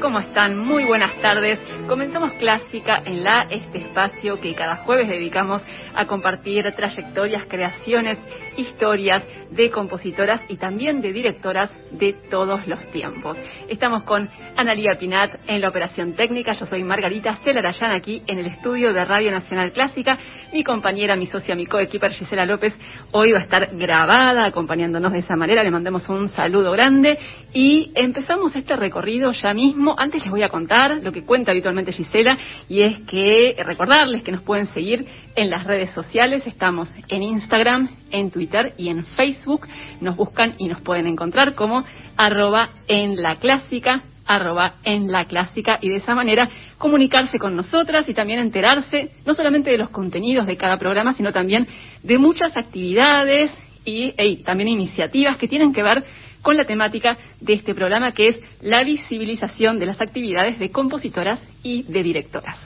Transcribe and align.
¿Cómo 0.00 0.18
están? 0.18 0.58
Muy 0.58 0.84
buenas 0.84 1.14
tardes. 1.20 1.58
Comenzamos 1.88 2.32
Clásica 2.32 3.02
en 3.04 3.22
la 3.22 3.46
este 3.50 3.78
espacio 3.78 4.40
que 4.40 4.54
cada 4.54 4.76
jueves 4.76 5.06
dedicamos 5.06 5.62
a 5.94 6.06
compartir 6.06 6.72
trayectorias, 6.74 7.44
creaciones, 7.46 8.18
historias 8.56 9.22
de 9.50 9.70
compositoras 9.70 10.40
y 10.48 10.56
también 10.56 11.02
de 11.02 11.12
directoras 11.12 11.70
de 11.90 12.14
todos 12.30 12.66
los 12.66 12.80
tiempos. 12.90 13.36
Estamos 13.68 14.04
con 14.04 14.30
Analía 14.56 14.96
Pinat 14.98 15.32
en 15.46 15.60
la 15.60 15.68
operación 15.68 16.14
técnica. 16.14 16.54
Yo 16.54 16.64
soy 16.64 16.82
Margarita 16.84 17.36
Celarayán 17.44 17.90
aquí 17.90 18.22
en 18.26 18.38
el 18.38 18.46
estudio 18.46 18.92
de 18.94 19.04
Radio 19.04 19.30
Nacional 19.30 19.70
Clásica. 19.72 20.18
Mi 20.54 20.64
compañera, 20.64 21.16
mi 21.16 21.26
socia, 21.26 21.54
mi 21.54 21.66
coequiper 21.66 22.12
Gisela 22.12 22.46
López 22.46 22.74
hoy 23.12 23.32
va 23.32 23.40
a 23.40 23.42
estar 23.42 23.76
grabada 23.76 24.46
acompañándonos 24.46 25.12
de 25.12 25.18
esa 25.18 25.36
manera. 25.36 25.62
Le 25.62 25.70
mandamos 25.70 26.08
un 26.08 26.28
saludo 26.30 26.72
grande 26.72 27.18
y 27.52 27.92
empezamos 27.94 28.56
este 28.56 28.74
recorrido 28.74 29.32
ya 29.32 29.52
mismo. 29.52 29.94
Antes 29.98 30.22
les 30.22 30.30
voy 30.30 30.42
a 30.42 30.48
contar 30.48 30.96
lo 31.02 31.12
que 31.12 31.24
cuenta 31.24 31.50
habitualmente 31.50 31.73
Gisela, 31.92 32.38
y 32.68 32.82
es 32.82 33.00
que 33.02 33.56
recordarles 33.64 34.22
que 34.22 34.32
nos 34.32 34.42
pueden 34.42 34.66
seguir 34.66 35.06
en 35.34 35.50
las 35.50 35.64
redes 35.64 35.90
sociales. 35.90 36.46
Estamos 36.46 36.88
en 37.08 37.22
Instagram, 37.22 37.90
en 38.10 38.30
Twitter 38.30 38.74
y 38.78 38.88
en 38.88 39.04
Facebook. 39.04 39.66
Nos 40.00 40.16
buscan 40.16 40.54
y 40.58 40.68
nos 40.68 40.80
pueden 40.80 41.06
encontrar 41.06 41.54
como 41.54 41.84
arroba 42.16 42.70
en 42.86 43.20
la 43.22 43.36
clásica 43.36 44.02
arroba 44.26 44.76
en 44.84 45.12
la 45.12 45.26
clásica 45.26 45.78
y 45.82 45.90
de 45.90 45.96
esa 45.96 46.14
manera 46.14 46.48
comunicarse 46.78 47.38
con 47.38 47.54
nosotras 47.54 48.08
y 48.08 48.14
también 48.14 48.38
enterarse 48.38 49.10
no 49.26 49.34
solamente 49.34 49.70
de 49.70 49.76
los 49.76 49.90
contenidos 49.90 50.46
de 50.46 50.56
cada 50.56 50.78
programa, 50.78 51.12
sino 51.12 51.30
también 51.30 51.66
de 52.02 52.18
muchas 52.18 52.56
actividades 52.56 53.52
y 53.84 54.42
también 54.44 54.68
iniciativas 54.68 55.36
que 55.36 55.46
tienen 55.46 55.74
que 55.74 55.82
ver 55.82 56.04
con 56.44 56.58
la 56.58 56.66
temática 56.66 57.16
de 57.40 57.54
este 57.54 57.74
programa, 57.74 58.12
que 58.12 58.28
es 58.28 58.40
la 58.60 58.84
visibilización 58.84 59.78
de 59.78 59.86
las 59.86 60.00
actividades 60.02 60.58
de 60.58 60.70
compositoras 60.70 61.40
y 61.62 61.84
de 61.84 62.02
directoras. 62.02 62.58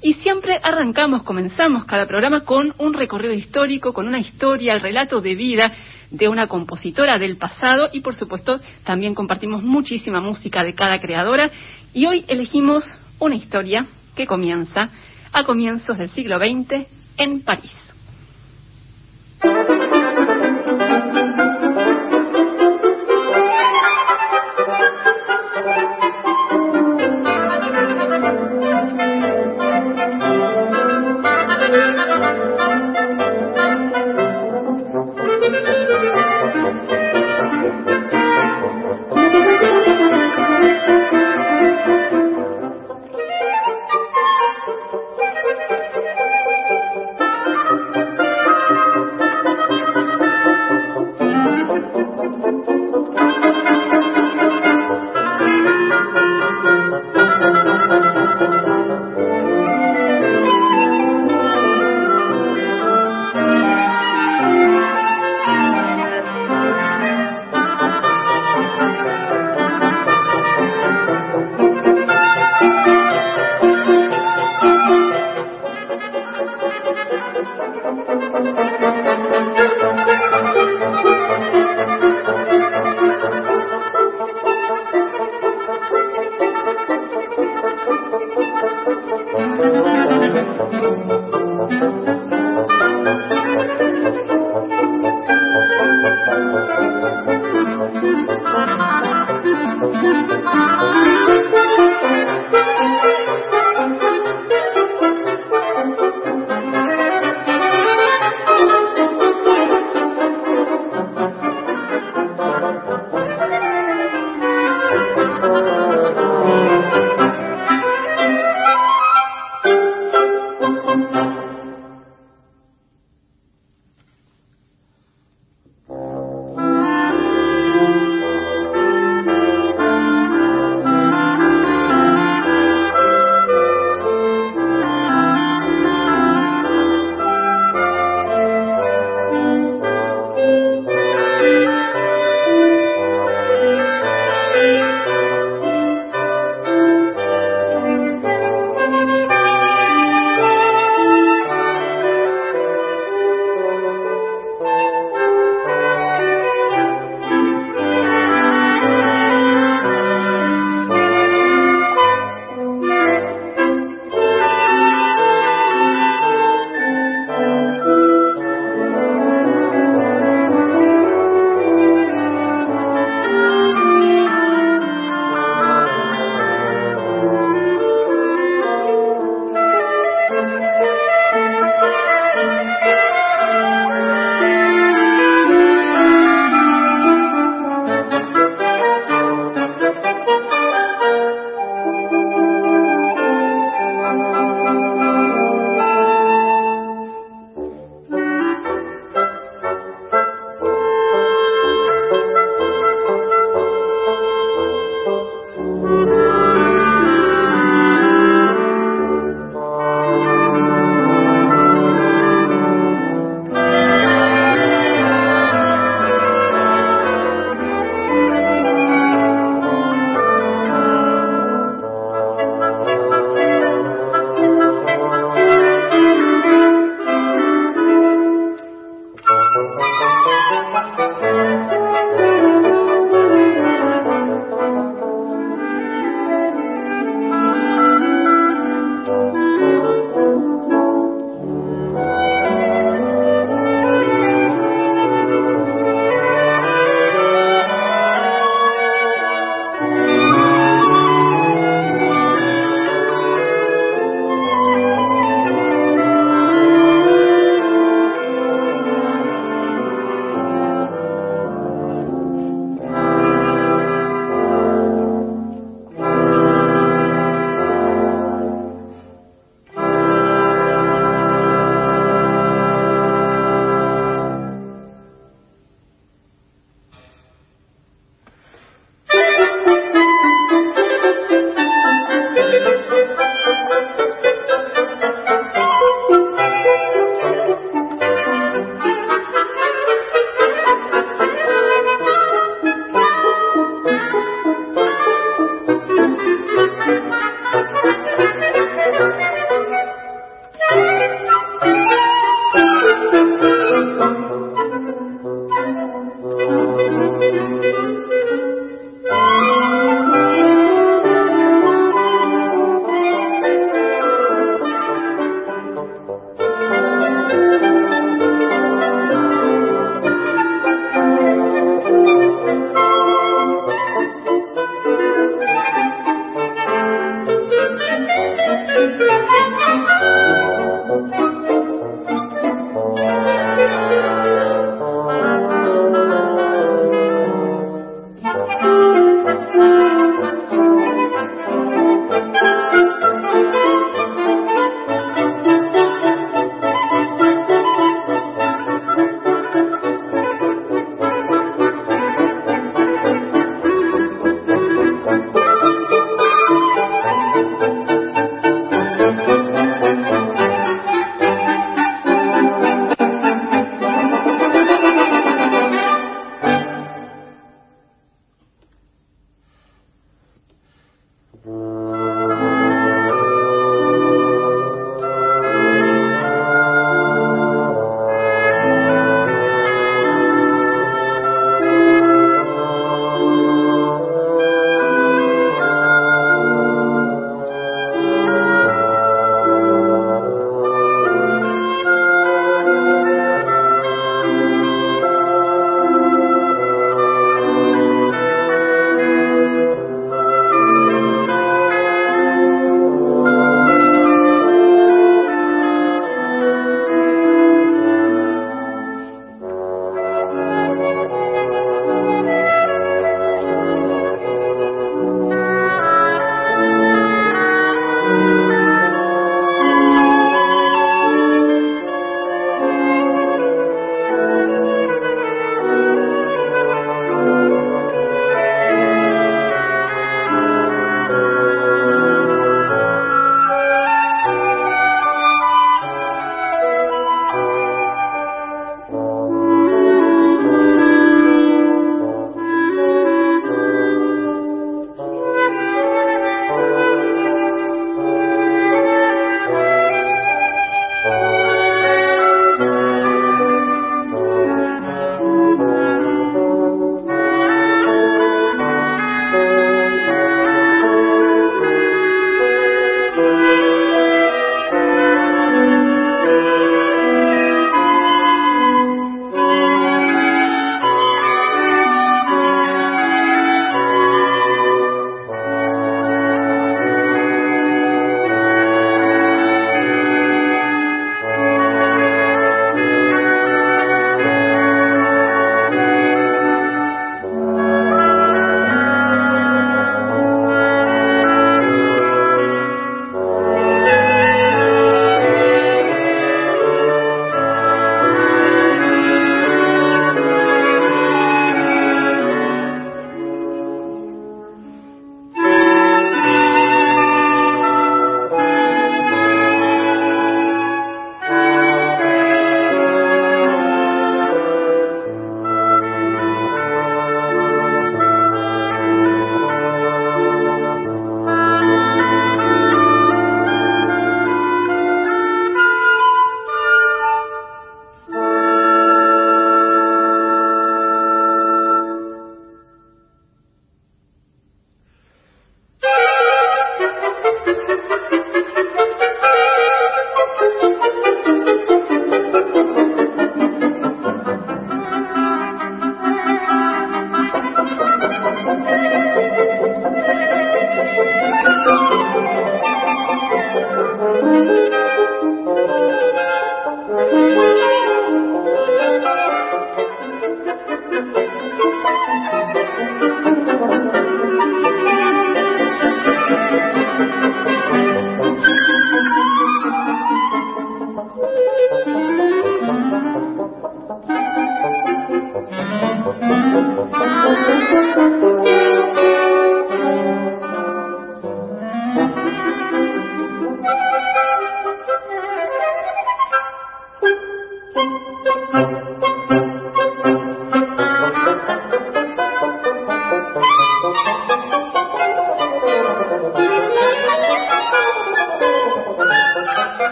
Y 0.00 0.12
siempre 0.14 0.60
arrancamos, 0.62 1.24
comenzamos 1.24 1.84
cada 1.86 2.06
programa 2.06 2.42
con 2.44 2.72
un 2.78 2.94
recorrido 2.94 3.34
histórico, 3.34 3.92
con 3.92 4.06
una 4.06 4.20
historia, 4.20 4.74
el 4.74 4.80
relato 4.80 5.20
de 5.20 5.34
vida 5.34 5.72
de 6.12 6.28
una 6.28 6.46
compositora 6.46 7.18
del 7.18 7.36
pasado 7.36 7.88
y 7.92 7.98
por 7.98 8.14
supuesto 8.14 8.60
también 8.84 9.12
compartimos 9.12 9.64
muchísima 9.64 10.20
música 10.20 10.62
de 10.62 10.74
cada 10.74 11.00
creadora 11.00 11.50
y 11.92 12.06
hoy 12.06 12.24
elegimos 12.28 12.84
una 13.18 13.34
historia 13.34 13.86
que 14.14 14.28
comienza 14.28 14.88
a 15.32 15.42
comienzos 15.42 15.98
del 15.98 16.10
siglo 16.10 16.38
XX 16.38 16.86
en 17.18 17.40
París. 17.42 17.72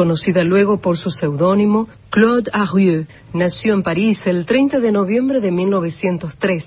Conocida 0.00 0.42
luego 0.44 0.80
por 0.80 0.96
su 0.96 1.10
seudónimo 1.10 1.86
Claude 2.08 2.50
Arrieux, 2.54 3.06
nació 3.34 3.74
en 3.74 3.82
París 3.82 4.18
el 4.24 4.46
30 4.46 4.80
de 4.80 4.92
noviembre 4.92 5.42
de 5.42 5.50
1903. 5.50 6.66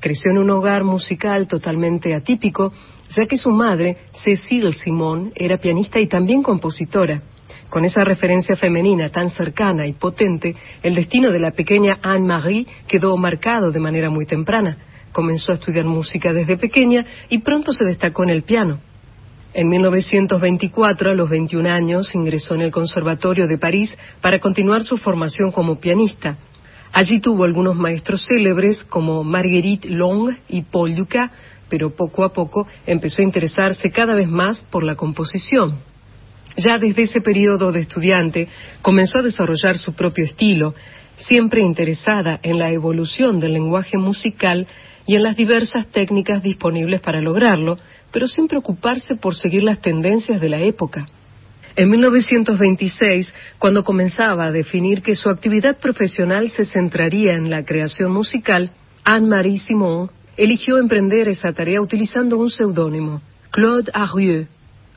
Creció 0.00 0.32
en 0.32 0.38
un 0.38 0.50
hogar 0.50 0.82
musical 0.82 1.46
totalmente 1.46 2.12
atípico, 2.16 2.72
ya 3.16 3.26
que 3.26 3.36
su 3.36 3.50
madre, 3.50 3.98
Cécile 4.10 4.72
Simon, 4.72 5.30
era 5.36 5.58
pianista 5.58 6.00
y 6.00 6.08
también 6.08 6.42
compositora. 6.42 7.22
Con 7.70 7.84
esa 7.84 8.02
referencia 8.02 8.56
femenina 8.56 9.08
tan 9.08 9.30
cercana 9.30 9.86
y 9.86 9.92
potente, 9.92 10.56
el 10.82 10.96
destino 10.96 11.30
de 11.30 11.38
la 11.38 11.52
pequeña 11.52 12.00
Anne-Marie 12.02 12.66
quedó 12.88 13.16
marcado 13.16 13.70
de 13.70 13.78
manera 13.78 14.10
muy 14.10 14.26
temprana. 14.26 14.78
Comenzó 15.12 15.52
a 15.52 15.54
estudiar 15.54 15.84
música 15.84 16.32
desde 16.32 16.56
pequeña 16.56 17.06
y 17.28 17.38
pronto 17.38 17.72
se 17.72 17.84
destacó 17.84 18.24
en 18.24 18.30
el 18.30 18.42
piano. 18.42 18.80
En 19.56 19.68
1924, 19.68 21.10
a 21.10 21.14
los 21.14 21.30
21 21.30 21.70
años, 21.70 22.12
ingresó 22.12 22.56
en 22.56 22.62
el 22.62 22.72
Conservatorio 22.72 23.46
de 23.46 23.56
París 23.56 23.96
para 24.20 24.40
continuar 24.40 24.82
su 24.82 24.96
formación 24.98 25.52
como 25.52 25.78
pianista. 25.78 26.36
Allí 26.92 27.20
tuvo 27.20 27.44
algunos 27.44 27.76
maestros 27.76 28.26
célebres 28.26 28.82
como 28.82 29.22
Marguerite 29.22 29.88
Long 29.90 30.34
y 30.48 30.62
Paul 30.62 30.96
Dukas, 30.96 31.30
pero 31.68 31.94
poco 31.94 32.24
a 32.24 32.32
poco 32.32 32.66
empezó 32.84 33.22
a 33.22 33.26
interesarse 33.26 33.92
cada 33.92 34.16
vez 34.16 34.28
más 34.28 34.66
por 34.72 34.82
la 34.82 34.96
composición. 34.96 35.78
Ya 36.56 36.78
desde 36.78 37.02
ese 37.02 37.20
periodo 37.20 37.70
de 37.70 37.80
estudiante 37.80 38.48
comenzó 38.82 39.18
a 39.18 39.22
desarrollar 39.22 39.78
su 39.78 39.92
propio 39.92 40.24
estilo, 40.24 40.74
siempre 41.14 41.60
interesada 41.60 42.40
en 42.42 42.58
la 42.58 42.72
evolución 42.72 43.38
del 43.38 43.52
lenguaje 43.52 43.98
musical 43.98 44.66
y 45.06 45.14
en 45.14 45.22
las 45.22 45.36
diversas 45.36 45.86
técnicas 45.88 46.42
disponibles 46.42 47.00
para 47.00 47.20
lograrlo, 47.20 47.76
pero 48.14 48.28
sin 48.28 48.46
preocuparse 48.46 49.16
por 49.16 49.34
seguir 49.34 49.64
las 49.64 49.80
tendencias 49.80 50.40
de 50.40 50.48
la 50.48 50.60
época. 50.60 51.04
En 51.74 51.90
1926, 51.90 53.34
cuando 53.58 53.82
comenzaba 53.82 54.44
a 54.44 54.52
definir 54.52 55.02
que 55.02 55.16
su 55.16 55.28
actividad 55.28 55.78
profesional 55.80 56.48
se 56.48 56.64
centraría 56.64 57.34
en 57.34 57.50
la 57.50 57.64
creación 57.64 58.12
musical, 58.12 58.70
Anne-Marie 59.02 59.58
Simon 59.58 60.12
eligió 60.36 60.78
emprender 60.78 61.26
esa 61.26 61.52
tarea 61.52 61.82
utilizando 61.82 62.38
un 62.38 62.50
seudónimo, 62.50 63.20
Claude 63.50 63.90
Arrieux. 63.92 64.46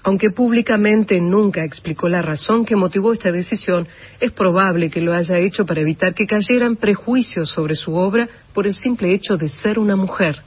Aunque 0.04 0.30
públicamente 0.30 1.20
nunca 1.20 1.64
explicó 1.64 2.08
la 2.08 2.22
razón 2.22 2.66
que 2.66 2.76
motivó 2.76 3.14
esta 3.14 3.32
decisión, 3.32 3.88
es 4.20 4.32
probable 4.32 4.92
que 4.92 5.02
lo 5.02 5.14
haya 5.14 5.40
hecho 5.40 5.66
para 5.66 5.82
evitar 5.82 6.14
que 6.14 6.28
cayeran 6.28 6.76
prejuicios 6.76 7.50
sobre 7.50 7.74
su 7.74 7.96
obra 7.96 8.30
por 8.54 8.68
el 8.68 8.76
simple 8.76 9.12
hecho 9.12 9.38
de 9.38 9.50
ser 9.50 9.80
una 9.80 9.96
mujer. 9.96 10.40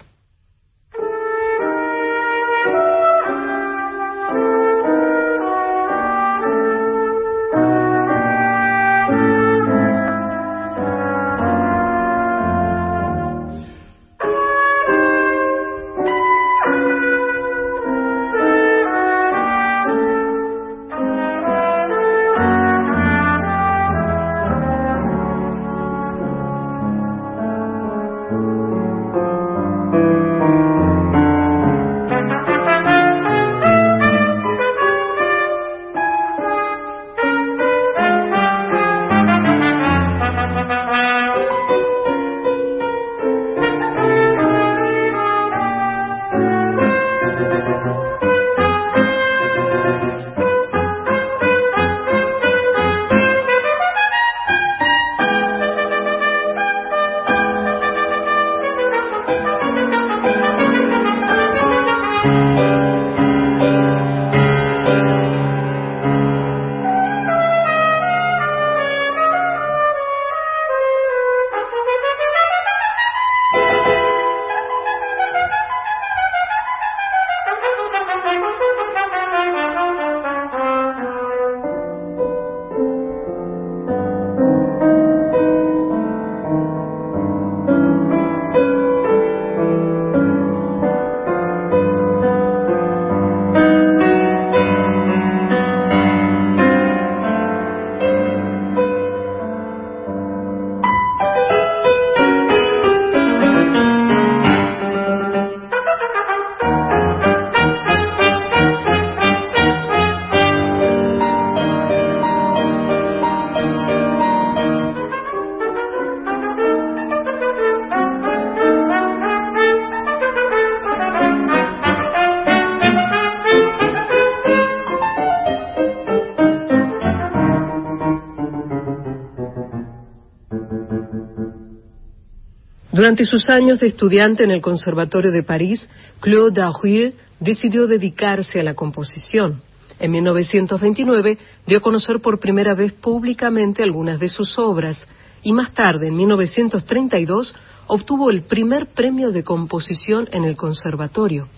Durante 133.00 133.24
sus 133.24 133.48
años 133.48 133.80
de 133.80 133.86
estudiante 133.86 134.44
en 134.44 134.50
el 134.50 134.60
Conservatorio 134.60 135.32
de 135.32 135.42
París, 135.42 135.88
Claude 136.20 136.60
Arrieux 136.60 137.14
decidió 137.38 137.86
dedicarse 137.86 138.60
a 138.60 138.62
la 138.62 138.74
composición. 138.74 139.62
En 139.98 140.10
1929 140.10 141.38
dio 141.66 141.78
a 141.78 141.80
conocer 141.80 142.20
por 142.20 142.38
primera 142.38 142.74
vez 142.74 142.92
públicamente 142.92 143.82
algunas 143.82 144.20
de 144.20 144.28
sus 144.28 144.58
obras 144.58 145.08
y 145.42 145.50
más 145.54 145.72
tarde, 145.72 146.08
en 146.08 146.16
1932, 146.18 147.54
obtuvo 147.86 148.30
el 148.30 148.42
primer 148.42 148.88
premio 148.88 149.30
de 149.32 149.44
composición 149.44 150.28
en 150.30 150.44
el 150.44 150.54
conservatorio. 150.54 151.48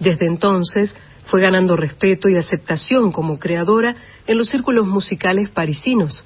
Desde 0.00 0.24
entonces 0.24 0.94
fue 1.26 1.42
ganando 1.42 1.76
respeto 1.76 2.30
y 2.30 2.36
aceptación 2.36 3.12
como 3.12 3.38
creadora 3.38 3.96
en 4.26 4.38
los 4.38 4.48
círculos 4.48 4.86
musicales 4.86 5.50
parisinos. 5.50 6.24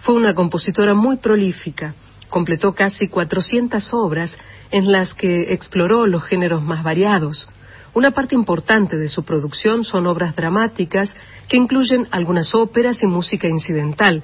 Fue 0.00 0.14
una 0.14 0.34
compositora 0.34 0.92
muy 0.92 1.16
prolífica 1.16 1.94
Completó 2.28 2.74
casi 2.74 3.08
400 3.08 3.92
obras 3.92 4.36
en 4.70 4.90
las 4.90 5.14
que 5.14 5.52
exploró 5.52 6.06
los 6.06 6.24
géneros 6.24 6.62
más 6.62 6.82
variados. 6.82 7.48
Una 7.94 8.10
parte 8.10 8.34
importante 8.34 8.96
de 8.96 9.08
su 9.08 9.24
producción 9.24 9.84
son 9.84 10.06
obras 10.06 10.36
dramáticas 10.36 11.14
que 11.48 11.56
incluyen 11.56 12.06
algunas 12.10 12.54
óperas 12.54 13.02
y 13.02 13.06
música 13.06 13.48
incidental, 13.48 14.22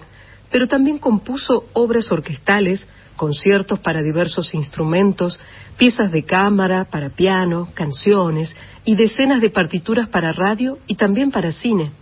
pero 0.51 0.69
también 0.69 0.99
compuso 0.99 1.65
obras 1.73 2.13
orquestales, 2.13 2.87
conciertos 3.17 3.79
para 3.79 4.03
diversos 4.03 4.55
instrumentos, 4.55 5.41
piezas 5.79 6.13
de 6.13 6.25
cámara, 6.25 6.85
para 6.85 7.11
piano, 7.11 7.69
canciones 7.73 8.55
y 8.85 8.95
decenas 8.95 9.41
de 9.41 9.51
partituras 9.51 10.09
para 10.09 10.33
radio 10.33 10.79
y 10.87 10.97
también 10.97 11.31
para 11.31 11.53
cine. 11.53 11.93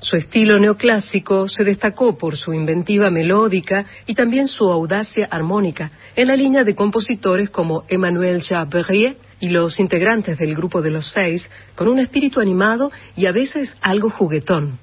Su 0.00 0.16
estilo 0.16 0.58
neoclásico 0.58 1.48
se 1.48 1.64
destacó 1.64 2.18
por 2.18 2.36
su 2.36 2.52
inventiva 2.52 3.10
melódica 3.10 3.86
y 4.06 4.14
también 4.14 4.46
su 4.46 4.70
audacia 4.70 5.26
armónica, 5.30 5.90
en 6.14 6.28
la 6.28 6.36
línea 6.36 6.62
de 6.62 6.74
compositores 6.74 7.48
como 7.50 7.84
Emmanuel 7.88 8.42
Chabrier 8.42 9.16
y 9.40 9.48
los 9.48 9.80
integrantes 9.80 10.38
del 10.38 10.54
grupo 10.54 10.82
de 10.82 10.90
los 10.90 11.10
seis, 11.10 11.48
con 11.74 11.88
un 11.88 11.98
espíritu 11.98 12.40
animado 12.40 12.92
y 13.16 13.26
a 13.26 13.32
veces 13.32 13.74
algo 13.80 14.10
juguetón. 14.10 14.78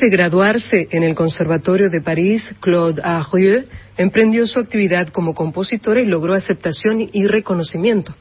De 0.00 0.08
graduarse 0.08 0.88
en 0.90 1.02
el 1.02 1.14
Conservatorio 1.14 1.90
de 1.90 2.00
París, 2.00 2.54
Claude 2.60 3.02
Arrieux 3.02 3.66
emprendió 3.96 4.46
su 4.46 4.58
actividad 4.58 5.08
como 5.08 5.34
compositora 5.34 6.00
y 6.00 6.06
logró 6.06 6.34
aceptación 6.34 7.08
y 7.12 7.26
reconocimiento. 7.26 8.14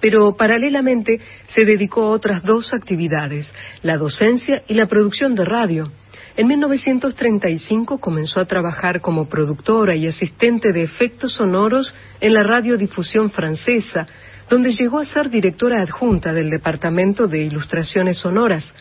Pero 0.00 0.36
paralelamente 0.36 1.20
se 1.46 1.64
dedicó 1.64 2.02
a 2.02 2.10
otras 2.10 2.42
dos 2.42 2.72
actividades, 2.72 3.52
la 3.82 3.96
docencia 3.96 4.62
y 4.68 4.74
la 4.74 4.86
producción 4.86 5.34
de 5.34 5.44
radio. 5.44 5.90
En 6.36 6.46
1935 6.46 7.98
comenzó 7.98 8.40
a 8.40 8.46
trabajar 8.46 9.00
como 9.00 9.28
productora 9.28 9.94
y 9.96 10.06
asistente 10.06 10.72
de 10.72 10.82
efectos 10.82 11.34
sonoros 11.34 11.94
en 12.20 12.34
la 12.34 12.42
radiodifusión 12.42 13.30
francesa, 13.30 14.06
donde 14.48 14.72
llegó 14.72 14.98
a 14.98 15.04
ser 15.04 15.28
directora 15.28 15.82
adjunta 15.82 16.32
del 16.32 16.50
Departamento 16.50 17.26
de 17.26 17.42
Ilustraciones 17.42 18.18
Sonoras. 18.18 18.74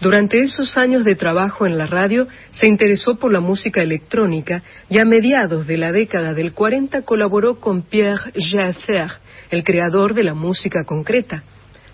Durante 0.00 0.40
esos 0.40 0.76
años 0.76 1.04
de 1.04 1.14
trabajo 1.14 1.66
en 1.66 1.78
la 1.78 1.86
radio 1.86 2.26
se 2.52 2.66
interesó 2.66 3.16
por 3.16 3.32
la 3.32 3.40
música 3.40 3.82
electrónica 3.82 4.62
y 4.88 4.98
a 4.98 5.04
mediados 5.04 5.66
de 5.66 5.78
la 5.78 5.92
década 5.92 6.34
del 6.34 6.52
40 6.52 7.02
colaboró 7.02 7.60
con 7.60 7.82
Pierre 7.82 8.32
Jaffer, 8.36 9.10
el 9.50 9.64
creador 9.64 10.14
de 10.14 10.24
la 10.24 10.34
música 10.34 10.84
concreta. 10.84 11.44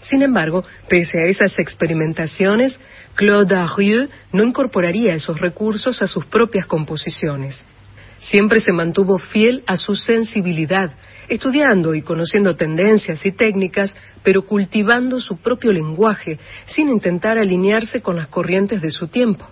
Sin 0.00 0.22
embargo, 0.22 0.64
pese 0.88 1.18
a 1.18 1.26
esas 1.26 1.58
experimentaciones, 1.58 2.80
Claude 3.14 3.54
Arrieux 3.54 4.08
no 4.32 4.44
incorporaría 4.44 5.14
esos 5.14 5.38
recursos 5.38 6.00
a 6.00 6.06
sus 6.06 6.24
propias 6.24 6.66
composiciones. 6.66 7.62
Siempre 8.20 8.60
se 8.60 8.72
mantuvo 8.72 9.18
fiel 9.18 9.62
a 9.66 9.76
su 9.76 9.94
sensibilidad, 9.94 10.92
estudiando 11.30 11.94
y 11.94 12.02
conociendo 12.02 12.56
tendencias 12.56 13.24
y 13.24 13.30
técnicas, 13.30 13.94
pero 14.24 14.42
cultivando 14.42 15.20
su 15.20 15.36
propio 15.36 15.72
lenguaje, 15.72 16.38
sin 16.66 16.88
intentar 16.88 17.38
alinearse 17.38 18.02
con 18.02 18.16
las 18.16 18.26
corrientes 18.26 18.82
de 18.82 18.90
su 18.90 19.06
tiempo. 19.06 19.46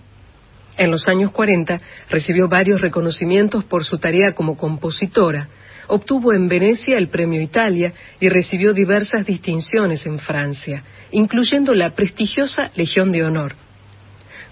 En 0.77 0.91
los 0.91 1.07
años 1.07 1.31
40 1.31 1.79
recibió 2.09 2.49
varios 2.49 2.81
reconocimientos 2.81 3.63
por 3.63 3.85
su 3.85 3.97
tarea 3.97 4.33
como 4.33 4.57
compositora. 4.57 5.47
Obtuvo 5.87 6.33
en 6.33 6.49
Venecia 6.49 6.97
el 6.97 7.07
Premio 7.07 7.41
Italia 7.41 7.93
y 8.19 8.27
recibió 8.27 8.73
diversas 8.73 9.25
distinciones 9.25 10.05
en 10.05 10.19
Francia, 10.19 10.83
incluyendo 11.11 11.73
la 11.73 11.95
prestigiosa 11.95 12.71
Legión 12.75 13.11
de 13.11 13.23
Honor. 13.23 13.55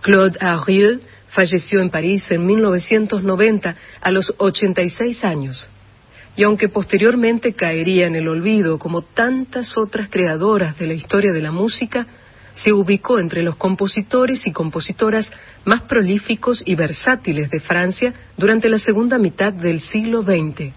Claude 0.01 0.37
Arrieux 0.39 1.01
falleció 1.27 1.81
en 1.81 1.89
París 1.89 2.25
en 2.29 2.45
1990 2.45 3.75
a 3.99 4.11
los 4.11 4.33
86 4.37 5.23
años 5.25 5.69
y 6.37 6.43
aunque 6.43 6.69
posteriormente 6.69 7.53
caería 7.53 8.05
en 8.05 8.15
el 8.15 8.27
olvido 8.27 8.77
como 8.77 9.01
tantas 9.01 9.75
otras 9.75 10.07
creadoras 10.09 10.77
de 10.77 10.85
la 10.85 10.93
historia 10.93 11.33
de 11.33 11.41
la 11.41 11.51
música, 11.51 12.05
se 12.53 12.71
ubicó 12.71 13.19
entre 13.19 13.41
los 13.41 13.55
compositores 13.55 14.41
y 14.45 14.51
compositoras 14.51 15.29
más 15.65 15.81
prolíficos 15.83 16.61
y 16.63 16.75
versátiles 16.75 17.49
de 17.49 17.59
Francia 17.59 18.13
durante 18.37 18.69
la 18.69 18.77
segunda 18.77 19.17
mitad 19.17 19.51
del 19.51 19.81
siglo 19.81 20.21
XX. 20.21 20.73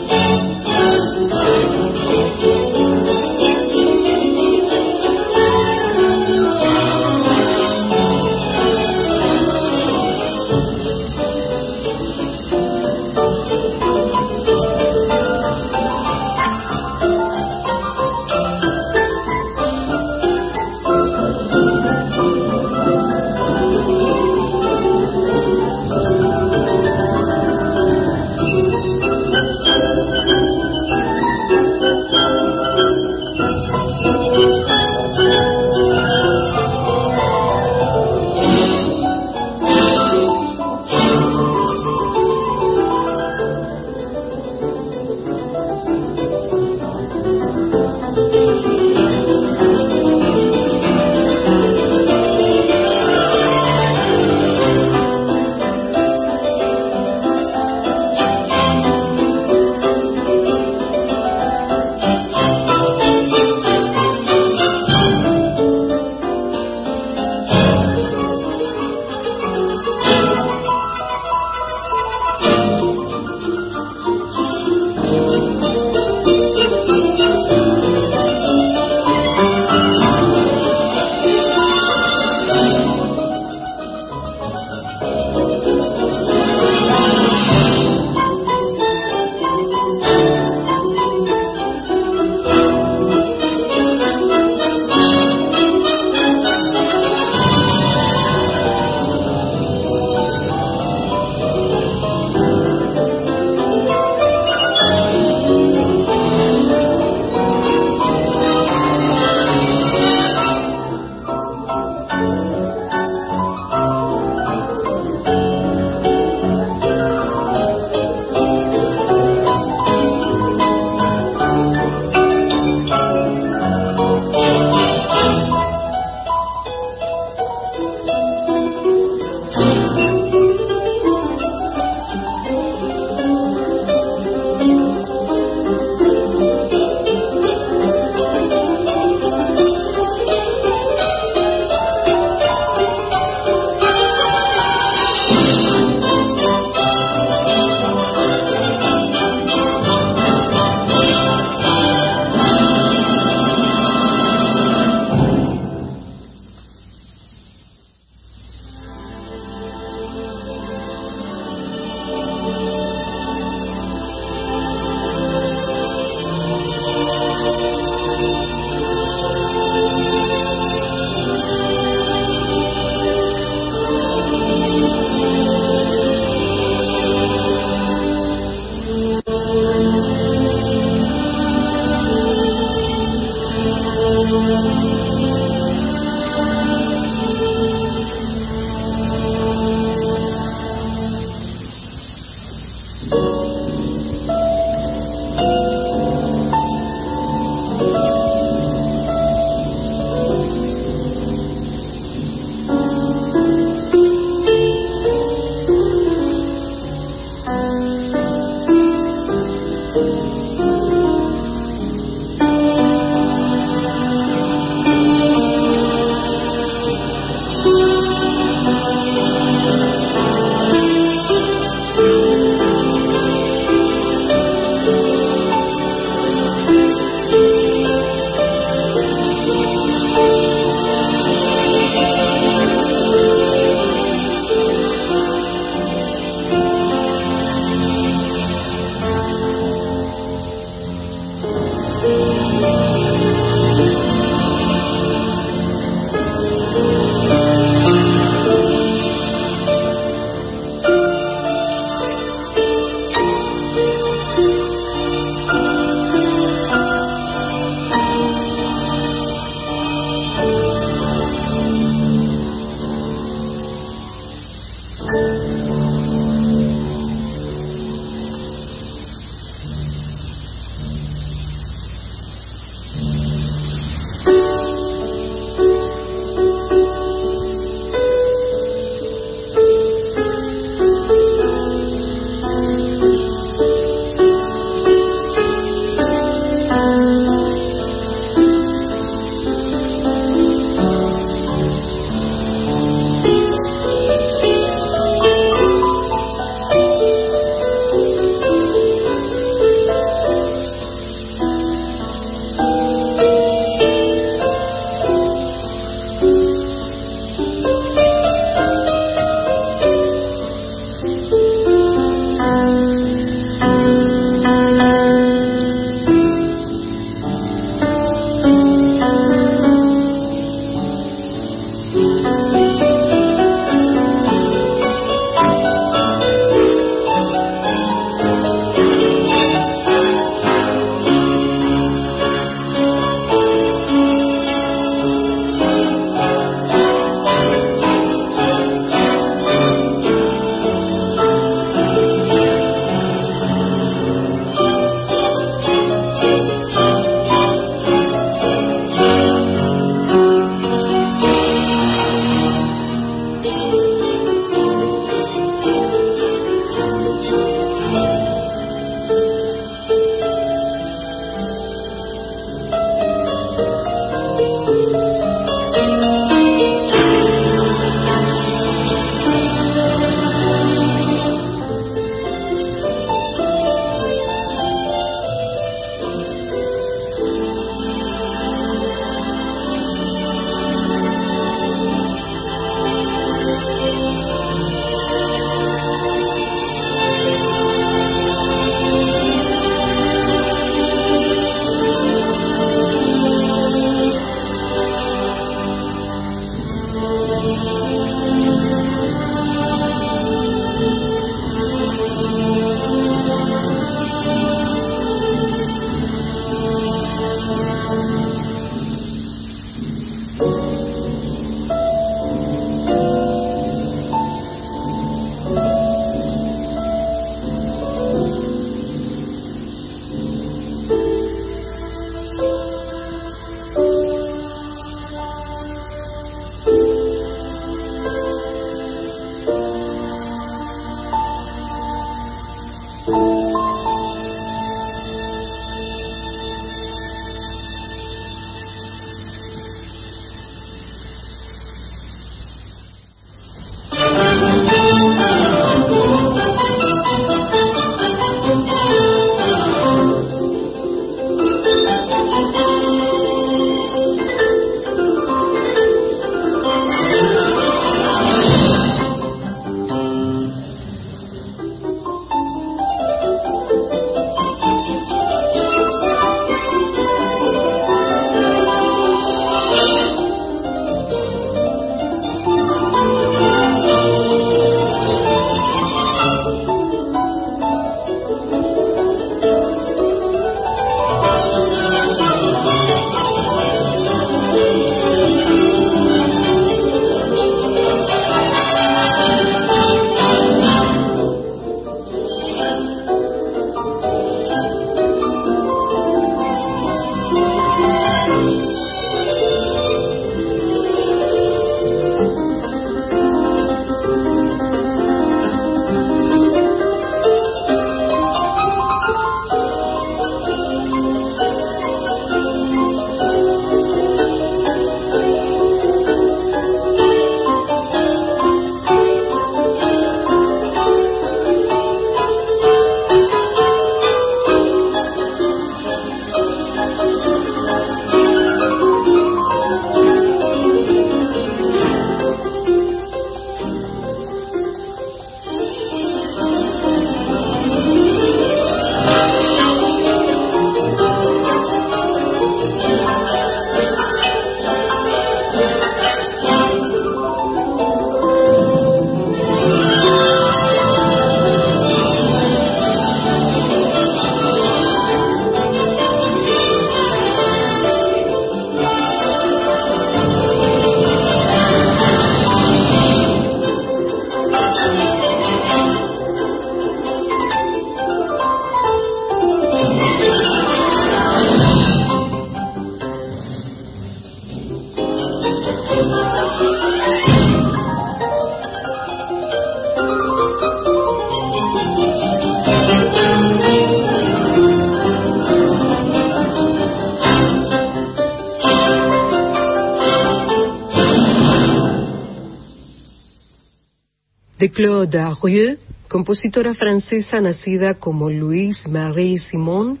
De 594.58 594.70
Claude 594.70 595.20
Arrieux, 595.20 595.78
compositora 596.08 596.74
francesa 596.74 597.40
nacida 597.40 597.94
como 597.94 598.28
Louise 598.28 598.88
Marie 598.88 599.38
Simon, 599.38 600.00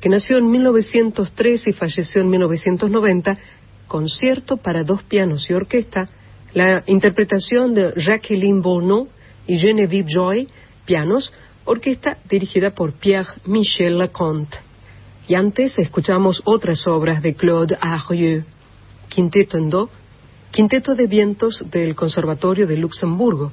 que 0.00 0.08
nació 0.08 0.38
en 0.38 0.50
1903 0.50 1.68
y 1.68 1.72
falleció 1.72 2.20
en 2.20 2.30
1990, 2.30 3.38
concierto 3.86 4.56
para 4.56 4.82
dos 4.82 5.04
pianos 5.04 5.48
y 5.48 5.54
orquesta, 5.54 6.08
la 6.52 6.82
interpretación 6.86 7.74
de 7.74 7.92
Jacqueline 7.96 8.60
Bourneau 8.60 9.08
y 9.46 9.56
Genevieve 9.58 10.08
Joy, 10.12 10.48
pianos, 10.84 11.32
orquesta 11.64 12.18
dirigida 12.28 12.74
por 12.74 12.94
Pierre-Michel 12.94 13.98
Leconte. 13.98 14.58
Y 15.28 15.36
antes 15.36 15.74
escuchamos 15.78 16.42
otras 16.44 16.88
obras 16.88 17.22
de 17.22 17.34
Claude 17.34 17.78
Arrieux, 17.80 18.44
Quinteto 19.08 19.56
en 19.56 19.70
Do, 19.70 19.88
Quinteto 20.50 20.96
de 20.96 21.06
Vientos 21.06 21.64
del 21.70 21.94
Conservatorio 21.94 22.66
de 22.66 22.76
Luxemburgo, 22.76 23.52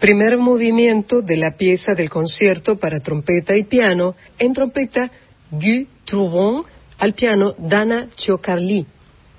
primer 0.00 0.38
movimiento 0.38 1.20
de 1.20 1.36
la 1.36 1.52
pieza 1.52 1.92
del 1.94 2.08
concierto 2.08 2.76
para 2.76 3.00
trompeta 3.00 3.56
y 3.56 3.64
piano, 3.64 4.16
en 4.38 4.54
trompeta 4.54 5.10
Guy 5.50 5.86
Trouvon, 6.06 6.64
al 6.98 7.14
piano 7.14 7.54
Dana 7.58 8.08
Ciocarli, 8.16 8.86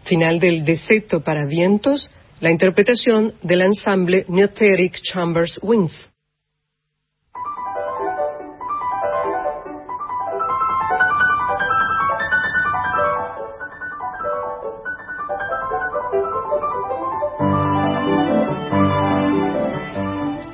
final 0.03 0.39
del 0.39 0.63
Deseto 0.63 1.21
para 1.21 1.45
vientos, 1.45 2.11
la 2.39 2.51
interpretación 2.51 3.33
del 3.41 3.61
ensamble 3.61 4.25
Neoteric 4.27 5.01
Chambers 5.01 5.59
Wings. 5.61 6.10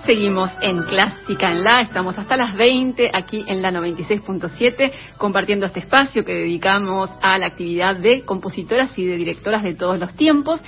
Seguimos 0.08 0.50
en 0.62 0.84
Clásica 0.84 1.52
en 1.52 1.66
La, 1.66 1.82
estamos 1.82 2.18
hasta 2.18 2.38
las 2.38 2.56
20 2.56 3.12
aquí 3.14 3.44
en 3.46 3.62
la 3.62 3.74
96.7 3.74 4.90
compartiendo 5.18 5.66
este 5.66 5.82
espacio 5.82 6.24
que 6.24 6.34
dedicamos 6.34 7.10
a 7.22 7.38
la 7.38 7.48
actividad 7.48 7.98
de 7.98 8.22
compositoras 8.24 8.98
y 8.98 9.06
de 9.06 9.18
directoras 9.18 9.64
de 9.64 9.76
todos 9.76 10.00
los 10.00 10.16
tiempos. 10.16 10.62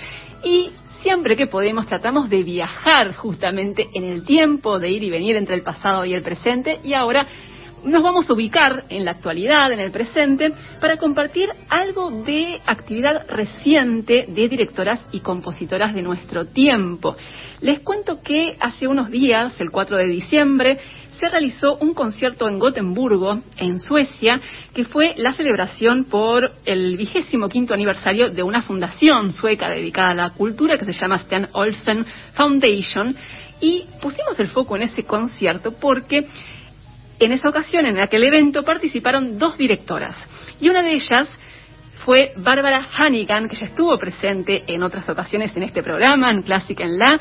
Y 0.44 0.72
siempre 1.04 1.38
que 1.38 1.48
podemos 1.48 1.88
tratamos 1.88 2.30
de 2.30 2.44
viajar 2.44 3.16
justamente 3.16 3.88
en 3.94 4.04
el 4.04 4.26
tiempo, 4.26 4.78
de 4.78 4.90
ir 4.90 5.04
y 5.04 5.10
venir 5.10 5.38
entre 5.38 5.56
el 5.56 5.62
pasado 5.62 6.04
y 6.04 6.14
el 6.14 6.22
presente 6.22 6.82
y 6.84 6.94
ahora 6.94 7.26
nos 7.84 8.04
vamos 8.04 8.30
a 8.30 8.34
ubicar 8.34 8.86
en 8.90 9.06
la 9.06 9.12
actualidad, 9.12 9.72
en 9.72 9.80
el 9.80 9.92
presente, 9.92 10.52
para 10.80 10.98
compartir 10.98 11.50
algo 11.70 12.12
de 12.24 12.62
actividad 12.66 13.28
reciente 13.28 14.26
de 14.28 14.48
directoras 14.48 15.06
y 15.12 15.22
compositoras 15.22 15.94
de 15.94 16.02
nuestro 16.02 16.46
tiempo. 16.46 17.16
Les 17.62 17.80
cuento 17.80 18.22
que 18.22 18.58
hace 18.60 18.88
unos 18.88 19.10
días, 19.10 19.60
el 19.60 19.72
4 19.72 19.98
de 19.98 20.08
diciembre, 20.08 20.80
se 21.20 21.28
realizó 21.28 21.78
un 21.78 21.94
concierto 21.94 22.48
en 22.48 22.60
Gotemburgo, 22.60 23.42
en 23.58 23.80
Suecia, 23.80 24.40
que 24.74 24.86
fue 24.86 25.14
la 25.18 25.34
celebración 25.34 26.06
por 26.06 26.54
el 26.66 26.96
vigésimo 26.96 27.50
quinto 27.50 27.74
aniversario 27.74 28.30
de 28.30 28.42
una 28.42 28.62
fundación 28.62 29.34
sueca 29.34 29.70
dedicada 29.70 30.12
a 30.12 30.16
la 30.16 30.30
cultura 30.30 30.78
que 30.78 30.86
se 30.86 30.94
llama 30.94 31.20
Sten 31.20 31.48
Olsen 31.52 32.06
Foundation. 32.34 33.16
Y 33.60 33.84
pusimos 34.02 34.40
el 34.40 34.48
foco 34.48 34.78
en 34.78 34.84
ese 34.84 35.04
concierto 35.04 35.74
porque 35.74 36.26
en 37.20 37.32
esa 37.32 37.50
ocasión, 37.50 37.86
en 37.86 38.00
aquel 38.00 38.24
evento, 38.24 38.64
participaron 38.64 39.38
dos 39.38 39.58
directoras 39.58 40.16
y 40.60 40.70
una 40.70 40.82
de 40.82 40.94
ellas 40.94 41.28
fue 42.06 42.32
Bárbara 42.38 42.88
Hannigan, 42.98 43.50
que 43.50 43.58
ya 43.58 43.66
estuvo 43.66 43.98
presente 43.98 44.64
en 44.68 44.84
otras 44.84 45.08
ocasiones 45.10 45.56
en 45.56 45.64
este 45.64 45.84
programa, 45.84 46.32
en 46.32 46.44
Clásica 46.44 46.86
en 46.86 46.98
La, 46.98 47.20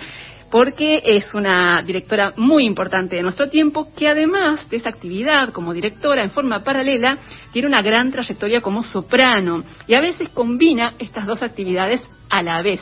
porque 0.50 1.02
es 1.04 1.32
una 1.34 1.82
directora 1.82 2.32
muy 2.36 2.64
importante 2.64 3.16
de 3.16 3.22
nuestro 3.22 3.48
tiempo, 3.48 3.88
que 3.94 4.08
además 4.08 4.68
de 4.70 4.78
esa 4.78 4.88
actividad 4.88 5.52
como 5.52 5.74
directora 5.74 6.22
en 6.22 6.30
forma 6.30 6.64
paralela, 6.64 7.18
tiene 7.52 7.68
una 7.68 7.82
gran 7.82 8.10
trayectoria 8.10 8.60
como 8.60 8.82
soprano 8.82 9.62
y 9.86 9.94
a 9.94 10.00
veces 10.00 10.30
combina 10.30 10.94
estas 10.98 11.26
dos 11.26 11.42
actividades 11.42 12.00
a 12.30 12.42
la 12.42 12.62
vez. 12.62 12.80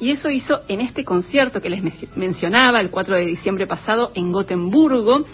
Y 0.00 0.10
eso 0.10 0.30
hizo 0.30 0.62
en 0.68 0.80
este 0.80 1.04
concierto 1.04 1.60
que 1.60 1.70
les 1.70 2.16
mencionaba 2.16 2.80
el 2.80 2.90
4 2.90 3.16
de 3.16 3.26
diciembre 3.26 3.66
pasado 3.66 4.10
en 4.14 4.32
Gotemburgo, 4.32 5.24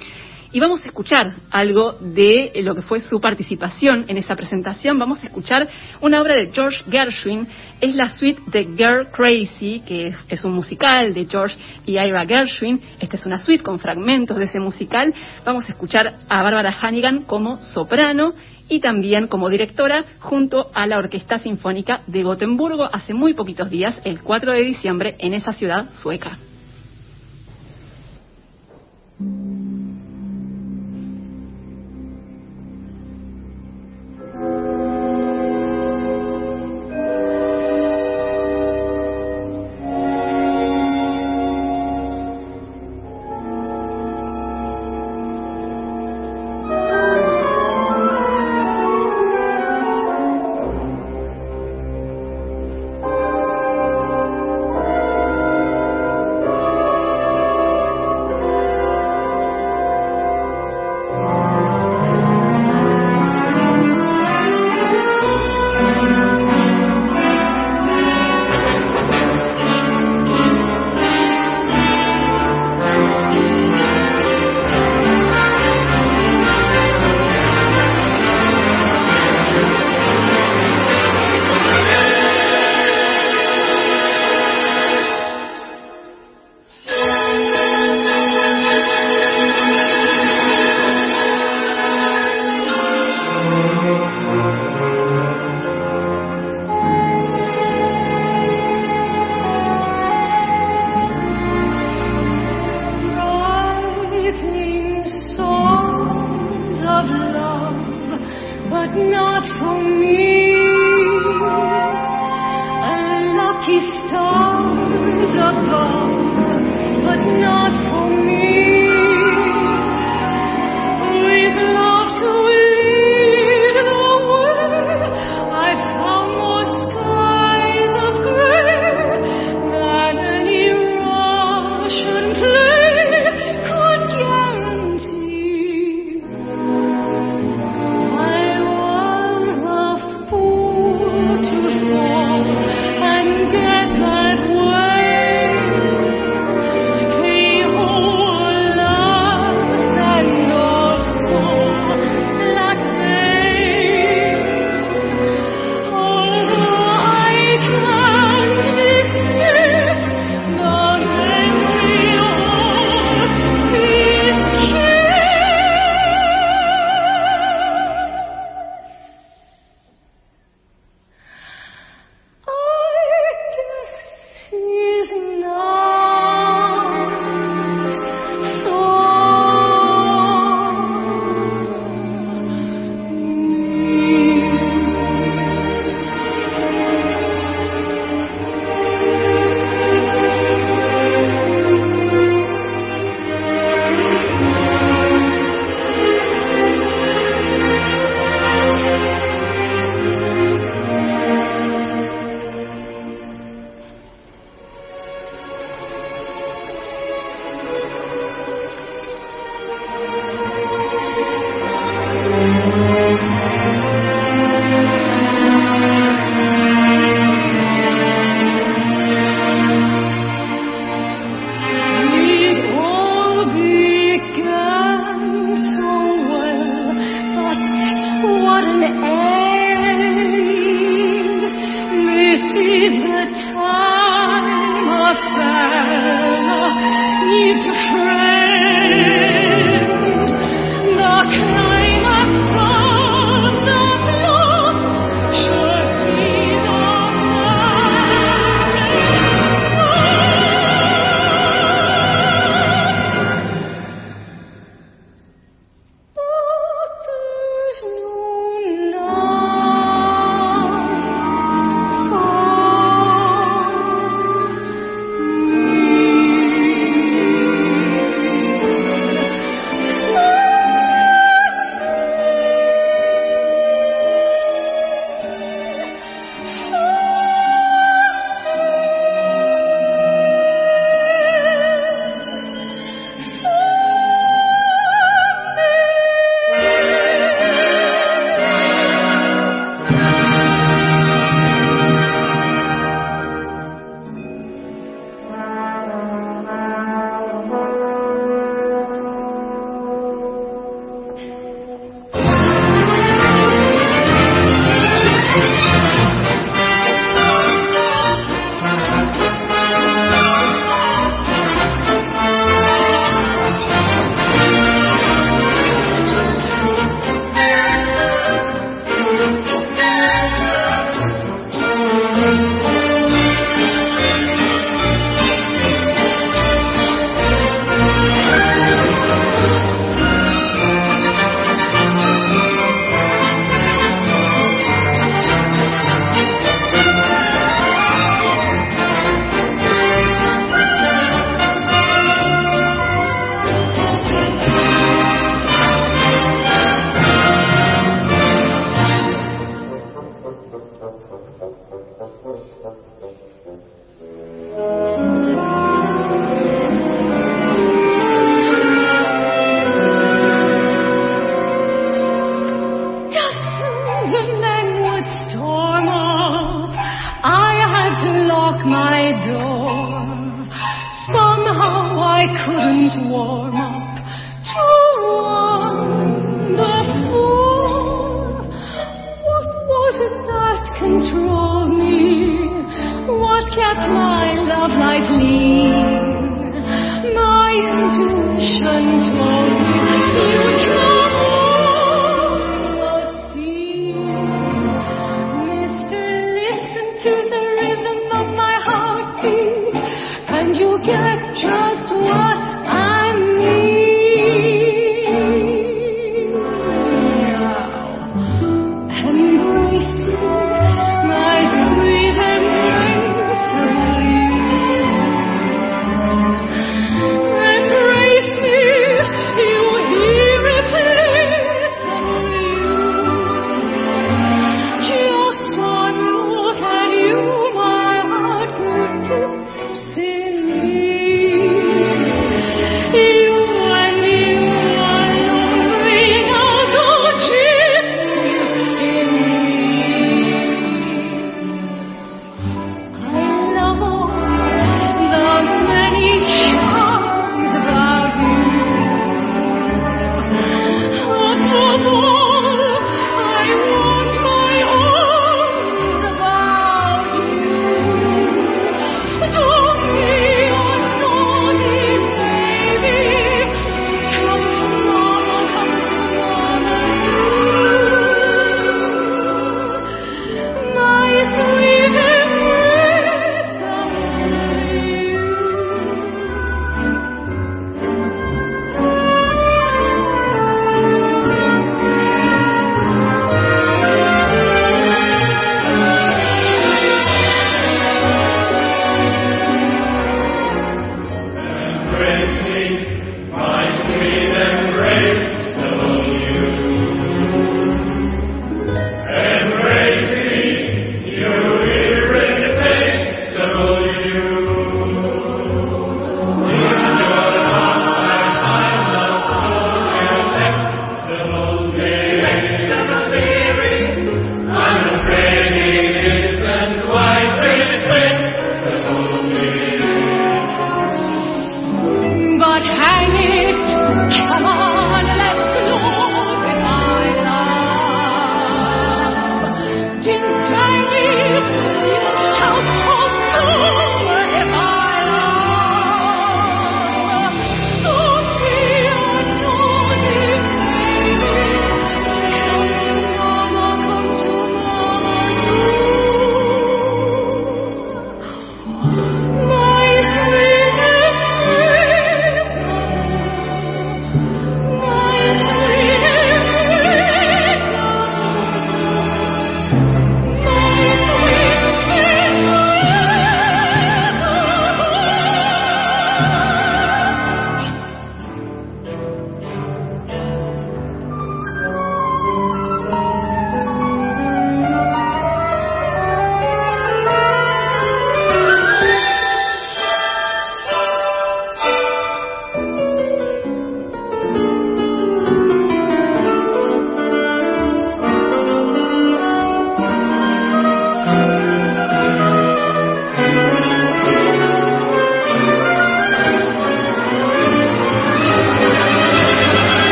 y 0.52 0.60
vamos 0.60 0.82
a 0.84 0.86
escuchar 0.86 1.34
algo 1.50 1.92
de 2.00 2.52
lo 2.62 2.74
que 2.74 2.82
fue 2.82 3.00
su 3.00 3.20
participación 3.20 4.04
en 4.08 4.18
esa 4.18 4.36
presentación. 4.36 4.98
Vamos 4.98 5.22
a 5.22 5.26
escuchar 5.26 5.66
una 6.00 6.20
obra 6.20 6.34
de 6.36 6.50
George 6.52 6.84
Gershwin, 6.90 7.46
es 7.80 7.94
la 7.94 8.10
suite 8.10 8.42
de 8.46 8.64
Girl 8.64 9.08
Crazy, 9.10 9.80
que 9.80 10.14
es, 10.28 10.44
un 10.44 10.52
musical 10.52 11.14
de 11.14 11.24
George 11.24 11.56
y 11.86 11.92
Ira 11.92 12.26
Gershwin. 12.26 12.80
Esta 13.00 13.16
es 13.16 13.26
una 13.26 13.38
suite 13.38 13.62
con 13.62 13.78
fragmentos 13.78 14.36
de 14.36 14.44
ese 14.44 14.60
musical. 14.60 15.14
Vamos 15.44 15.68
a 15.68 15.72
escuchar 15.72 16.18
a 16.28 16.42
Barbara 16.42 16.74
Hannigan 16.80 17.22
como 17.22 17.60
soprano 17.60 18.34
y 18.68 18.80
también 18.80 19.26
como 19.26 19.48
directora 19.48 20.04
junto 20.20 20.70
a 20.74 20.86
la 20.86 20.98
Orquesta 20.98 21.38
Sinfónica 21.38 22.02
de 22.06 22.22
Gotemburgo 22.22 22.88
hace 22.92 23.14
muy 23.14 23.34
poquitos 23.34 23.70
días, 23.70 23.98
el 24.04 24.22
4 24.22 24.52
de 24.52 24.64
diciembre, 24.64 25.16
en 25.18 25.34
esa 25.34 25.52
ciudad 25.52 25.90
sueca. 26.02 26.38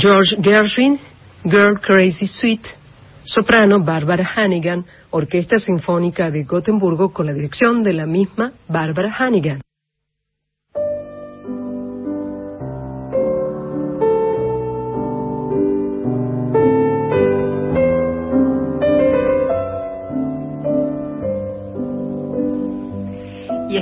George 0.00 0.36
Gershwin, 0.40 0.98
Girl 1.44 1.78
Crazy 1.78 2.26
Sweet. 2.26 2.62
Soprano 3.22 3.84
Barbara 3.84 4.24
Hannigan, 4.34 4.86
Orquesta 5.10 5.58
Sinfónica 5.58 6.30
de 6.30 6.44
Gotemburgo 6.44 7.12
con 7.12 7.26
la 7.26 7.34
dirección 7.34 7.82
de 7.82 7.92
la 7.92 8.06
misma 8.06 8.52
Barbara 8.66 9.14
Hannigan. 9.18 9.60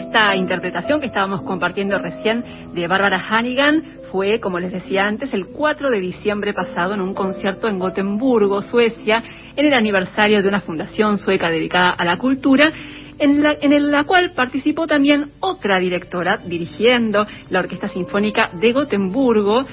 esta 0.09 0.35
interpretación 0.37 1.01
que 1.01 1.07
estábamos 1.07 1.43
compartiendo 1.43 1.99
recién 1.99 2.73
de 2.73 2.89
Bárbara 2.89 3.23
Hannigan 3.29 3.98
fue, 4.11 4.41
como 4.41 4.59
les 4.59 4.73
decía 4.73 5.07
antes, 5.07 5.33
el 5.33 5.47
4 5.47 5.91
de 5.91 6.01
diciembre 6.01 6.55
pasado 6.55 6.95
en 6.95 7.01
un 7.01 7.15
concierto 7.15 7.69
en 7.69 7.79
Gotemburgo, 7.79 8.63
Suecia, 8.63 9.23
en 9.57 9.67
el 9.67 9.75
aniversario 9.75 10.43
de 10.43 10.49
una 10.49 10.61
fundación 10.61 11.19
sueca 11.19 11.51
dedicada 11.51 11.91
a 11.91 12.05
la 12.05 12.19
cultura 12.19 12.73
en 13.19 13.43
la, 13.43 13.57
en 13.61 13.91
la 13.91 14.05
cual 14.05 14.33
participó 14.35 14.87
también 14.87 15.33
otra 15.41 15.79
directora 15.79 16.39
dirigiendo 16.45 17.27
la 17.51 17.61
Orquesta 17.61 17.89
Sinfónica 17.89 18.51
de 18.53 18.73
Gotemburgo. 18.73 19.65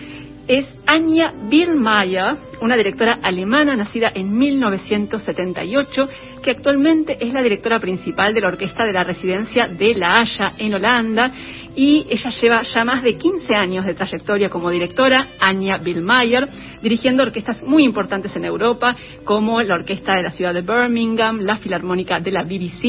Es 0.47 0.67
Anja 0.85 1.33
Billmeier, 1.49 2.35
una 2.61 2.77
directora 2.77 3.17
alemana 3.23 3.75
nacida 3.75 4.11
en 4.13 4.37
1978, 4.37 6.07
que 6.43 6.51
actualmente 6.51 7.17
es 7.19 7.33
la 7.33 7.41
directora 7.41 7.79
principal 7.79 8.31
de 8.31 8.41
la 8.41 8.49
orquesta 8.49 8.85
de 8.85 8.93
la 8.93 9.03
residencia 9.03 9.67
de 9.67 9.95
La 9.95 10.19
Haya 10.19 10.53
en 10.59 10.75
Holanda 10.75 11.31
y 11.75 12.05
ella 12.09 12.29
lleva 12.29 12.61
ya 12.63 12.83
más 12.83 13.03
de 13.03 13.17
15 13.17 13.53
años 13.53 13.85
de 13.85 13.93
trayectoria 13.93 14.49
como 14.49 14.69
directora, 14.69 15.29
Anja 15.39 15.77
Billmeier, 15.77 16.47
dirigiendo 16.81 17.23
orquestas 17.23 17.61
muy 17.61 17.83
importantes 17.83 18.35
en 18.35 18.45
Europa 18.45 18.95
como 19.23 19.61
la 19.61 19.75
Orquesta 19.75 20.15
de 20.15 20.23
la 20.23 20.31
Ciudad 20.31 20.53
de 20.53 20.61
Birmingham, 20.61 21.39
la 21.39 21.57
Filarmónica 21.57 22.19
de 22.19 22.31
la 22.31 22.43
BBC 22.43 22.83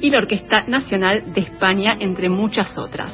y 0.00 0.10
la 0.10 0.18
Orquesta 0.18 0.64
Nacional 0.66 1.32
de 1.32 1.40
España, 1.42 1.96
entre 2.00 2.28
muchas 2.28 2.76
otras. 2.76 3.12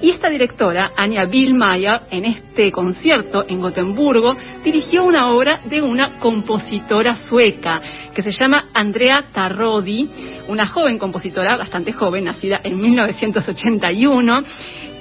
Y 0.00 0.10
esta 0.10 0.28
directora, 0.28 0.92
Anja 0.96 1.24
Billmeier, 1.24 2.02
en 2.10 2.24
este 2.24 2.70
concierto 2.70 3.44
en 3.48 3.60
Gotemburgo, 3.60 4.36
dirigió 4.62 5.04
una 5.04 5.30
obra 5.30 5.60
de 5.64 5.82
una 5.82 6.20
compositora 6.20 7.16
sueca 7.16 7.82
que 8.14 8.22
se 8.22 8.30
llama 8.30 8.66
Andrea 8.72 9.24
Tarrodi, 9.32 10.08
una 10.46 10.68
joven 10.68 10.98
compositora, 10.98 11.56
bastante 11.56 11.92
joven, 11.92 12.24
nacida 12.24 12.60
en 12.62 12.80
1981 12.80 14.44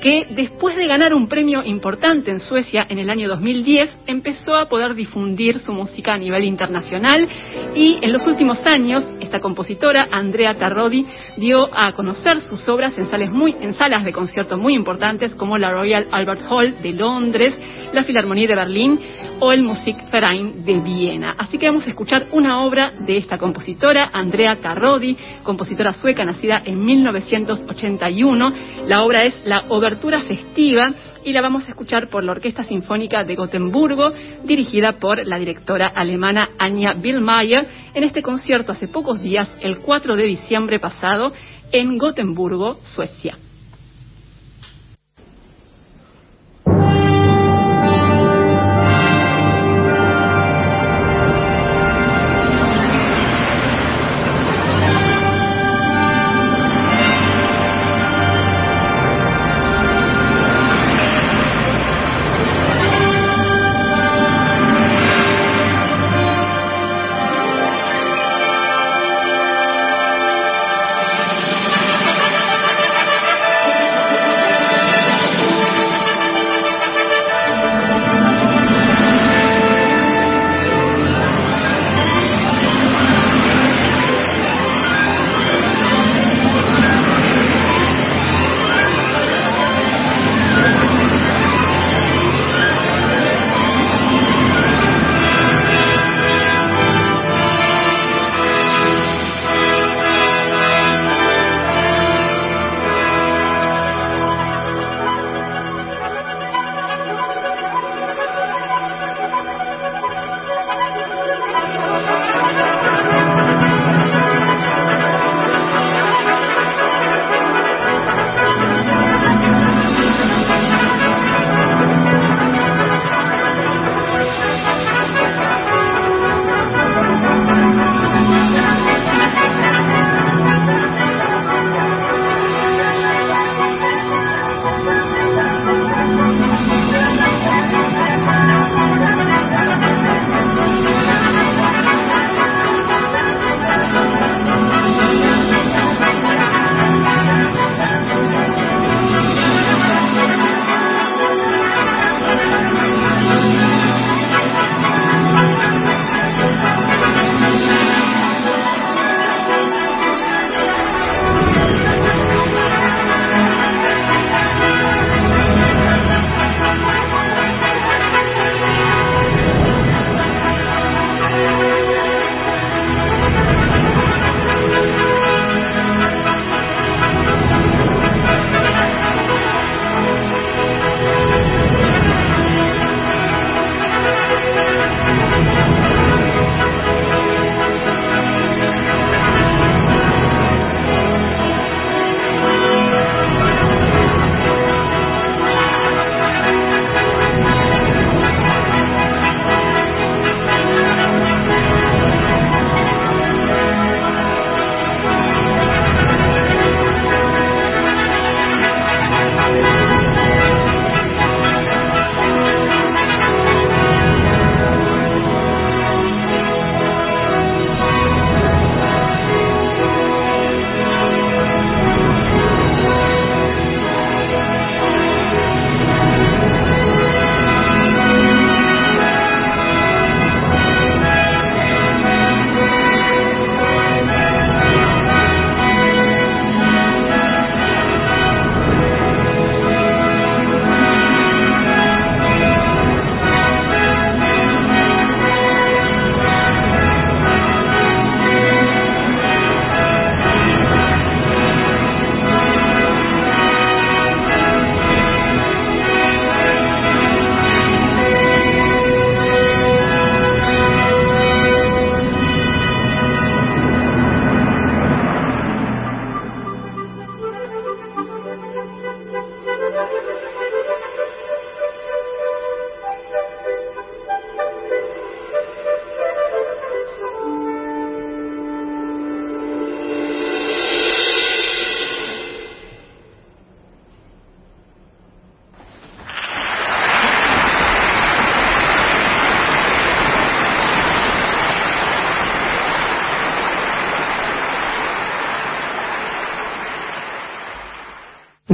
que 0.01 0.27
después 0.31 0.75
de 0.75 0.87
ganar 0.87 1.13
un 1.13 1.27
premio 1.27 1.63
importante 1.63 2.31
en 2.31 2.39
Suecia 2.39 2.85
en 2.89 2.99
el 2.99 3.09
año 3.09 3.27
2010, 3.27 3.97
empezó 4.07 4.55
a 4.55 4.67
poder 4.69 4.95
difundir 4.95 5.59
su 5.59 5.71
música 5.71 6.13
a 6.13 6.17
nivel 6.17 6.43
internacional 6.43 7.27
y 7.75 7.99
en 8.01 8.13
los 8.13 8.25
últimos 8.27 8.61
años 8.65 9.05
esta 9.19 9.39
compositora, 9.39 10.07
Andrea 10.11 10.55
Tarrodi, 10.55 11.05
dio 11.37 11.69
a 11.73 11.91
conocer 11.93 12.41
sus 12.41 12.67
obras 12.69 12.97
en, 12.97 13.09
salas 13.09 13.31
muy, 13.31 13.55
en 13.59 13.73
salas 13.73 14.03
de 14.03 14.13
concierto 14.13 14.57
muy 14.57 14.73
importantes 14.73 15.35
como 15.35 15.57
la 15.57 15.71
Royal 15.71 16.07
Albert 16.11 16.41
Hall 16.49 16.81
de 16.81 16.93
Londres, 16.93 17.55
la 17.93 18.03
Filarmonía 18.03 18.47
de 18.47 18.55
Berlín 18.55 18.99
o 19.39 19.51
el 19.51 19.63
Musikverein 19.63 20.63
de 20.65 20.79
Viena. 20.79 21.35
Así 21.37 21.57
que 21.57 21.67
vamos 21.67 21.85
a 21.85 21.89
escuchar 21.89 22.27
una 22.31 22.61
obra 22.61 22.93
de 22.99 23.17
esta 23.17 23.37
compositora, 23.37 24.09
Andrea 24.13 24.59
Tarrodi, 24.61 25.17
compositora 25.43 25.93
sueca 25.93 26.25
nacida 26.25 26.61
en 26.65 26.83
1981. 26.83 28.53
La 28.87 29.03
obra 29.03 29.25
es 29.25 29.35
la 29.45 29.65
Obertura 29.87 30.21
Festiva 30.21 30.93
y 31.23 31.31
la 31.31 31.39
vamos 31.39 31.65
a 31.65 31.69
escuchar 31.69 32.09
por 32.09 32.21
la 32.21 32.33
Orquesta 32.33 32.61
Sinfónica 32.61 33.23
de 33.23 33.35
Gotemburgo, 33.35 34.11
dirigida 34.43 34.99
por 34.99 35.25
la 35.25 35.39
directora 35.39 35.87
alemana 35.87 36.49
Anja 36.59 36.91
Billmeier, 36.93 37.65
en 37.93 38.03
este 38.03 38.21
concierto 38.21 38.73
hace 38.73 38.89
pocos 38.89 39.21
días, 39.21 39.47
el 39.61 39.79
4 39.79 40.17
de 40.17 40.23
diciembre 40.25 40.77
pasado, 40.79 41.31
en 41.71 41.97
Gotemburgo, 41.97 42.79
Suecia. 42.83 43.37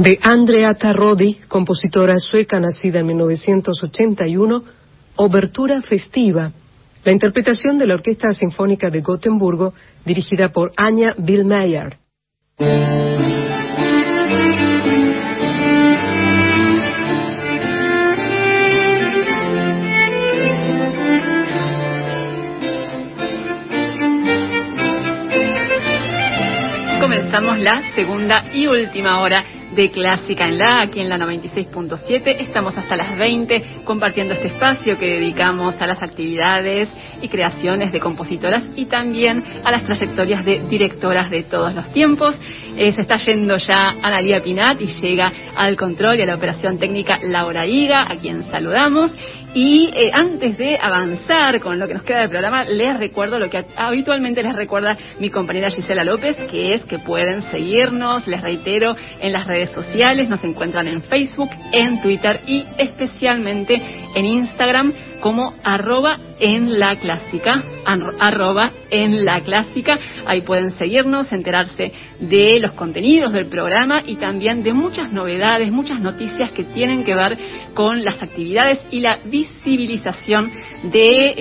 De 0.04 0.18
Andrea 0.20 0.74
Tarrodi, 0.74 1.38
compositora 1.48 2.18
sueca 2.18 2.60
nacida 2.60 3.00
en 3.00 3.06
1981, 3.06 4.62
Obertura 5.16 5.80
Festiva, 5.80 6.52
la 7.02 7.10
interpretación 7.10 7.78
de 7.78 7.86
la 7.86 7.94
Orquesta 7.94 8.30
Sinfónica 8.34 8.90
de 8.90 9.00
Gotemburgo, 9.00 9.72
dirigida 10.04 10.50
por 10.50 10.72
Anya 10.76 11.14
Billmeyer. 11.16 11.96
comenzamos 27.00 27.58
la 27.58 27.82
segunda 27.94 28.44
y 28.54 28.66
última 28.66 29.20
hora 29.20 29.44
de 29.74 29.90
Clásica 29.90 30.46
en 30.46 30.58
la, 30.58 30.82
aquí 30.82 31.00
en 31.00 31.08
la 31.08 31.18
96.7. 31.18 32.36
Estamos 32.40 32.76
hasta 32.76 32.96
las 32.96 33.18
20 33.18 33.82
compartiendo 33.84 34.34
este 34.34 34.48
espacio 34.48 34.98
que 34.98 35.18
dedicamos 35.18 35.74
a 35.80 35.86
las 35.86 36.02
actividades 36.02 36.88
y 37.20 37.28
creaciones 37.28 37.92
de 37.92 38.00
compositoras 38.00 38.64
y 38.76 38.86
también 38.86 39.42
a 39.64 39.70
las 39.70 39.84
trayectorias 39.84 40.44
de 40.44 40.60
directoras 40.68 41.30
de 41.30 41.42
todos 41.44 41.74
los 41.74 41.92
tiempos. 41.92 42.34
Eh, 42.76 42.92
se 42.92 43.02
está 43.02 43.16
yendo 43.18 43.56
ya 43.56 43.94
Analia 44.02 44.42
Pinat 44.42 44.80
y 44.80 44.86
llega 44.86 45.32
al 45.56 45.76
control 45.76 46.18
y 46.18 46.22
a 46.22 46.26
la 46.26 46.36
operación 46.36 46.78
técnica 46.78 47.18
Laura 47.22 47.66
Higa, 47.66 48.02
a 48.10 48.16
quien 48.16 48.42
saludamos. 48.44 49.12
Y 49.54 49.88
eh, 49.94 50.10
antes 50.12 50.58
de 50.58 50.76
avanzar 50.82 51.60
con 51.60 51.78
lo 51.78 51.86
que 51.86 51.94
nos 51.94 52.02
queda 52.02 52.20
del 52.20 52.28
programa, 52.28 52.64
les 52.64 52.98
recuerdo 52.98 53.38
lo 53.38 53.48
que 53.48 53.64
habitualmente 53.76 54.42
les 54.42 54.56
recuerda 54.56 54.98
mi 55.20 55.30
compañera 55.30 55.70
Gisela 55.70 56.02
López, 56.02 56.36
que 56.50 56.74
es 56.74 56.84
que 56.84 56.98
pueden 56.98 57.40
seguirnos, 57.52 58.26
les 58.26 58.42
reitero, 58.42 58.96
en 59.20 59.32
las 59.32 59.46
redes 59.46 59.70
sociales, 59.70 60.28
nos 60.28 60.42
encuentran 60.42 60.88
en 60.88 61.02
Facebook, 61.02 61.50
en 61.70 62.02
Twitter 62.02 62.40
y 62.48 62.64
especialmente 62.78 63.80
en 64.16 64.26
Instagram 64.26 64.92
como 65.24 65.54
arroba 65.64 66.18
en 66.38 66.78
la 66.78 66.96
clásica, 66.96 67.64
arroba 67.86 68.72
en 68.90 69.24
la 69.24 69.40
clásica. 69.40 69.98
Ahí 70.26 70.42
pueden 70.42 70.72
seguirnos, 70.72 71.32
enterarse 71.32 71.90
de 72.20 72.60
los 72.60 72.72
contenidos 72.72 73.32
del 73.32 73.46
programa 73.46 74.02
y 74.04 74.16
también 74.16 74.62
de 74.62 74.74
muchas 74.74 75.10
novedades, 75.14 75.72
muchas 75.72 75.98
noticias 76.02 76.52
que 76.52 76.64
tienen 76.64 77.04
que 77.04 77.14
ver 77.14 77.38
con 77.72 78.04
las 78.04 78.22
actividades 78.22 78.80
y 78.90 79.00
la 79.00 79.18
visibilización 79.24 80.52
de 80.82 81.34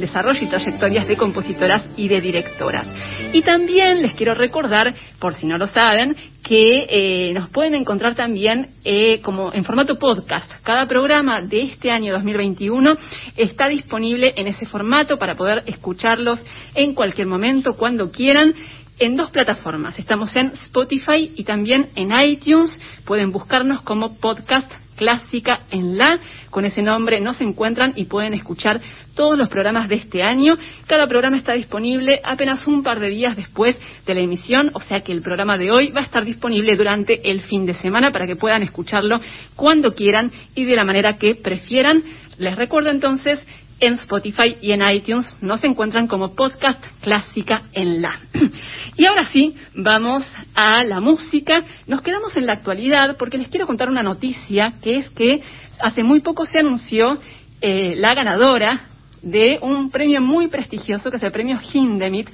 desarrollo 0.00 0.40
y 0.40 0.48
trayectorias 0.48 1.06
de 1.06 1.16
compositoras 1.18 1.84
y 1.94 2.08
de 2.08 2.22
directoras. 2.22 2.86
Y 3.34 3.42
también 3.42 4.00
les 4.00 4.14
quiero 4.14 4.32
recordar, 4.32 4.94
por 5.18 5.34
si 5.34 5.44
no 5.44 5.58
lo 5.58 5.66
saben, 5.66 6.16
que 6.48 6.86
eh, 6.88 7.34
nos 7.34 7.50
pueden 7.50 7.74
encontrar 7.74 8.14
también 8.14 8.70
eh, 8.82 9.20
como 9.20 9.52
en 9.52 9.64
formato 9.64 9.98
podcast. 9.98 10.50
Cada 10.62 10.86
programa 10.86 11.42
de 11.42 11.60
este 11.60 11.90
año 11.90 12.14
2021 12.14 12.96
está 13.36 13.68
disponible 13.68 14.32
en 14.34 14.46
ese 14.48 14.64
formato 14.64 15.18
para 15.18 15.36
poder 15.36 15.62
escucharlos 15.66 16.42
en 16.74 16.94
cualquier 16.94 17.26
momento, 17.26 17.74
cuando 17.76 18.10
quieran 18.10 18.54
en 18.98 19.14
dos 19.14 19.30
plataformas. 19.30 19.98
Estamos 19.98 20.34
en 20.36 20.52
Spotify 20.64 21.32
y 21.36 21.44
también 21.44 21.90
en 21.94 22.12
iTunes. 22.18 22.80
Pueden 23.04 23.30
buscarnos 23.30 23.82
como 23.82 24.14
podcast 24.14 24.72
clásica 24.98 25.60
en 25.70 25.96
la. 25.96 26.20
Con 26.50 26.66
ese 26.66 26.82
nombre 26.82 27.20
nos 27.20 27.40
encuentran 27.40 27.94
y 27.96 28.04
pueden 28.04 28.34
escuchar 28.34 28.80
todos 29.14 29.38
los 29.38 29.48
programas 29.48 29.88
de 29.88 29.94
este 29.94 30.22
año. 30.22 30.58
Cada 30.86 31.06
programa 31.06 31.38
está 31.38 31.54
disponible 31.54 32.20
apenas 32.22 32.66
un 32.66 32.82
par 32.82 33.00
de 33.00 33.08
días 33.08 33.36
después 33.36 33.80
de 34.04 34.14
la 34.14 34.20
emisión, 34.20 34.70
o 34.74 34.80
sea 34.80 35.00
que 35.00 35.12
el 35.12 35.22
programa 35.22 35.56
de 35.56 35.70
hoy 35.70 35.90
va 35.90 36.00
a 36.00 36.04
estar 36.04 36.24
disponible 36.24 36.76
durante 36.76 37.30
el 37.30 37.40
fin 37.40 37.64
de 37.64 37.74
semana 37.74 38.12
para 38.12 38.26
que 38.26 38.36
puedan 38.36 38.62
escucharlo 38.62 39.20
cuando 39.56 39.94
quieran 39.94 40.30
y 40.54 40.64
de 40.64 40.76
la 40.76 40.84
manera 40.84 41.16
que 41.16 41.34
prefieran. 41.34 42.02
Les 42.36 42.54
recuerdo 42.56 42.90
entonces 42.90 43.44
en 43.80 43.94
Spotify 43.94 44.56
y 44.60 44.72
en 44.72 44.82
iTunes 44.90 45.28
nos 45.40 45.62
encuentran 45.64 46.06
como 46.06 46.34
podcast 46.34 46.84
clásica 47.00 47.62
en 47.72 48.02
la. 48.02 48.20
Y 48.96 49.06
ahora 49.06 49.26
sí, 49.26 49.54
vamos 49.76 50.26
a 50.54 50.82
la 50.82 51.00
música. 51.00 51.62
Nos 51.86 52.02
quedamos 52.02 52.36
en 52.36 52.46
la 52.46 52.54
actualidad 52.54 53.16
porque 53.16 53.38
les 53.38 53.46
quiero 53.46 53.66
contar 53.66 53.88
una 53.88 54.02
noticia 54.02 54.74
que 54.82 54.96
es 54.96 55.10
que 55.10 55.40
hace 55.80 56.02
muy 56.02 56.18
poco 56.18 56.44
se 56.46 56.58
anunció 56.58 57.18
eh, 57.60 57.94
la 57.94 58.14
ganadora 58.14 58.88
de 59.22 59.58
un 59.62 59.90
premio 59.90 60.20
muy 60.20 60.48
prestigioso 60.48 61.10
que 61.10 61.16
es 61.16 61.22
el 61.22 61.32
premio 61.32 61.60
Hindemith 61.72 62.28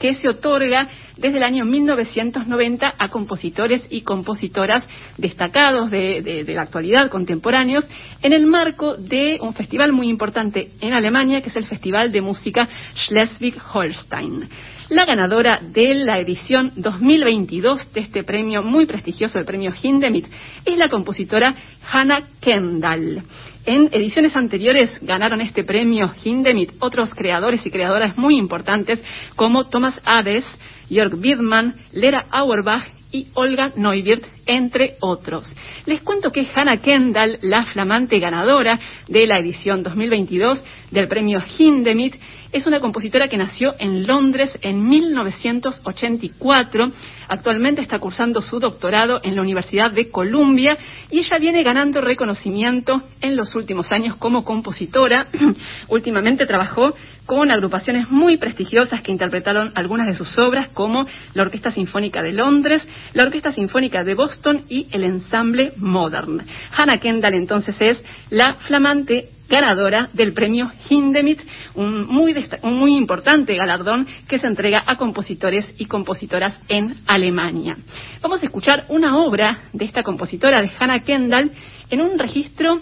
que 0.00 0.14
se 0.14 0.28
otorga 0.28 0.88
desde 1.16 1.36
el 1.36 1.44
año 1.44 1.64
1990 1.66 2.94
a 2.98 3.08
compositores 3.10 3.82
y 3.90 4.00
compositoras 4.00 4.82
destacados 5.18 5.90
de, 5.90 6.44
la 6.48 6.62
actualidad, 6.62 7.10
contemporáneos, 7.10 7.84
en 8.22 8.32
el 8.32 8.46
marco 8.46 8.96
de 8.96 9.38
un 9.40 9.52
festival 9.52 9.92
muy 9.92 10.08
importante 10.08 10.70
en 10.80 10.94
Alemania, 10.94 11.42
que 11.42 11.50
es 11.50 11.56
el 11.56 11.66
Festival 11.66 12.10
de 12.10 12.22
Música 12.22 12.68
Schleswig-Holstein. 12.94 14.48
La 14.88 15.04
ganadora 15.04 15.60
de 15.62 15.94
la 15.94 16.18
edición 16.18 16.72
2022 16.74 17.92
de 17.92 18.00
este 18.00 18.24
premio 18.24 18.62
muy 18.62 18.86
prestigioso, 18.86 19.38
el 19.38 19.44
premio 19.44 19.72
Hindemith, 19.80 20.26
es 20.64 20.76
la 20.78 20.88
compositora 20.88 21.54
Hannah 21.92 22.26
Kendall. 22.40 23.22
En 23.66 23.90
ediciones 23.92 24.34
anteriores 24.36 24.90
ganaron 25.02 25.42
este 25.42 25.64
premio 25.64 26.10
Hindemith 26.24 26.72
otros 26.80 27.14
creadores 27.14 27.64
y 27.66 27.70
creadoras 27.70 28.16
muy 28.16 28.38
importantes 28.38 29.02
como 29.36 29.68
Thomas 29.68 30.00
Hades, 30.04 30.46
Jörg 30.88 31.16
Birdman, 31.16 31.76
Lera 31.92 32.24
Auerbach 32.30 32.88
y 33.12 33.26
Olga 33.34 33.72
Neuwirth, 33.76 34.24
entre 34.46 34.96
otros. 35.00 35.54
Les 35.84 36.00
cuento 36.00 36.32
que 36.32 36.46
Hannah 36.54 36.78
Kendall, 36.78 37.38
la 37.42 37.64
flamante 37.64 38.18
ganadora 38.18 38.78
de 39.08 39.26
la 39.26 39.40
edición 39.40 39.82
2022 39.82 40.62
del 40.90 41.08
premio 41.08 41.42
Hindemith, 41.58 42.14
es 42.52 42.66
una 42.66 42.80
compositora 42.80 43.28
que 43.28 43.36
nació 43.36 43.74
en 43.78 44.06
Londres 44.06 44.56
en 44.62 44.88
1984. 44.88 46.92
Actualmente 47.30 47.80
está 47.80 48.00
cursando 48.00 48.42
su 48.42 48.58
doctorado 48.58 49.20
en 49.22 49.36
la 49.36 49.42
Universidad 49.42 49.92
de 49.92 50.10
Columbia 50.10 50.76
y 51.12 51.20
ella 51.20 51.38
viene 51.38 51.62
ganando 51.62 52.00
reconocimiento 52.00 53.04
en 53.20 53.36
los 53.36 53.54
últimos 53.54 53.92
años 53.92 54.16
como 54.16 54.42
compositora. 54.42 55.28
Últimamente 55.88 56.44
trabajó 56.44 56.92
con 57.26 57.52
agrupaciones 57.52 58.10
muy 58.10 58.36
prestigiosas 58.36 59.00
que 59.02 59.12
interpretaron 59.12 59.70
algunas 59.76 60.08
de 60.08 60.16
sus 60.16 60.36
obras, 60.40 60.70
como 60.70 61.06
la 61.34 61.44
Orquesta 61.44 61.70
Sinfónica 61.70 62.20
de 62.20 62.32
Londres, 62.32 62.82
la 63.12 63.22
Orquesta 63.22 63.52
Sinfónica 63.52 64.02
de 64.02 64.14
Boston 64.14 64.64
y 64.68 64.88
el 64.90 65.04
Ensamble 65.04 65.72
Modern. 65.76 66.42
Hannah 66.76 66.98
Kendall 66.98 67.34
entonces 67.34 67.76
es 67.78 68.02
la 68.30 68.54
flamante 68.54 69.28
ganadora 69.50 70.08
del 70.12 70.32
premio 70.32 70.70
Hindemith, 70.88 71.42
un 71.74 72.06
muy, 72.06 72.96
importante 72.96 73.56
galardón 73.56 74.06
que 74.28 74.38
se 74.38 74.46
entrega 74.46 74.84
a 74.86 74.96
compositores 74.96 75.70
y 75.76 75.86
compositoras 75.86 76.58
en 76.68 77.00
Alemania. 77.06 77.76
Vamos 78.22 78.42
a 78.42 78.46
escuchar 78.46 78.84
una 78.88 79.18
obra 79.18 79.64
de 79.72 79.84
esta 79.84 80.02
compositora, 80.02 80.62
de 80.62 80.70
Hannah 80.78 81.00
Kendall, 81.00 81.50
en 81.90 82.00
un 82.00 82.18
registro 82.18 82.80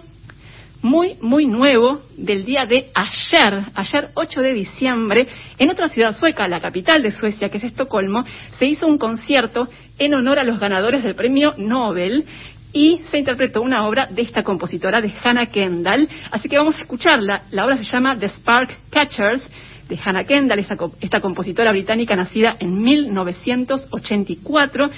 muy, 0.82 1.16
muy 1.20 1.46
nuevo 1.46 2.02
del 2.16 2.44
día 2.44 2.64
de 2.64 2.90
ayer, 2.94 3.64
ayer 3.74 4.10
8 4.14 4.40
de 4.40 4.52
diciembre, 4.52 5.26
en 5.58 5.70
otra 5.70 5.88
ciudad 5.88 6.14
sueca, 6.14 6.46
la 6.46 6.60
capital 6.60 7.02
de 7.02 7.10
Suecia, 7.10 7.48
que 7.48 7.56
es 7.56 7.64
Estocolmo, 7.64 8.24
se 8.58 8.66
hizo 8.66 8.86
un 8.86 8.98
concierto 8.98 9.68
en 9.98 10.14
honor 10.14 10.38
a 10.38 10.44
los 10.44 10.60
ganadores 10.60 11.02
del 11.02 11.16
premio 11.16 11.54
Nobel 11.56 12.24
y 12.72 13.00
se 13.10 13.18
interpretó 13.18 13.62
una 13.62 13.86
obra 13.86 14.06
de 14.06 14.22
esta 14.22 14.42
compositora, 14.42 15.00
de 15.00 15.12
Hannah 15.22 15.46
Kendall. 15.46 16.08
Así 16.30 16.48
que 16.48 16.58
vamos 16.58 16.76
a 16.76 16.82
escucharla. 16.82 17.42
La 17.50 17.64
obra 17.64 17.76
se 17.76 17.84
llama 17.84 18.18
The 18.18 18.28
Spark 18.28 18.76
Catchers, 18.90 19.42
de 19.88 19.98
Hannah 20.04 20.24
Kendall, 20.24 20.58
esta, 20.58 21.20
compositora 21.20 21.72
británica 21.72 22.14
nacida 22.14 22.56
en 22.60 22.82
1984. 22.82 24.90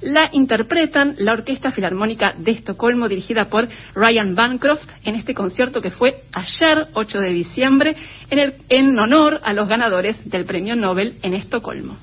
La 0.00 0.30
interpretan 0.32 1.16
la 1.18 1.32
Orquesta 1.32 1.70
Filarmónica 1.70 2.32
de 2.38 2.52
Estocolmo, 2.52 3.08
dirigida 3.08 3.46
por 3.46 3.68
Ryan 3.94 4.34
Bancroft, 4.34 4.88
en 5.04 5.16
este 5.16 5.34
concierto 5.34 5.82
que 5.82 5.90
fue 5.90 6.22
ayer, 6.32 6.86
8 6.94 7.20
de 7.20 7.30
diciembre, 7.30 7.96
en 8.30 8.98
honor 8.98 9.40
a 9.42 9.52
los 9.52 9.68
ganadores 9.68 10.16
del 10.30 10.46
Premio 10.46 10.76
Nobel 10.76 11.16
en 11.22 11.34
Estocolmo. 11.34 11.96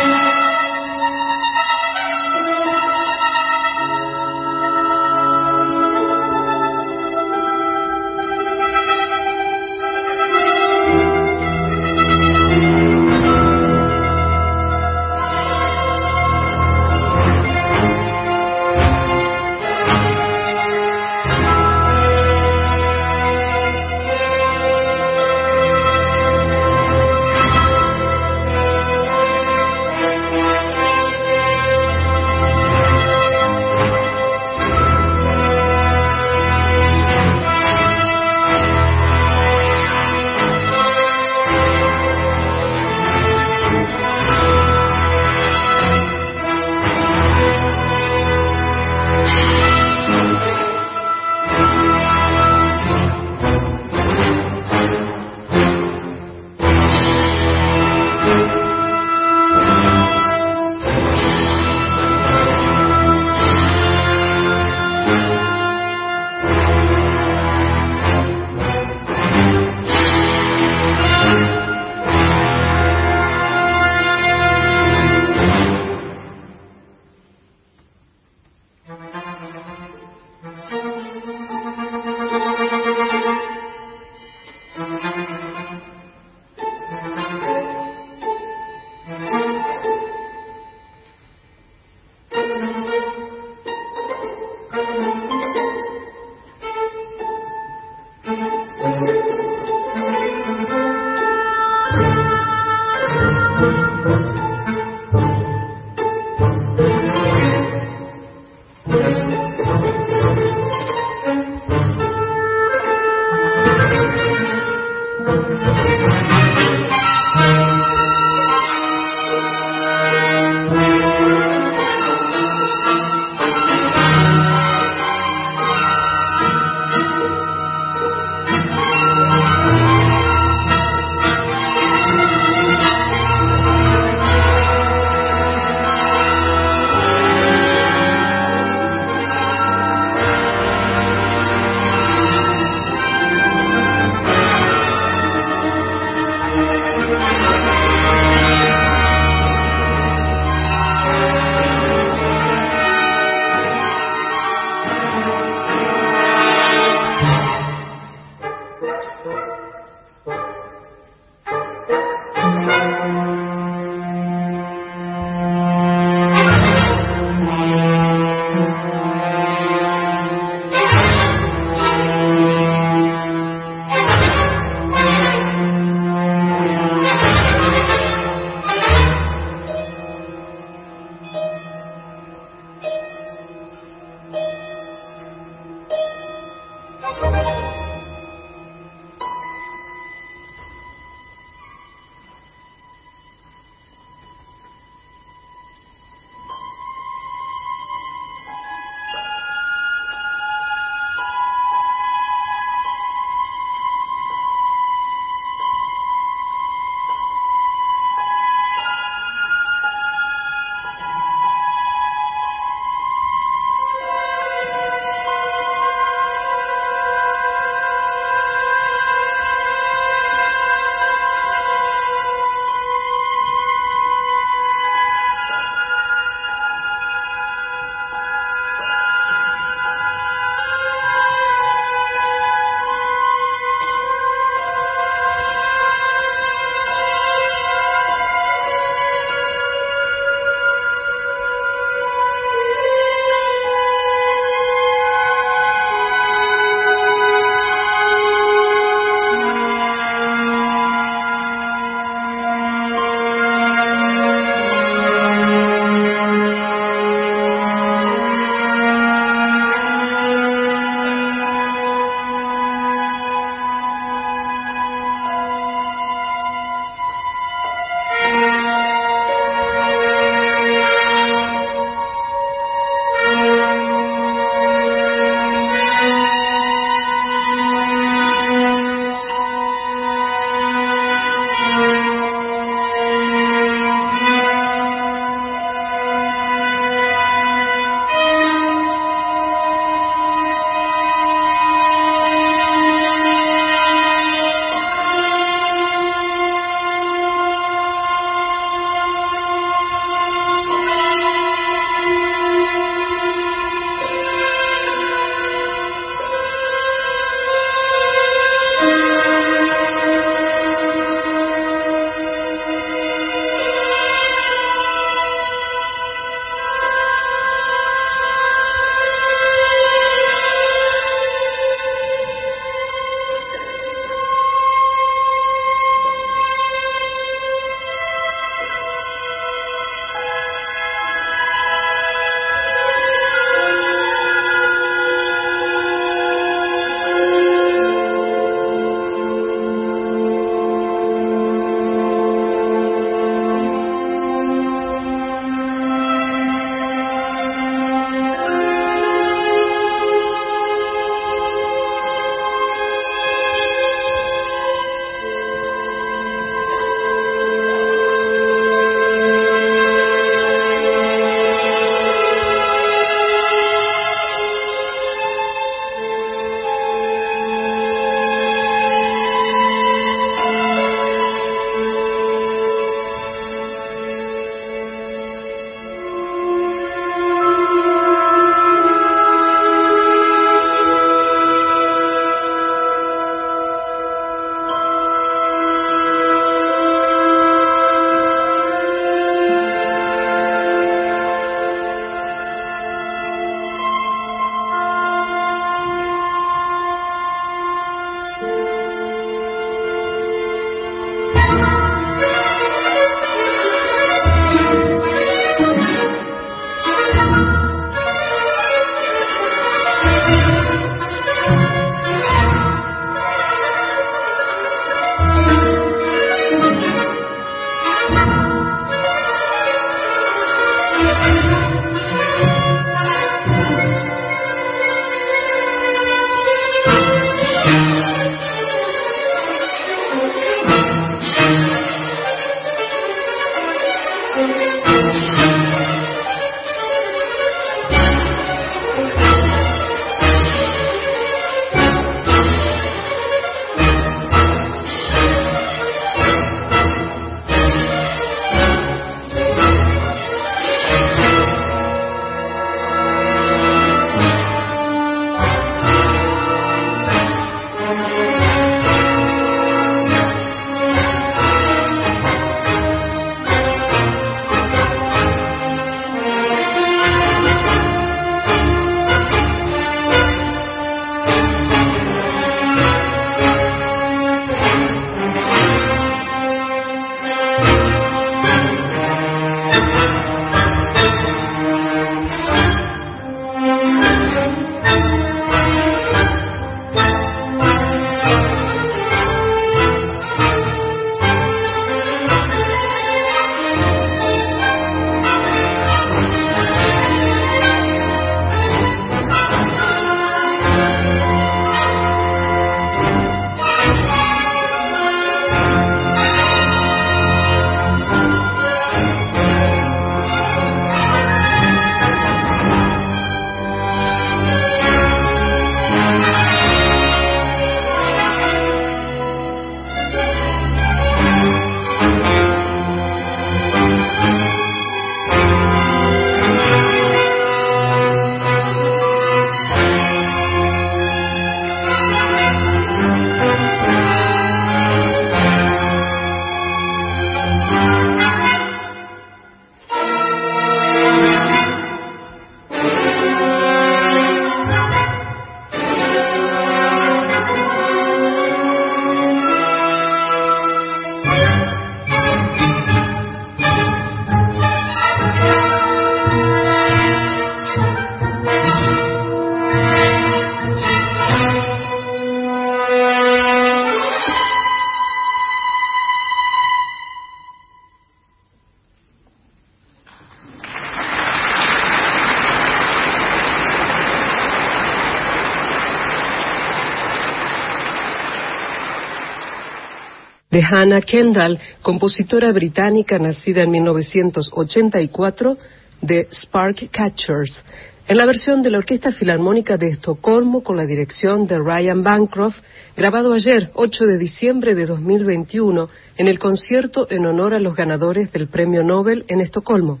De 580.50 580.62
Hannah 580.62 581.00
Kendall, 581.02 581.58
compositora 581.82 582.52
británica 582.52 583.18
nacida 583.18 583.62
en 583.62 583.70
1984 583.70 585.56
de 586.02 586.28
Spark 586.32 586.90
Catchers, 586.90 587.64
en 588.08 588.16
la 588.16 588.26
versión 588.26 588.60
de 588.62 588.70
la 588.70 588.78
Orquesta 588.78 589.12
Filarmónica 589.12 589.76
de 589.76 589.90
Estocolmo 589.90 590.64
con 590.64 590.76
la 590.76 590.84
dirección 590.84 591.46
de 591.46 591.58
Ryan 591.58 592.02
Bancroft, 592.02 592.56
grabado 592.96 593.32
ayer, 593.32 593.70
8 593.74 594.04
de 594.04 594.18
diciembre 594.18 594.74
de 594.74 594.86
2021, 594.86 595.88
en 596.16 596.26
el 596.26 596.40
concierto 596.40 597.06
en 597.08 597.26
honor 597.26 597.54
a 597.54 597.60
los 597.60 597.76
ganadores 597.76 598.32
del 598.32 598.48
Premio 598.48 598.82
Nobel 598.82 599.24
en 599.28 599.40
Estocolmo. 599.40 600.00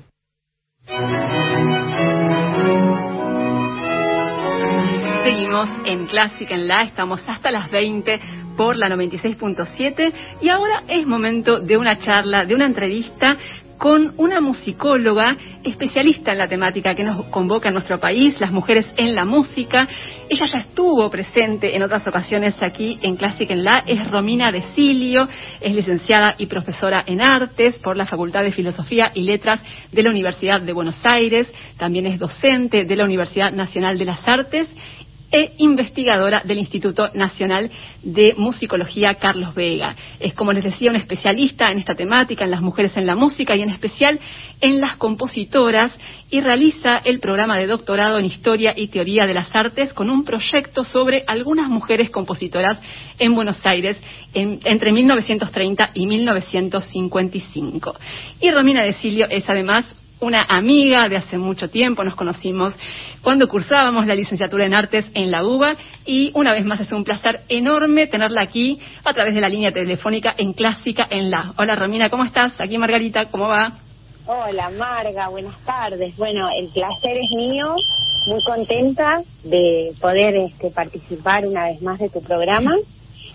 Seguimos 5.22 5.68
en 5.84 6.06
Clásica 6.06 6.54
en 6.54 6.66
La, 6.66 6.82
estamos 6.82 7.22
hasta 7.28 7.52
las 7.52 7.70
20 7.70 8.39
por 8.60 8.76
la 8.76 8.90
96.7 8.90 10.12
y 10.42 10.50
ahora 10.50 10.82
es 10.86 11.06
momento 11.06 11.60
de 11.60 11.78
una 11.78 11.96
charla, 11.96 12.44
de 12.44 12.54
una 12.54 12.66
entrevista 12.66 13.34
con 13.78 14.12
una 14.18 14.42
musicóloga 14.42 15.34
especialista 15.64 16.32
en 16.32 16.36
la 16.36 16.46
temática 16.46 16.94
que 16.94 17.02
nos 17.02 17.24
convoca 17.28 17.68
en 17.68 17.72
nuestro 17.72 17.98
país, 17.98 18.38
las 18.38 18.52
mujeres 18.52 18.86
en 18.98 19.14
la 19.14 19.24
música. 19.24 19.88
Ella 20.28 20.44
ya 20.44 20.58
estuvo 20.58 21.08
presente 21.08 21.74
en 21.74 21.82
otras 21.82 22.06
ocasiones 22.06 22.54
aquí 22.60 22.98
en 23.00 23.16
Clásica 23.16 23.54
en 23.54 23.64
La, 23.64 23.82
es 23.86 24.06
Romina 24.06 24.52
Decilio, 24.52 25.26
es 25.62 25.74
licenciada 25.74 26.34
y 26.36 26.44
profesora 26.44 27.02
en 27.06 27.22
artes 27.22 27.78
por 27.78 27.96
la 27.96 28.04
Facultad 28.04 28.42
de 28.42 28.52
Filosofía 28.52 29.10
y 29.14 29.22
Letras 29.22 29.62
de 29.90 30.02
la 30.02 30.10
Universidad 30.10 30.60
de 30.60 30.74
Buenos 30.74 31.00
Aires, 31.02 31.50
también 31.78 32.06
es 32.06 32.18
docente 32.18 32.84
de 32.84 32.96
la 32.96 33.06
Universidad 33.06 33.52
Nacional 33.52 33.96
de 33.96 34.04
las 34.04 34.28
Artes 34.28 34.68
e 35.30 35.52
investigadora 35.58 36.42
del 36.44 36.58
Instituto 36.58 37.10
Nacional 37.14 37.70
de 38.02 38.34
Musicología 38.36 39.14
Carlos 39.14 39.54
Vega. 39.54 39.94
Es, 40.18 40.34
como 40.34 40.52
les 40.52 40.64
decía, 40.64 40.90
una 40.90 40.98
especialista 40.98 41.70
en 41.70 41.78
esta 41.78 41.94
temática, 41.94 42.44
en 42.44 42.50
las 42.50 42.60
mujeres 42.60 42.96
en 42.96 43.06
la 43.06 43.16
música 43.16 43.54
y 43.54 43.62
en 43.62 43.70
especial 43.70 44.18
en 44.60 44.80
las 44.80 44.96
compositoras 44.96 45.96
y 46.30 46.40
realiza 46.40 46.98
el 46.98 47.20
programa 47.20 47.58
de 47.58 47.66
doctorado 47.66 48.18
en 48.18 48.24
Historia 48.24 48.74
y 48.76 48.88
Teoría 48.88 49.26
de 49.26 49.34
las 49.34 49.54
Artes 49.54 49.92
con 49.92 50.10
un 50.10 50.24
proyecto 50.24 50.84
sobre 50.84 51.24
algunas 51.26 51.68
mujeres 51.68 52.10
compositoras 52.10 52.80
en 53.18 53.34
Buenos 53.34 53.64
Aires 53.64 54.00
entre 54.32 54.92
1930 54.92 55.90
y 55.94 56.06
1955. 56.06 57.96
Y 58.40 58.50
Romina 58.50 58.82
Decilio 58.82 59.26
es 59.28 59.48
además 59.48 59.94
una 60.20 60.42
amiga 60.48 61.08
de 61.08 61.16
hace 61.16 61.38
mucho 61.38 61.68
tiempo, 61.68 62.04
nos 62.04 62.14
conocimos 62.14 62.74
cuando 63.22 63.48
cursábamos 63.48 64.06
la 64.06 64.14
licenciatura 64.14 64.66
en 64.66 64.74
artes 64.74 65.10
en 65.14 65.30
la 65.30 65.44
UBA 65.44 65.76
y 66.04 66.30
una 66.34 66.52
vez 66.52 66.64
más 66.64 66.80
es 66.80 66.92
un 66.92 67.04
placer 67.04 67.40
enorme 67.48 68.06
tenerla 68.06 68.42
aquí 68.42 68.78
a 69.04 69.12
través 69.12 69.34
de 69.34 69.40
la 69.40 69.48
línea 69.48 69.72
telefónica 69.72 70.34
en 70.36 70.52
Clásica 70.52 71.06
en 71.10 71.30
la. 71.30 71.52
Hola 71.56 71.74
Romina, 71.74 72.10
¿cómo 72.10 72.24
estás? 72.24 72.60
Aquí 72.60 72.76
Margarita, 72.78 73.26
¿cómo 73.26 73.48
va? 73.48 73.72
Hola 74.26 74.70
Marga, 74.70 75.28
buenas 75.28 75.58
tardes. 75.64 76.16
Bueno, 76.16 76.48
el 76.60 76.68
placer 76.68 77.16
es 77.16 77.36
mío, 77.36 77.74
muy 78.26 78.42
contenta 78.44 79.22
de 79.44 79.92
poder 80.00 80.36
este, 80.36 80.70
participar 80.70 81.46
una 81.46 81.64
vez 81.64 81.82
más 81.82 81.98
de 81.98 82.10
tu 82.10 82.22
programa 82.22 82.72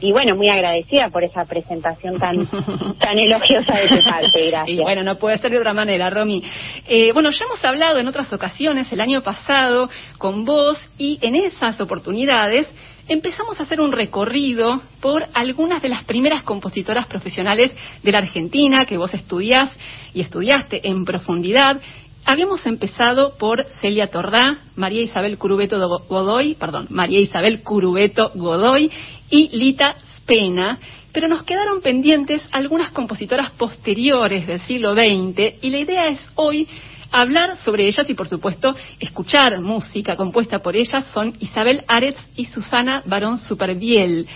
y 0.01 0.11
bueno, 0.11 0.35
muy 0.35 0.49
agradecida 0.49 1.09
por 1.09 1.23
esa 1.23 1.45
presentación 1.45 2.19
tan 2.19 2.47
tan 2.99 3.17
elogiosa 3.17 3.77
de 3.77 3.87
tu 3.87 4.03
parte, 4.03 4.47
gracias. 4.47 4.77
Y 4.77 4.81
bueno, 4.81 5.03
no 5.03 5.17
puede 5.17 5.37
ser 5.37 5.51
de 5.51 5.59
otra 5.59 5.73
manera, 5.73 6.09
Romy. 6.09 6.43
Eh, 6.87 7.11
bueno, 7.13 7.29
ya 7.31 7.45
hemos 7.45 7.63
hablado 7.63 7.99
en 7.99 8.07
otras 8.07 8.31
ocasiones, 8.33 8.91
el 8.91 9.01
año 9.01 9.21
pasado, 9.21 9.89
con 10.17 10.45
vos, 10.45 10.81
y 10.97 11.19
en 11.21 11.35
esas 11.35 11.79
oportunidades 11.81 12.67
empezamos 13.07 13.59
a 13.59 13.63
hacer 13.63 13.79
un 13.79 13.91
recorrido 13.91 14.81
por 14.99 15.27
algunas 15.33 15.81
de 15.81 15.89
las 15.89 16.03
primeras 16.03 16.43
compositoras 16.43 17.05
profesionales 17.07 17.71
de 18.01 18.11
la 18.11 18.19
Argentina 18.19 18.85
que 18.85 18.97
vos 18.97 19.13
estudiás 19.13 19.71
y 20.13 20.21
estudiaste 20.21 20.87
en 20.87 21.05
profundidad. 21.05 21.79
Habíamos 22.27 22.65
empezado 22.65 23.37
por 23.37 23.65
Celia 23.81 24.07
Tordá, 24.09 24.57
María 24.75 25.03
Isabel 25.03 25.37
Curubeto 25.37 25.77
Godoy, 26.09 26.55
perdón, 26.55 26.87
María 26.89 27.19
Isabel 27.19 27.61
Curubeto 27.61 28.31
Godoy 28.33 28.91
y 29.29 29.55
Lita 29.55 29.95
Spena, 30.17 30.79
pero 31.13 31.27
nos 31.27 31.43
quedaron 31.43 31.81
pendientes 31.81 32.41
algunas 32.51 32.89
compositoras 32.89 33.51
posteriores 33.51 34.47
del 34.47 34.59
siglo 34.59 34.93
XX 34.95 35.53
y 35.61 35.69
la 35.69 35.77
idea 35.77 36.07
es 36.07 36.19
hoy 36.33 36.67
hablar 37.11 37.57
sobre 37.57 37.87
ellas 37.87 38.09
y 38.09 38.15
por 38.15 38.27
supuesto 38.27 38.75
escuchar 38.99 39.61
música 39.61 40.17
compuesta 40.17 40.59
por 40.59 40.75
ellas 40.75 41.05
son 41.13 41.35
Isabel 41.39 41.83
Aretz 41.87 42.19
y 42.35 42.45
Susana 42.45 43.03
Barón 43.05 43.37
Superbiel. 43.37 44.27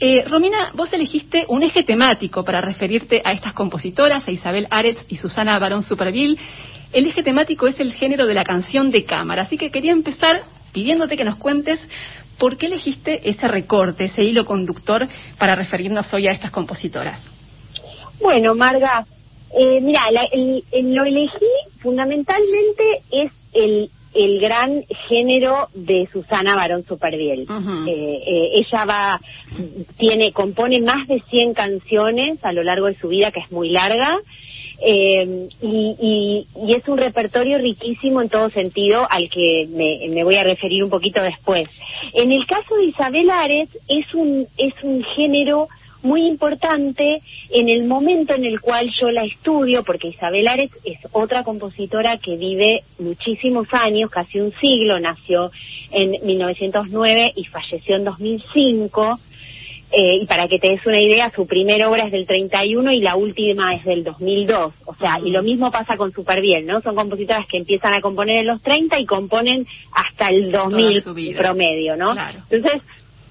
Eh, 0.00 0.24
Romina, 0.26 0.72
vos 0.74 0.92
elegiste 0.92 1.44
un 1.46 1.62
eje 1.62 1.84
temático 1.84 2.44
para 2.44 2.60
referirte 2.60 3.22
a 3.24 3.30
estas 3.30 3.52
compositoras, 3.52 4.26
a 4.26 4.32
Isabel 4.32 4.66
Aretz 4.68 5.04
y 5.08 5.16
Susana 5.16 5.56
Barón 5.60 5.84
Superbiel, 5.84 6.36
el 6.92 7.06
eje 7.06 7.22
temático 7.22 7.66
es 7.66 7.78
el 7.80 7.92
género 7.92 8.26
de 8.26 8.34
la 8.34 8.44
canción 8.44 8.90
de 8.90 9.04
cámara. 9.04 9.42
Así 9.42 9.56
que 9.56 9.70
quería 9.70 9.92
empezar 9.92 10.42
pidiéndote 10.72 11.16
que 11.16 11.24
nos 11.24 11.38
cuentes 11.38 11.80
por 12.38 12.56
qué 12.56 12.66
elegiste 12.66 13.28
ese 13.28 13.46
recorte, 13.48 14.04
ese 14.04 14.22
hilo 14.22 14.44
conductor 14.44 15.06
para 15.38 15.54
referirnos 15.54 16.12
hoy 16.12 16.26
a 16.28 16.32
estas 16.32 16.50
compositoras. 16.50 17.20
Bueno, 18.20 18.54
Marga, 18.54 19.04
eh, 19.58 19.80
mira, 19.80 20.02
lo 20.10 21.04
elegí 21.04 21.46
fundamentalmente 21.80 22.82
es 23.10 23.32
el 23.52 23.90
el 24.14 24.40
gran 24.40 24.84
género 25.08 25.68
de 25.74 26.08
Susana 26.12 26.54
Barón 26.54 26.84
Superviel. 26.84 27.46
eh, 27.88 28.22
eh, 28.26 28.50
ella 28.54 28.84
va, 28.84 29.20
tiene, 29.98 30.32
compone 30.32 30.80
más 30.80 31.06
de 31.08 31.22
100 31.30 31.54
canciones 31.54 32.38
a 32.44 32.52
lo 32.52 32.62
largo 32.62 32.86
de 32.86 32.94
su 32.94 33.08
vida, 33.08 33.30
que 33.30 33.40
es 33.40 33.50
muy 33.50 33.70
larga, 33.70 34.18
eh, 34.84 35.48
y, 35.60 36.46
y, 36.54 36.74
es 36.74 36.86
un 36.88 36.98
repertorio 36.98 37.58
riquísimo 37.58 38.20
en 38.20 38.28
todo 38.28 38.50
sentido 38.50 39.06
al 39.08 39.30
que 39.30 39.66
me, 39.70 40.08
me, 40.08 40.24
voy 40.24 40.36
a 40.36 40.44
referir 40.44 40.82
un 40.82 40.90
poquito 40.90 41.22
después. 41.22 41.68
En 42.14 42.32
el 42.32 42.46
caso 42.46 42.74
de 42.76 42.86
Isabel 42.86 43.30
Ares 43.30 43.68
es 43.88 44.12
un 44.14 44.46
es 44.58 44.74
un 44.82 45.04
género 45.16 45.68
muy 46.02 46.26
importante 46.26 47.22
en 47.50 47.68
el 47.68 47.84
momento 47.84 48.34
en 48.34 48.44
el 48.44 48.60
cual 48.60 48.90
yo 49.00 49.10
la 49.10 49.24
estudio, 49.24 49.82
porque 49.84 50.08
Isabel 50.08 50.48
Ares 50.48 50.70
es 50.84 50.98
otra 51.12 51.44
compositora 51.44 52.18
que 52.18 52.36
vive 52.36 52.82
muchísimos 52.98 53.68
años, 53.72 54.10
casi 54.10 54.40
un 54.40 54.52
siglo, 54.60 54.98
nació 54.98 55.50
en 55.92 56.10
1909 56.26 57.32
y 57.36 57.44
falleció 57.44 57.96
en 57.96 58.04
2005. 58.04 59.20
Eh, 59.94 60.20
y 60.22 60.26
para 60.26 60.48
que 60.48 60.58
te 60.58 60.70
des 60.70 60.86
una 60.86 60.98
idea, 60.98 61.30
su 61.34 61.46
primera 61.46 61.88
obra 61.90 62.06
es 62.06 62.12
del 62.12 62.26
31 62.26 62.92
y 62.92 63.00
la 63.00 63.14
última 63.14 63.74
es 63.74 63.84
del 63.84 64.02
2002. 64.04 64.72
O 64.86 64.94
sea, 64.94 65.18
y 65.22 65.30
lo 65.30 65.42
mismo 65.42 65.70
pasa 65.70 65.98
con 65.98 66.12
Superbiel, 66.12 66.66
¿no? 66.66 66.80
Son 66.80 66.94
compositoras 66.94 67.46
que 67.46 67.58
empiezan 67.58 67.92
a 67.92 68.00
componer 68.00 68.38
en 68.38 68.46
los 68.46 68.62
30 68.62 68.98
y 68.98 69.04
componen 69.04 69.66
hasta 69.92 70.30
el 70.30 70.50
2000 70.50 71.02
promedio, 71.36 71.96
¿no? 71.96 72.14
Entonces, 72.50 72.82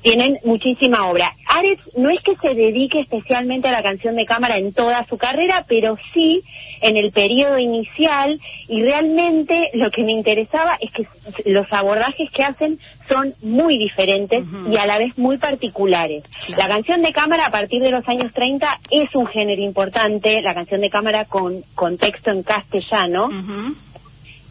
tienen 0.02 0.40
muchísima 0.44 1.10
obra. 1.10 1.34
Ares 1.48 1.80
no 1.96 2.10
es 2.10 2.22
que 2.24 2.36
se 2.36 2.56
dedique 2.56 3.00
especialmente 3.00 3.68
a 3.68 3.72
la 3.72 3.84
canción 3.84 4.16
de 4.16 4.26
cámara 4.26 4.58
en 4.58 4.74
toda 4.74 5.06
su 5.08 5.18
carrera, 5.18 5.66
pero 5.68 5.98
sí 6.14 6.42
en 6.82 6.98
el 6.98 7.12
periodo 7.12 7.60
inicial 7.60 8.40
y 8.68 8.82
realmente 8.82 9.70
lo 9.74 9.92
que 9.92 10.04
me 10.04 10.14
interesaba 10.14 10.78
es 10.82 10.92
que 10.92 11.06
los 11.46 11.72
abordajes 11.72 12.30
que 12.32 12.44
hacen 12.44 12.80
son 13.08 13.34
muy 13.44 13.78
diferentes 13.78 14.44
y 14.68 14.78
a 14.78 14.88
la 14.88 14.98
vez 14.98 15.16
muy 15.18 15.38
particulares. 15.38 16.24
La 16.58 16.68
canción 16.68 17.02
de 17.02 17.14
cámara 17.14 17.48
a 17.48 17.52
partir 17.52 17.82
de 17.82 17.92
los 17.92 18.08
años 18.08 18.34
30 18.34 18.80
es 18.90 19.14
un 19.14 19.28
género 19.28 19.62
importante, 19.62 20.42
la 20.42 20.56
canción 20.56 20.82
de 20.82 20.90
cámara 20.90 21.26
con, 21.26 21.62
con 21.76 21.98
texto 21.98 22.32
en 22.32 22.42
castellano. 22.44 23.30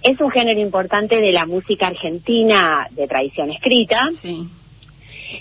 Es 0.03 0.19
un 0.21 0.31
género 0.31 0.61
importante 0.61 1.21
de 1.21 1.33
la 1.33 1.45
música 1.45 1.89
argentina 1.89 2.87
de 2.93 3.07
tradición 3.07 3.51
escrita. 3.51 4.09
Sí 4.21 4.47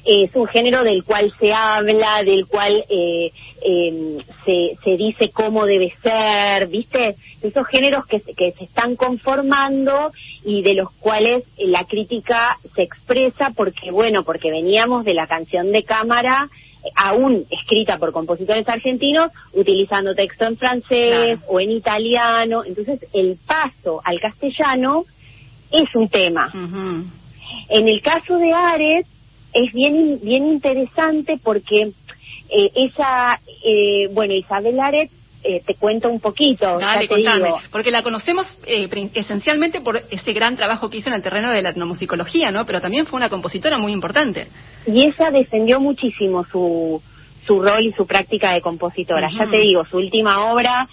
es 0.06 0.36
un 0.36 0.48
género 0.48 0.84
del 0.84 1.04
cual 1.04 1.32
se 1.40 1.54
habla, 1.54 2.24
del 2.24 2.48
cual 2.48 2.86
eh, 2.90 3.32
em, 3.62 4.18
se, 4.46 4.78
se 4.84 4.98
dice 4.98 5.30
cómo 5.32 5.66
debe 5.66 5.94
ser, 6.02 6.68
¿viste? 6.68 7.16
Esos 7.42 7.68
géneros 7.68 8.06
que, 8.06 8.22
que 8.22 8.52
se 8.54 8.64
están 8.66 8.96
conformando 8.96 10.12
y 10.44 10.62
de 10.62 10.74
los 10.74 10.92
cuales 10.92 11.44
la 11.58 11.86
crítica 11.86 12.58
se 12.76 12.84
expresa 12.84 13.52
porque, 13.56 13.92
bueno, 13.92 14.24
porque 14.24 14.52
veníamos 14.52 15.06
de 15.06 15.14
la 15.14 15.28
canción 15.28 15.72
de 15.72 15.84
cámara 15.84 16.50
aún 16.96 17.46
escrita 17.50 17.98
por 17.98 18.12
compositores 18.12 18.68
argentinos, 18.68 19.32
utilizando 19.54 20.16
texto 20.16 20.46
en 20.46 20.58
francés 20.58 21.40
o 21.48 21.60
en 21.60 21.72
italiano. 21.72 22.64
Entonces, 22.66 23.00
el 23.14 23.38
paso 23.46 24.02
al 24.04 24.20
castellano 24.20 25.06
es 25.72 25.94
un 25.96 26.08
tema. 26.10 26.50
En 27.70 27.88
el 27.88 28.02
caso 28.02 28.38
de 28.38 28.54
Ares, 28.54 29.06
es 29.54 29.74
bien 29.74 30.20
bien 30.22 30.48
interesante 30.48 31.40
porque 31.44 31.92
eh, 32.50 32.72
esa, 32.76 33.40
eh, 33.64 34.08
bueno, 34.12 34.34
Isabel 34.34 34.80
Aret, 34.80 35.12
eh, 35.42 35.62
te 35.66 35.76
cuento 35.76 36.10
un 36.10 36.20
poquito. 36.20 36.78
Dale, 36.78 37.08
contame, 37.08 37.54
porque 37.72 37.92
la 37.92 38.04
conocemos 38.04 38.46
eh, 38.66 38.90
esencialmente 39.14 39.80
por 39.80 40.02
ese 40.12 40.34
gran 40.34 40.58
trabajo 40.58 40.90
que 40.90 40.98
hizo 40.98 41.08
en 41.08 41.16
el 41.16 41.22
terreno 41.22 41.52
de 41.52 41.62
la 41.62 41.70
etnomusicología, 41.70 42.52
¿no? 42.52 42.66
Pero 42.66 42.82
también 42.82 43.06
fue 43.06 43.18
una 43.18 43.30
compositora 43.30 43.78
muy 43.78 43.94
importante. 43.94 44.48
Y 44.86 45.04
ella 45.04 45.32
defendió 45.32 45.80
muchísimo 45.80 46.44
su, 46.44 47.02
su 47.48 47.62
rol 47.62 47.86
y 47.86 47.94
su 47.94 48.06
práctica 48.06 48.52
de 48.52 48.60
compositora. 48.60 49.30
Ya 49.32 49.48
te 49.50 49.60
digo, 49.60 49.86
su 49.86 49.98
última 49.98 50.52
obra 50.52 50.90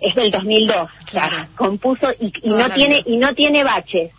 es 0.00 0.14
del 0.14 0.30
2002, 0.30 0.90
claro. 1.10 1.48
compuso 1.54 2.08
y, 2.20 2.32
no 2.48 2.70
tiene 2.70 3.02
y 3.04 3.18
no 3.18 3.34
tiene 3.34 3.64
baches. 3.64 4.12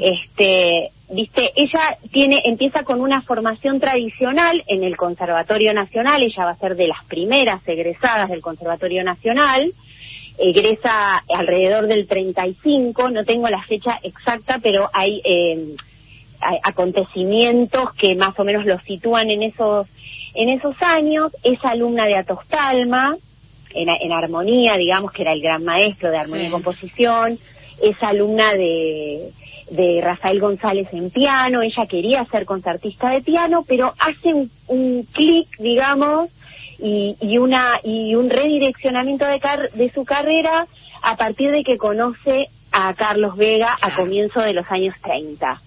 Este, 0.00 0.92
viste, 1.10 1.52
ella 1.56 1.96
tiene 2.12 2.42
empieza 2.44 2.82
con 2.84 3.00
una 3.00 3.22
formación 3.22 3.80
tradicional 3.80 4.62
en 4.66 4.84
el 4.84 4.96
Conservatorio 4.96 5.72
Nacional, 5.74 6.22
ella 6.22 6.44
va 6.44 6.50
a 6.50 6.56
ser 6.56 6.76
de 6.76 6.88
las 6.88 7.04
primeras 7.06 7.66
egresadas 7.66 8.28
del 8.30 8.40
Conservatorio 8.40 9.02
Nacional. 9.04 9.72
Egresa 10.40 11.24
alrededor 11.34 11.88
del 11.88 12.06
35, 12.06 13.10
no 13.10 13.24
tengo 13.24 13.48
la 13.48 13.62
fecha 13.64 13.98
exacta, 14.04 14.60
pero 14.62 14.88
hay, 14.92 15.20
eh, 15.24 15.74
hay 16.40 16.58
acontecimientos 16.62 17.92
que 17.94 18.14
más 18.14 18.38
o 18.38 18.44
menos 18.44 18.64
lo 18.64 18.78
sitúan 18.80 19.30
en 19.30 19.42
esos 19.42 19.88
en 20.34 20.50
esos 20.50 20.76
años. 20.80 21.32
Es 21.42 21.58
alumna 21.64 22.06
de 22.06 22.16
Atostalma, 22.16 23.16
en, 23.74 24.12
armonía, 24.12 24.76
digamos, 24.76 25.12
que 25.12 25.22
era 25.22 25.32
el 25.32 25.42
gran 25.42 25.64
maestro 25.64 26.10
de 26.10 26.18
armonía 26.18 26.48
y 26.48 26.50
composición, 26.50 27.38
es 27.82 27.96
alumna 28.02 28.52
de, 28.54 29.30
de 29.70 30.00
Rafael 30.02 30.40
González 30.40 30.88
en 30.92 31.10
piano, 31.10 31.62
ella 31.62 31.86
quería 31.86 32.24
ser 32.26 32.44
concertista 32.44 33.10
de 33.10 33.22
piano, 33.22 33.64
pero 33.66 33.94
hace 33.98 34.34
un, 34.34 34.50
un 34.68 35.02
clic, 35.12 35.48
digamos, 35.58 36.30
y, 36.80 37.16
y, 37.20 37.38
una, 37.38 37.80
y 37.82 38.14
un 38.14 38.30
redireccionamiento 38.30 39.24
de, 39.24 39.40
de 39.74 39.90
su 39.90 40.04
carrera 40.04 40.66
a 41.02 41.16
partir 41.16 41.50
de 41.50 41.64
que 41.64 41.76
conoce 41.76 42.48
a 42.70 42.94
Carlos 42.94 43.36
Vega 43.36 43.76
a 43.80 43.94
comienzo 43.96 44.40
de 44.40 44.52
los 44.52 44.66
años 44.70 44.94
30. 45.02 45.62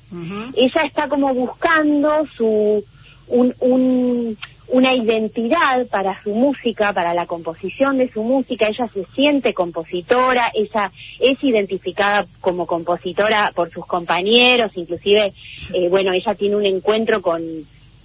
Ella 0.56 0.82
está 0.86 1.08
como 1.10 1.34
buscando 1.34 2.26
su 2.38 2.84
un, 3.28 3.56
un, 3.60 4.38
una 4.72 4.96
identidad 4.96 5.88
para 5.90 6.22
su 6.24 6.32
música, 6.32 6.94
para 6.94 7.14
la 7.14 7.26
composición 7.26 7.98
de 7.98 8.10
su 8.10 8.24
música. 8.24 8.68
Ella 8.68 8.88
se 8.94 9.06
siente 9.14 9.54
compositora, 9.54 10.52
ella 10.54 10.92
es 11.20 11.44
identificada 11.44 12.26
como 12.40 12.66
compositora 12.66 13.52
por 13.54 13.70
sus 13.70 13.86
compañeros, 13.86 14.72
inclusive, 14.76 15.34
eh, 15.74 15.90
bueno, 15.90 16.14
ella 16.14 16.36
tiene 16.36 16.56
un 16.56 16.66
encuentro 16.66 17.22
con 17.22 17.42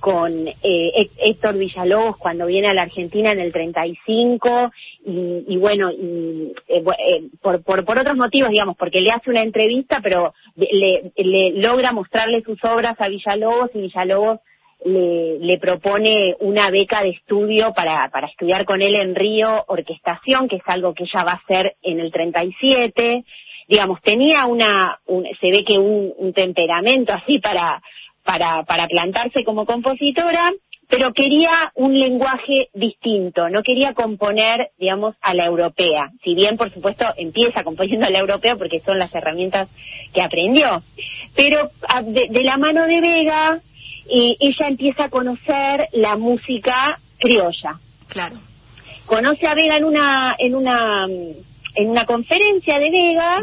con 0.01 0.47
eh, 0.47 1.09
Héctor 1.19 1.57
Villalobos 1.57 2.17
cuando 2.19 2.47
viene 2.47 2.69
a 2.69 2.75
la 2.75 2.83
Argentina 2.83 3.33
en 3.33 3.41
el 3.41 3.53
35 3.53 4.71
y, 5.05 5.45
y 5.49 5.57
bueno 5.57 5.91
y, 5.91 6.53
eh, 6.69 6.85
eh, 6.85 7.29
por, 7.41 7.63
por, 7.63 7.85
por 7.85 7.99
otros 7.99 8.17
motivos 8.17 8.51
digamos 8.51 8.77
porque 8.77 9.01
le 9.01 9.11
hace 9.11 9.31
una 9.31 9.43
entrevista 9.43 10.01
pero 10.03 10.35
le, 10.55 11.13
le 11.17 11.53
logra 11.61 11.93
mostrarle 11.93 12.43
sus 12.43 12.63
obras 12.65 13.01
a 13.01 13.09
Villalobos 13.09 13.71
y 13.75 13.81
Villalobos 13.81 14.41
le, 14.85 15.39
le, 15.39 15.59
propone 15.59 16.37
una 16.41 16.71
beca 16.71 17.03
de 17.03 17.11
estudio 17.11 17.73
para, 17.75 18.09
para 18.11 18.29
estudiar 18.29 18.65
con 18.65 18.83
él 18.83 18.95
en 18.95 19.15
Río 19.15 19.65
orquestación, 19.69 20.49
que 20.49 20.57
es 20.57 20.63
algo 20.67 20.95
que 20.95 21.05
ella 21.05 21.25
va 21.25 21.33
a 21.33 21.43
hacer 21.45 21.77
en 21.83 22.01
el 22.01 22.13
37. 22.13 23.25
Digamos, 23.69 24.01
tenía 24.03 24.47
una, 24.47 24.99
se 25.41 25.51
ve 25.51 25.65
que 25.65 25.79
un, 25.79 26.13
un 26.17 26.33
temperamento 26.33 27.13
así 27.13 27.39
para, 27.39 27.83
para, 28.23 28.63
para 28.65 28.87
plantarse 28.87 29.45
como 29.45 29.67
compositora, 29.67 30.53
pero 30.89 31.13
quería 31.13 31.73
un 31.75 31.99
lenguaje 31.99 32.69
distinto, 32.73 33.49
no 33.49 33.63
quería 33.63 33.93
componer, 33.93 34.71
digamos, 34.79 35.17
a 35.21 35.35
la 35.35 35.47
europea. 35.47 36.11
Si 36.23 36.35
bien, 36.35 36.57
por 36.57 36.73
supuesto, 36.73 37.05
empieza 37.17 37.65
componiendo 37.65 38.07
a 38.07 38.11
la 38.11 38.21
europea 38.21 38.55
porque 38.57 38.81
son 38.81 38.99
las 38.99 39.13
herramientas 39.15 39.69
que 40.15 40.23
aprendió. 40.23 40.83
Pero 41.35 41.71
de, 42.05 42.29
de 42.29 42.45
la 42.45 42.57
mano 42.57 42.87
de 42.87 43.01
Vega, 43.01 43.61
y 44.09 44.37
ella 44.41 44.69
empieza 44.69 45.05
a 45.05 45.11
conocer 45.11 45.89
la 45.93 46.17
música 46.17 46.99
criolla. 47.19 47.79
Claro. 48.09 48.37
Conoce 49.07 49.47
a 49.47 49.55
Vega 49.55 49.77
en 49.77 49.85
una 49.85 50.35
en 50.39 50.55
una 50.55 51.07
en 51.07 51.91
una 51.91 52.07
conferencia 52.07 52.79
de 52.79 52.91
Vega 52.91 53.43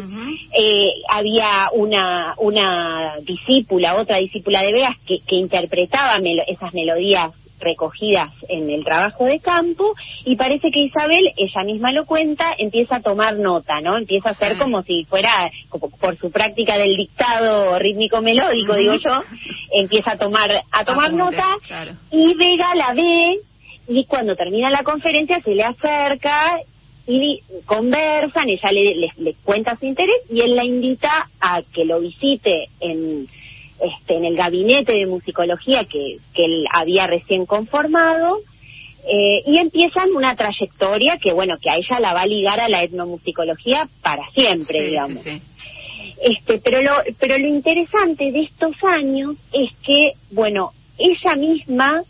eh, 0.57 0.89
había 1.09 1.69
una 1.73 2.33
una 2.37 3.17
discípula, 3.21 3.95
otra 3.95 4.17
discípula 4.17 4.61
de 4.61 4.73
Vega 4.73 4.97
que, 5.05 5.19
que 5.27 5.35
interpretaba 5.35 6.17
esas 6.47 6.73
melodías 6.73 7.31
recogidas 7.63 8.31
en 8.49 8.69
el 8.69 8.83
trabajo 8.83 9.25
de 9.25 9.39
campo 9.39 9.93
y 10.25 10.35
parece 10.35 10.69
que 10.71 10.81
Isabel, 10.81 11.29
ella 11.37 11.63
misma 11.63 11.91
lo 11.91 12.05
cuenta, 12.05 12.53
empieza 12.57 12.97
a 12.97 13.01
tomar 13.01 13.37
nota, 13.37 13.79
¿no? 13.81 13.97
Empieza 13.97 14.29
a 14.29 14.31
hacer 14.33 14.57
como 14.57 14.83
si 14.83 15.05
fuera, 15.05 15.49
como 15.69 15.89
por 15.89 16.17
su 16.17 16.31
práctica 16.31 16.77
del 16.77 16.95
dictado 16.95 17.79
rítmico 17.79 18.21
melódico, 18.21 18.75
digo 18.75 18.95
yo, 18.95 19.21
empieza 19.71 20.11
a 20.11 20.17
tomar 20.17 20.49
a 20.71 20.85
tomar 20.85 21.13
nota 21.13 21.57
y 22.11 22.33
Vega 22.35 22.75
la 22.75 22.93
ve 22.93 23.39
y 23.87 24.05
cuando 24.05 24.35
termina 24.35 24.69
la 24.69 24.83
conferencia 24.83 25.41
se 25.41 25.55
le 25.55 25.63
acerca 25.63 26.59
y 27.05 27.41
conversan, 27.65 28.49
ella 28.49 28.71
le, 28.71 29.11
le, 29.17 29.33
cuenta 29.43 29.75
su 29.77 29.85
interés 29.85 30.21
y 30.29 30.39
él 30.39 30.55
la 30.55 30.63
invita 30.63 31.29
a 31.41 31.61
que 31.61 31.83
lo 31.83 31.99
visite 31.99 32.69
en, 32.79 33.27
este, 33.83 34.15
en 34.15 34.25
el 34.25 34.35
gabinete 34.35 34.93
de 34.93 35.05
musicología 35.05 35.83
que, 35.85 36.17
que 36.33 36.45
él 36.45 36.65
había 36.73 37.07
recién 37.07 37.45
conformado 37.45 38.39
eh, 39.05 39.43
y 39.45 39.57
empiezan 39.57 40.11
una 40.15 40.35
trayectoria 40.35 41.17
que, 41.17 41.33
bueno, 41.33 41.57
que 41.61 41.69
a 41.69 41.75
ella 41.75 41.99
la 41.99 42.13
va 42.13 42.21
a 42.21 42.27
ligar 42.27 42.59
a 42.61 42.69
la 42.69 42.83
etnomusicología 42.83 43.89
para 44.01 44.29
siempre, 44.31 44.85
digamos. 44.85 45.25
Este, 46.21 46.59
pero 46.59 46.81
lo, 46.81 46.91
pero 47.19 47.37
lo 47.37 47.47
interesante 47.47 48.31
de 48.31 48.43
estos 48.43 48.75
años 48.83 49.35
es 49.51 49.69
que, 49.85 50.13
bueno, 50.31 50.71
ella 50.97 51.35
misma 51.35 52.03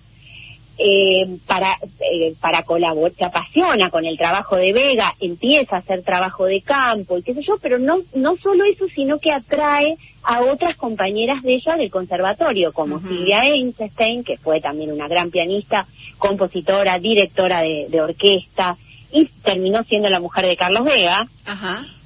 eh, 0.78 1.38
para, 1.46 1.78
eh, 2.00 2.34
para 2.42 2.64
colaborar, 2.64 3.16
se 3.16 3.26
apasiona 3.26 3.90
con 3.90 4.06
el 4.06 4.18
trabajo 4.18 4.56
de 4.56 4.74
Vega, 4.74 5.14
empieza 5.20 5.76
a 5.76 5.80
hacer 5.80 6.04
trabajo 6.04 6.46
de 6.46 6.62
campo 6.62 7.18
y 7.18 7.24
qué 7.24 7.34
sé 7.34 7.44
yo, 7.44 7.56
pero 7.62 7.78
no, 7.78 8.00
no 8.16 8.36
solo 8.38 8.64
eso, 8.66 8.88
sino 8.88 9.20
que 9.20 9.32
atrae 9.32 9.98
a 10.24 10.42
otras 10.42 10.76
compañeras 10.78 11.44
de 11.44 11.56
ella 11.56 11.76
del 11.76 11.92
conservatorio, 11.92 12.74
como 12.74 13.00
Silvia 13.00 13.44
Einstein, 13.46 14.24
que 14.24 14.38
fue 14.38 14.62
también 14.62 14.92
una 14.92 15.08
gran 15.08 15.30
pianista, 15.30 15.86
compositora, 16.18 16.98
directora 16.98 17.62
de, 17.62 18.02
orquesta, 18.02 18.78
y 19.12 19.28
terminó 19.44 19.84
siendo 19.84 20.10
la 20.10 20.20
mujer 20.20 20.48
de 20.48 20.56
Carlos 20.56 20.86
Vega, 20.86 21.28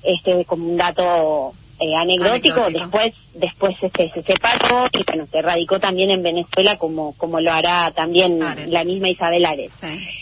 este 0.04 0.46
como 0.46 0.68
un 0.68 0.78
dato 0.78 1.54
eh, 1.80 1.96
anecdótico, 1.96 2.70
después 2.72 3.14
después 3.34 3.76
este, 3.82 4.10
se 4.10 4.24
separó 4.24 4.88
y 4.94 5.04
bueno, 5.06 5.28
se 5.28 5.42
radicó 5.42 5.80
también 5.80 6.10
en 6.10 6.24
Venezuela 6.24 6.78
como 6.78 7.14
como 7.18 7.40
lo 7.40 7.52
hará 7.52 7.92
también 7.92 8.40
la 8.40 8.84
misma 8.84 9.10
Isabel 9.10 9.46
Ares. 9.46 9.72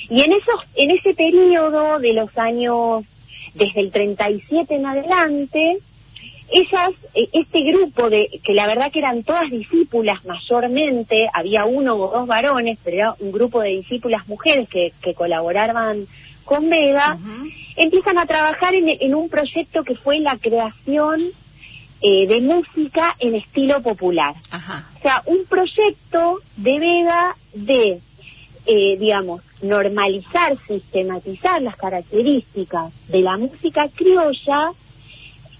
Y 0.09 0.21
en 0.21 0.33
esos 0.33 0.59
en 0.75 0.91
ese 0.91 1.13
periodo 1.13 1.99
de 1.99 2.13
los 2.13 2.37
años 2.37 3.05
desde 3.53 3.81
el 3.81 3.91
37 3.91 4.75
en 4.75 4.85
adelante, 4.85 5.77
ellas, 6.49 6.91
eh, 7.13 7.27
este 7.33 7.61
grupo 7.63 8.09
de, 8.09 8.39
que 8.43 8.53
la 8.53 8.67
verdad 8.67 8.91
que 8.91 8.99
eran 8.99 9.23
todas 9.23 9.49
discípulas 9.49 10.23
mayormente, 10.25 11.29
había 11.33 11.65
uno 11.65 11.95
o 11.95 12.11
dos 12.11 12.27
varones, 12.27 12.77
pero 12.83 12.95
era 12.95 13.15
un 13.19 13.31
grupo 13.31 13.61
de 13.61 13.69
discípulas 13.69 14.27
mujeres 14.27 14.69
que, 14.69 14.91
que 15.01 15.13
colaboraban 15.13 16.05
con 16.43 16.69
Vega, 16.69 17.17
empiezan 17.75 18.19
a 18.19 18.27
trabajar 18.27 18.75
en, 18.75 18.87
en, 18.87 19.15
un 19.15 19.29
proyecto 19.29 19.83
que 19.83 19.95
fue 19.95 20.19
la 20.19 20.37
creación 20.37 21.31
eh, 22.01 22.27
de 22.27 22.41
música 22.41 23.15
en 23.19 23.35
estilo 23.35 23.81
popular. 23.81 24.35
O 24.51 25.01
sea, 25.01 25.23
un 25.25 25.45
proyecto 25.45 26.39
de 26.57 26.79
Vega 26.79 27.35
de, 27.53 27.99
eh, 28.65 28.97
digamos, 28.97 29.41
normalizar, 29.61 30.57
sistematizar 30.67 31.61
las 31.61 31.75
características 31.75 32.93
de 33.07 33.21
la 33.21 33.37
música 33.37 33.87
criolla 33.95 34.71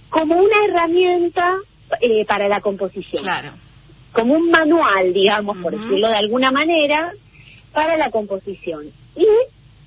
como 0.09 0.35
una 0.35 0.65
herramienta 0.65 1.57
eh, 2.01 2.25
para 2.25 2.47
la 2.47 2.61
composición. 2.61 3.23
Claro. 3.23 3.51
Como 4.11 4.35
un 4.35 4.49
manual, 4.49 5.13
digamos, 5.13 5.57
por 5.57 5.71
decirlo 5.71 6.07
de 6.07 6.17
alguna 6.17 6.51
manera, 6.51 7.11
para 7.73 7.97
la 7.97 8.09
composición. 8.11 8.85
Y 9.15 9.27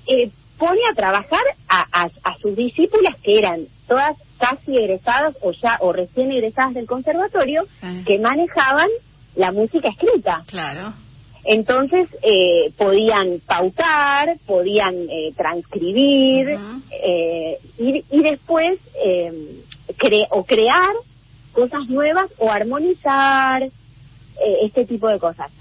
eh, 0.07 0.29
pone 0.57 0.81
a 0.91 0.95
trabajar 0.95 1.41
a, 1.67 2.09
a, 2.23 2.37
sus 2.37 2.55
discípulas 2.55 3.15
que 3.23 3.39
eran 3.39 3.65
todas 3.87 4.17
casi 4.39 4.77
egresadas 4.77 5.35
o 5.41 5.51
ya 5.51 5.77
o 5.81 5.91
recién 5.91 6.31
egresadas 6.31 6.73
del 6.73 6.87
conservatorio 6.87 7.63
que 8.05 8.19
manejaban 8.19 8.89
la 9.35 9.51
música 9.51 9.89
escrita. 9.89 10.43
Claro. 10.47 10.93
Entonces 11.43 12.09
eh, 12.21 12.71
podían 12.77 13.39
pautar, 13.45 14.37
podían 14.45 14.95
eh, 15.09 15.33
transcribir 15.35 16.57
eh, 16.91 17.57
y, 17.77 18.03
y, 18.09 18.21
después 18.23 18.79
eh, 19.03 19.31
cre 19.97 20.27
o 20.31 20.43
crear 20.43 20.91
cosas 21.53 21.87
nuevas 21.87 22.29
o 22.39 22.51
armonizar, 22.51 23.69
eh, 24.41 24.59
este 24.63 24.85
tipo 24.85 25.09
de 25.09 25.19
cosas. 25.19 25.51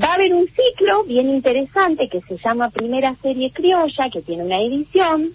Va 0.00 0.08
a 0.08 0.14
haber 0.14 0.32
un 0.32 0.46
ciclo 0.46 1.02
bien 1.04 1.28
interesante 1.28 2.08
que 2.08 2.20
se 2.20 2.36
llama 2.36 2.70
Primera 2.70 3.16
Serie 3.16 3.50
Criolla, 3.50 4.10
que 4.12 4.22
tiene 4.22 4.44
una 4.44 4.60
edición, 4.62 5.30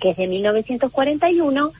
que 0.00 0.10
es 0.10 0.16
de 0.16 0.26
1941, 0.26 1.72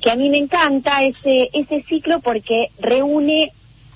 que 0.00 0.10
a 0.10 0.16
mí 0.16 0.30
me 0.30 0.38
encanta 0.38 1.02
ese, 1.04 1.50
ese 1.52 1.82
ciclo 1.82 2.20
porque 2.20 2.68
reúne 2.78 3.50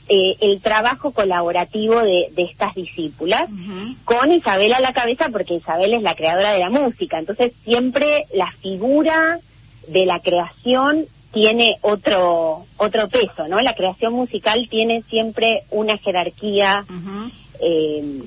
eh, 0.09 0.37
el 0.41 0.61
trabajo 0.61 1.13
colaborativo 1.13 2.01
de, 2.01 2.29
de 2.33 2.43
estas 2.43 2.75
discípulas, 2.75 3.49
con 4.05 4.31
Isabel 4.33 4.75
a 4.75 4.81
la 4.81 4.93
cabeza, 4.93 5.31
porque 5.33 5.55
Isabel 5.55 5.95
es 5.95 6.03
la 6.03 6.15
creadora 6.15 6.53
de 6.53 6.59
la 6.59 6.69
música. 6.69 7.19
Entonces 7.19 7.53
siempre 7.65 8.25
la 8.35 8.53
figura 8.61 9.39
de 9.89 10.05
la 10.05 10.21
creación 10.21 11.07
tiene 11.33 11.77
otro 11.81 12.65
otro 12.77 13.09
peso, 13.09 13.49
¿no? 13.49 13.61
La 13.61 13.75
creación 13.75 14.13
musical 14.13 14.69
tiene 14.71 15.03
siempre 15.09 15.63
una 15.71 15.97
jerarquía 15.99 16.85
eh 17.65 18.21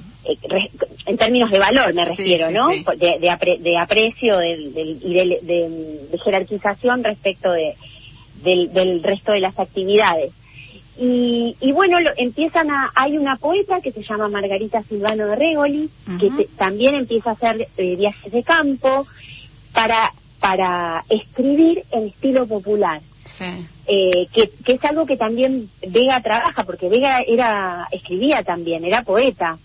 en 1.06 1.18
términos 1.18 1.50
de 1.50 1.60
valor, 1.60 1.94
me 1.94 2.06
refiero, 2.06 2.52
¿no? 2.52 2.68
De, 2.68 3.18
de, 3.20 3.78
aprecio 3.78 4.44
y 4.44 5.14
de, 5.14 6.20
jerarquización 6.24 7.04
respecto 7.04 7.52
de, 7.52 7.76
del, 8.44 9.02
resto 9.04 9.32
de 9.32 9.40
las 9.40 9.58
actividades. 9.58 10.34
Y, 11.00 11.56
y 11.62 11.72
bueno, 11.72 12.00
lo, 12.02 12.10
empiezan 12.18 12.70
a, 12.72 12.92
hay 12.96 13.18
una 13.18 13.38
poeta 13.38 13.80
que 13.82 13.92
se 13.92 14.04
llama 14.04 14.28
Margarita 14.28 14.82
Silvano 14.84 15.28
de 15.28 15.36
Regoli, 15.36 15.90
que 16.20 16.48
también 16.58 16.96
empieza 16.96 17.30
a 17.30 17.34
hacer 17.34 17.68
eh, 17.78 17.96
viajes 17.96 18.32
de 18.32 18.44
campo 18.44 19.08
para 19.74 20.12
para 20.40 21.04
escribir 21.10 21.84
en 21.92 22.08
estilo 22.08 22.46
popular. 22.46 23.02
Eh, 23.40 24.28
que, 24.34 24.50
que, 24.66 24.74
es 24.74 24.84
algo 24.86 25.06
que 25.06 25.18
también 25.18 25.70
Vega 25.88 26.22
trabaja, 26.22 26.64
porque 26.64 26.90
Vega 26.90 27.22
era 27.22 27.88
escribía 27.92 28.44
también, 28.44 28.84
era 28.84 29.04
poeta. 29.04 29.58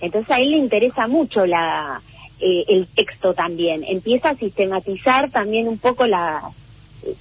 Entonces 0.00 0.30
a 0.30 0.40
él 0.40 0.50
le 0.50 0.58
interesa 0.58 1.06
mucho 1.06 1.46
la, 1.46 2.00
eh, 2.40 2.64
el 2.68 2.86
texto 2.88 3.34
también. 3.34 3.84
Empieza 3.86 4.30
a 4.30 4.34
sistematizar 4.34 5.30
también 5.30 5.68
un 5.68 5.78
poco 5.78 6.06
la, 6.06 6.42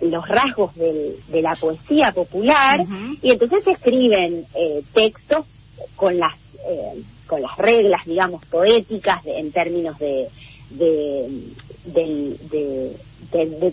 los 0.01 0.27
rasgos 0.27 0.75
del, 0.75 1.15
de 1.29 1.41
la 1.41 1.55
poesía 1.55 2.11
popular 2.11 2.85
y 3.21 3.31
entonces 3.31 3.65
escriben 3.67 4.45
eh, 4.55 4.81
textos 4.93 5.45
con 5.95 6.17
las, 6.17 6.33
con 7.27 7.41
las 7.41 7.57
reglas, 7.57 8.05
digamos, 8.05 8.43
poéticas 8.45 9.25
en 9.25 9.51
términos 9.51 9.97
de, 9.99 10.27
de, 10.71 11.27
de, 11.85 12.95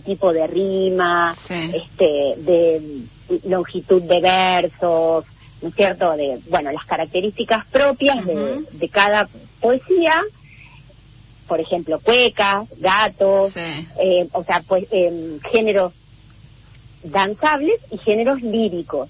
tipo 0.03 0.31
de 0.31 0.47
rima, 0.47 1.35
este, 1.49 2.35
de 2.37 3.01
longitud 3.45 4.01
de 4.01 4.19
versos, 4.19 5.25
¿no 5.61 5.69
es 5.69 5.75
cierto? 5.75 6.11
De, 6.15 6.39
bueno, 6.49 6.71
las 6.71 6.85
características 6.85 7.65
propias 7.67 8.25
de, 8.25 8.63
de 8.71 8.89
cada 8.89 9.27
poesía, 9.59 10.21
por 11.47 11.59
ejemplo, 11.59 11.99
cuecas, 11.99 12.67
gatos, 12.77 13.53
eh, 13.55 14.27
o 14.31 14.43
sea, 14.43 14.61
pues 14.67 14.85
em, 14.91 15.39
géneros 15.51 15.93
danzables 17.03 17.81
y 17.91 17.97
géneros 17.97 18.41
líricos. 18.41 19.09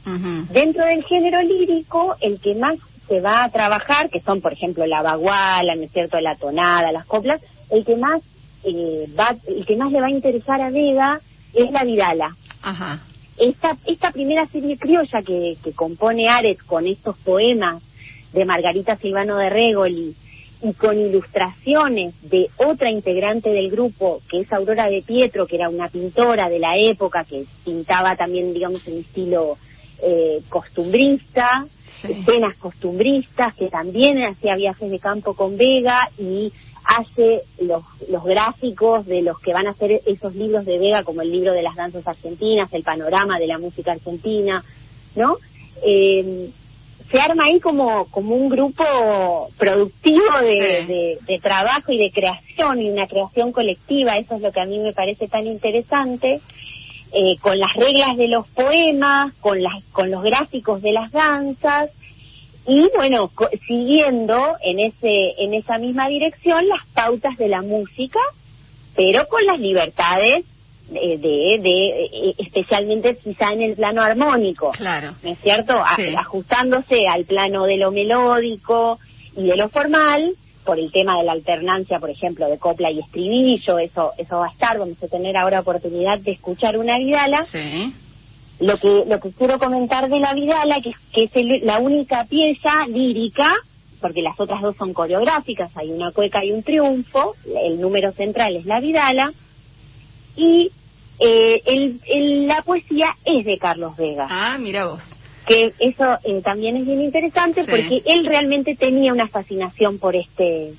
Dentro 0.51 0.85
del 0.85 1.03
género 1.03 1.41
lírico, 1.41 2.15
el 2.21 2.39
que 2.39 2.55
más 2.55 2.75
se 3.07 3.19
va 3.19 3.43
a 3.43 3.49
trabajar, 3.49 4.09
que 4.09 4.21
son, 4.21 4.39
por 4.39 4.53
ejemplo, 4.53 4.85
la 4.85 5.01
baguala, 5.01 5.75
¿no 5.75 5.83
es 5.83 5.91
cierto?, 5.91 6.19
la 6.19 6.35
tonada, 6.35 6.91
las 6.91 7.07
coplas, 7.07 7.41
el 7.71 7.83
que 7.83 7.95
más 7.95 8.21
eh, 8.63 9.07
va, 9.17 9.35
el 9.47 9.65
que 9.65 9.77
más 9.77 9.91
le 9.91 10.01
va 10.01 10.07
a 10.07 10.11
interesar 10.11 10.61
a 10.61 10.69
Vega 10.69 11.19
es 11.53 11.71
la 11.71 11.83
Vidala. 11.83 12.35
Ajá. 12.61 13.03
Esta, 13.37 13.77
esta 13.85 14.11
primera 14.11 14.45
serie 14.47 14.77
criolla 14.77 15.21
que, 15.25 15.55
que 15.63 15.71
compone 15.73 16.27
Ares 16.27 16.61
con 16.63 16.85
estos 16.87 17.17
poemas 17.17 17.81
de 18.33 18.45
Margarita 18.45 18.97
Silvano 18.97 19.37
de 19.37 19.49
Regoli 19.49 20.15
y 20.61 20.73
con 20.73 20.99
ilustraciones 20.99 22.13
de 22.29 22.49
otra 22.57 22.91
integrante 22.91 23.49
del 23.49 23.71
grupo, 23.71 24.21
que 24.29 24.41
es 24.41 24.51
Aurora 24.51 24.89
de 24.89 25.01
Pietro, 25.01 25.47
que 25.47 25.55
era 25.55 25.69
una 25.69 25.87
pintora 25.87 26.49
de 26.49 26.59
la 26.59 26.77
época, 26.77 27.23
que 27.23 27.45
pintaba 27.63 28.15
también, 28.17 28.53
digamos, 28.53 28.85
en 28.87 28.99
estilo 28.99 29.57
eh, 30.01 30.41
costumbrista, 30.49 31.65
escenas 32.03 32.57
costumbristas, 32.57 33.55
que 33.55 33.69
también 33.69 34.21
hacía 34.23 34.55
viajes 34.55 34.91
de 34.91 34.99
campo 34.99 35.33
con 35.33 35.57
Vega 35.57 36.09
y 36.17 36.51
hace 36.97 37.43
los, 37.61 37.83
los 38.09 38.23
gráficos 38.23 39.05
de 39.05 39.21
los 39.21 39.39
que 39.39 39.53
van 39.53 39.67
a 39.67 39.71
hacer 39.71 40.01
esos 40.05 40.35
libros 40.35 40.65
de 40.65 40.79
Vega, 40.79 41.03
como 41.03 41.21
el 41.21 41.31
libro 41.31 41.53
de 41.53 41.61
las 41.61 41.75
danzas 41.75 42.07
argentinas, 42.07 42.73
el 42.73 42.83
panorama 42.83 43.37
de 43.37 43.47
la 43.47 43.59
música 43.59 43.91
argentina, 43.91 44.63
¿no? 45.15 45.37
Eh, 45.85 46.49
se 47.11 47.19
arma 47.19 47.45
ahí 47.45 47.59
como, 47.59 48.05
como 48.05 48.35
un 48.35 48.49
grupo 48.49 49.49
productivo 49.57 50.41
de, 50.41 51.17
de, 51.25 51.39
trabajo 51.39 51.91
y 51.91 51.97
de 51.97 52.11
creación 52.11 52.81
y 52.81 52.89
una 52.89 53.07
creación 53.07 53.51
colectiva, 53.51 54.17
eso 54.17 54.35
es 54.35 54.41
lo 54.41 54.51
que 54.51 54.61
a 54.61 54.65
mí 54.65 54.79
me 54.79 54.93
parece 54.93 55.27
tan 55.27 55.47
interesante, 55.47 56.39
eh, 57.11 57.37
con 57.41 57.57
las 57.57 57.73
reglas 57.75 58.17
de 58.17 58.27
los 58.27 58.47
poemas, 58.49 59.33
con, 59.35 59.61
las, 59.61 59.83
con 59.91 60.11
los 60.11 60.23
gráficos 60.23 60.81
de 60.81 60.91
las 60.91 61.11
danzas, 61.11 61.89
y 62.69 62.87
bueno, 62.95 63.31
siguiendo 63.67 64.55
en 64.61 64.79
ese 64.79 65.33
en 65.39 65.55
esa 65.55 65.79
misma 65.79 66.07
dirección 66.07 66.67
las 66.67 66.85
pautas 66.93 67.35
de 67.37 67.47
la 67.47 67.63
música, 67.63 68.19
pero 68.95 69.27
con 69.27 69.43
las 69.45 69.59
libertades 69.59 70.45
de, 70.91 71.17
de, 71.17 72.05
eh, 72.05 72.35
especialmente 72.37 73.17
quizá 73.17 73.51
en 73.53 73.63
el 73.63 73.75
plano 73.75 74.03
armónico. 74.03 74.71
Claro. 74.71 75.15
¿No 75.23 75.31
es 75.31 75.39
cierto? 75.39 75.73
ajustándose 76.17 77.07
al 77.07 77.25
plano 77.25 77.65
de 77.65 77.77
lo 77.77 77.91
melódico 77.91 78.99
y 79.35 79.47
de 79.47 79.57
lo 79.57 79.69
formal, 79.69 80.35
por 80.63 80.77
el 80.77 80.91
tema 80.91 81.17
de 81.17 81.23
la 81.23 81.31
alternancia, 81.31 81.97
por 81.97 82.11
ejemplo, 82.11 82.47
de 82.47 82.59
copla 82.59 82.91
y 82.91 82.99
estribillo, 82.99 83.79
eso 83.79 84.11
eso 84.19 84.37
va 84.37 84.45
a 84.45 84.51
estar, 84.51 84.77
vamos 84.77 85.01
a 85.01 85.07
tener 85.07 85.35
ahora 85.37 85.61
oportunidad 85.61 86.19
de 86.19 86.31
escuchar 86.31 86.77
una 86.77 86.99
vidala. 86.99 87.41
Sí. 87.51 87.93
Lo 88.59 88.77
que 88.77 89.03
lo 89.07 89.19
que 89.19 89.31
quiero 89.31 89.57
comentar 89.57 90.09
de 90.09 90.19
la 90.19 90.33
vidala, 90.33 90.81
que, 90.81 90.93
que 91.13 91.23
es 91.23 91.63
la 91.63 91.79
única 91.79 92.25
pieza 92.25 92.87
lírica, 92.87 93.55
porque 94.01 94.21
las 94.21 94.39
otras 94.39 94.61
dos 94.61 94.75
son 94.75 94.93
coreográficas, 94.93 95.75
hay 95.77 95.91
una 95.91 96.11
cueca 96.11 96.43
y 96.43 96.51
un 96.51 96.63
triunfo, 96.63 97.35
el 97.63 97.79
número 97.79 98.11
central 98.11 98.55
es 98.55 98.65
la 98.65 98.79
vidala, 98.79 99.31
y 100.35 100.71
eh, 101.19 101.61
el, 101.65 102.47
la 102.47 102.61
poesía 102.61 103.15
es 103.25 103.45
de 103.45 103.57
Carlos 103.57 103.95
Vega. 103.97 104.27
Ah, 104.29 104.57
mira 104.57 104.85
vos. 104.85 105.01
Que 105.45 105.73
eso 105.79 106.17
eh, 106.23 106.41
también 106.43 106.77
es 106.77 106.85
bien 106.85 107.01
interesante 107.01 107.63
porque 107.63 108.01
él 108.05 108.25
realmente 108.25 108.75
tenía 108.75 109.11
una 109.11 109.27
fascinación 109.27 109.97
por 109.97 110.15
este 110.15 110.73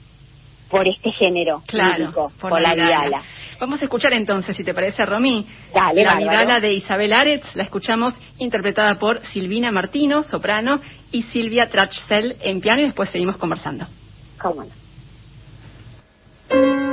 por 0.70 0.86
este 0.86 1.10
género 1.10 1.62
claro, 1.66 2.12
por, 2.40 2.60
la 2.60 2.74
vidala. 2.74 3.22
Vamos 3.60 3.80
a 3.82 3.84
escuchar 3.84 4.14
entonces, 4.14 4.56
si 4.56 4.64
te 4.64 4.72
parece, 4.72 5.04
Romí, 5.04 5.46
Dale, 5.74 6.02
la 6.02 6.16
vidala 6.16 6.60
de 6.60 6.72
Isabel 6.72 7.12
Aretz. 7.12 7.54
La 7.54 7.64
escuchamos 7.64 8.14
interpretada 8.38 8.98
por 8.98 9.20
Silvina 9.26 9.70
Martino, 9.70 10.22
soprano, 10.22 10.80
y 11.12 11.24
Silvia 11.24 11.68
Trachsel 11.68 12.36
en 12.40 12.62
piano, 12.62 12.80
y 12.80 12.84
después 12.84 13.10
seguimos 13.10 13.36
conversando. 13.36 13.86
¿Cómo 14.40 14.64
no? 14.64 16.89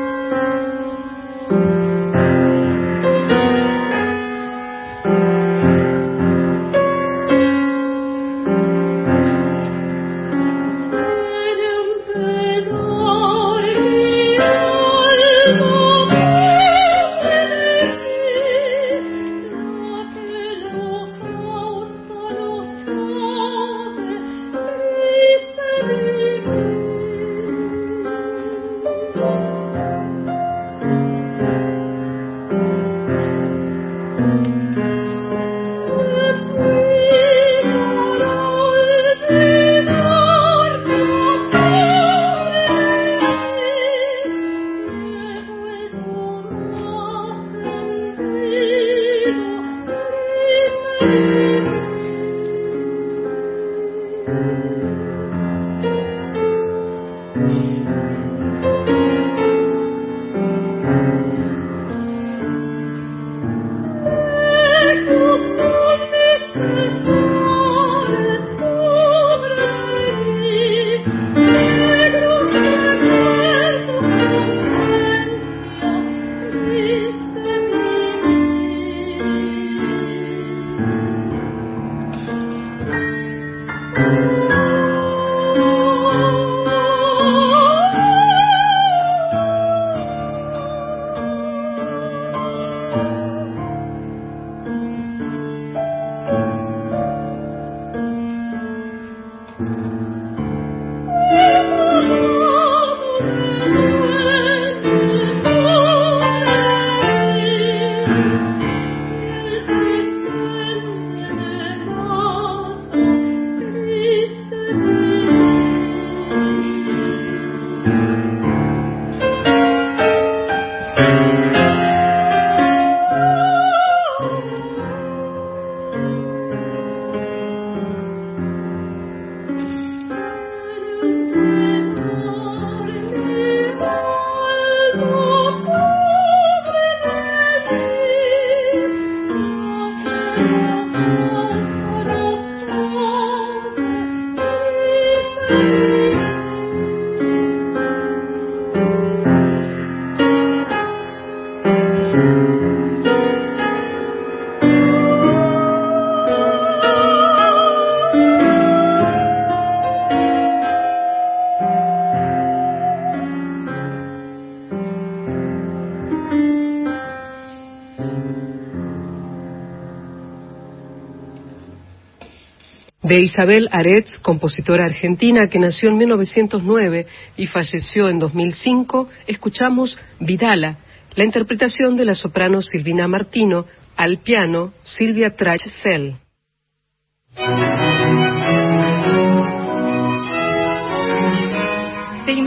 De 173.08 173.22
Isabel 173.22 173.70
Aretz, 173.72 174.12
compositora 174.22 174.86
argentina 174.86 175.48
que 175.48 175.60
nació 175.60 175.90
en 175.90 175.98
1909 175.98 177.08
y 177.38 177.48
falleció 177.48 178.10
en 178.10 178.20
2005, 178.20 179.08
escuchamos 179.28 179.98
Vidala, 180.20 180.80
la 181.16 181.24
interpretación 181.24 181.96
de 181.96 182.06
la 182.06 182.16
soprano 182.16 182.62
Silvina 182.62 183.08
Martino, 183.08 183.66
al 183.96 184.20
piano 184.20 184.74
Silvia 184.84 185.36
Trach-Sell. 185.36 186.18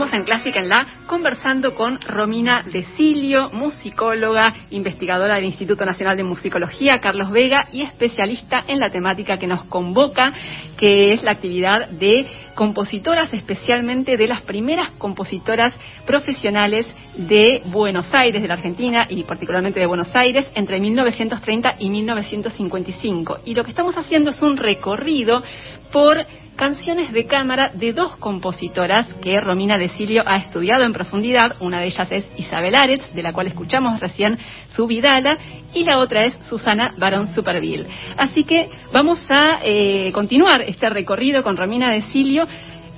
Seguimos 0.01 0.19
en 0.19 0.25
Clásica 0.25 0.59
en 0.59 0.69
la 0.69 0.87
conversando 1.05 1.75
con 1.75 2.01
Romina 2.01 2.63
Decilio, 2.63 3.51
musicóloga, 3.51 4.51
investigadora 4.71 5.35
del 5.35 5.45
Instituto 5.45 5.85
Nacional 5.85 6.17
de 6.17 6.23
Musicología, 6.23 6.99
Carlos 6.99 7.29
Vega, 7.29 7.67
y 7.71 7.83
especialista 7.83 8.63
en 8.67 8.79
la 8.79 8.89
temática 8.89 9.37
que 9.37 9.45
nos 9.45 9.63
convoca, 9.65 10.33
que 10.75 11.13
es 11.13 11.21
la 11.21 11.31
actividad 11.31 11.87
de 11.89 12.25
compositoras, 12.55 13.31
especialmente 13.31 14.17
de 14.17 14.27
las 14.27 14.41
primeras 14.41 14.89
compositoras 14.97 15.71
profesionales 16.07 16.87
de 17.15 17.61
Buenos 17.65 18.11
Aires, 18.11 18.41
de 18.41 18.47
la 18.47 18.55
Argentina 18.55 19.05
y 19.07 19.21
particularmente 19.23 19.79
de 19.79 19.85
Buenos 19.85 20.09
Aires, 20.15 20.47
entre 20.55 20.79
1930 20.79 21.75
y 21.77 21.91
1955. 21.91 23.41
Y 23.45 23.53
lo 23.53 23.63
que 23.63 23.69
estamos 23.69 23.95
haciendo 23.95 24.31
es 24.31 24.41
un 24.41 24.57
recorrido 24.57 25.43
por 25.91 26.25
canciones 26.61 27.11
de 27.11 27.25
cámara 27.25 27.71
de 27.73 27.91
dos 27.91 28.17
compositoras 28.17 29.07
que 29.15 29.41
Romina 29.41 29.79
Decilio 29.79 30.21
ha 30.27 30.37
estudiado 30.37 30.83
en 30.83 30.93
profundidad. 30.93 31.55
Una 31.59 31.79
de 31.79 31.87
ellas 31.87 32.07
es 32.11 32.27
Isabel 32.37 32.75
Aretz, 32.75 33.11
de 33.15 33.23
la 33.23 33.33
cual 33.33 33.47
escuchamos 33.47 33.99
recién 33.99 34.37
su 34.69 34.85
Vidala, 34.85 35.39
y 35.73 35.83
la 35.85 35.97
otra 35.97 36.23
es 36.23 36.35
Susana 36.47 36.93
Barón 36.99 37.33
Superville. 37.33 37.87
Así 38.15 38.43
que 38.43 38.69
vamos 38.93 39.25
a 39.27 39.57
eh, 39.63 40.11
continuar 40.13 40.61
este 40.61 40.87
recorrido 40.91 41.41
con 41.41 41.57
Romina 41.57 41.91
Decilio, 41.91 42.43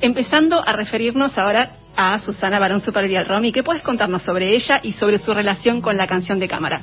empezando 0.02 0.61
a 0.61 0.73
referirnos 0.73 1.38
ahora 1.38 1.77
a 1.95 2.19
Susana 2.19 2.60
Barón 2.60 2.81
Supervial. 2.81 3.26
Romy, 3.26 3.53
¿qué 3.53 3.64
puedes 3.64 3.81
contarnos 3.81 4.23
sobre 4.23 4.53
ella 4.53 4.81
y 4.84 4.91
sobre 4.91 5.19
su 5.19 5.34
relación 5.34 5.80
con 5.80 5.95
la 5.95 6.06
canción 6.06 6.38
de 6.38 6.49
cámara? 6.49 6.81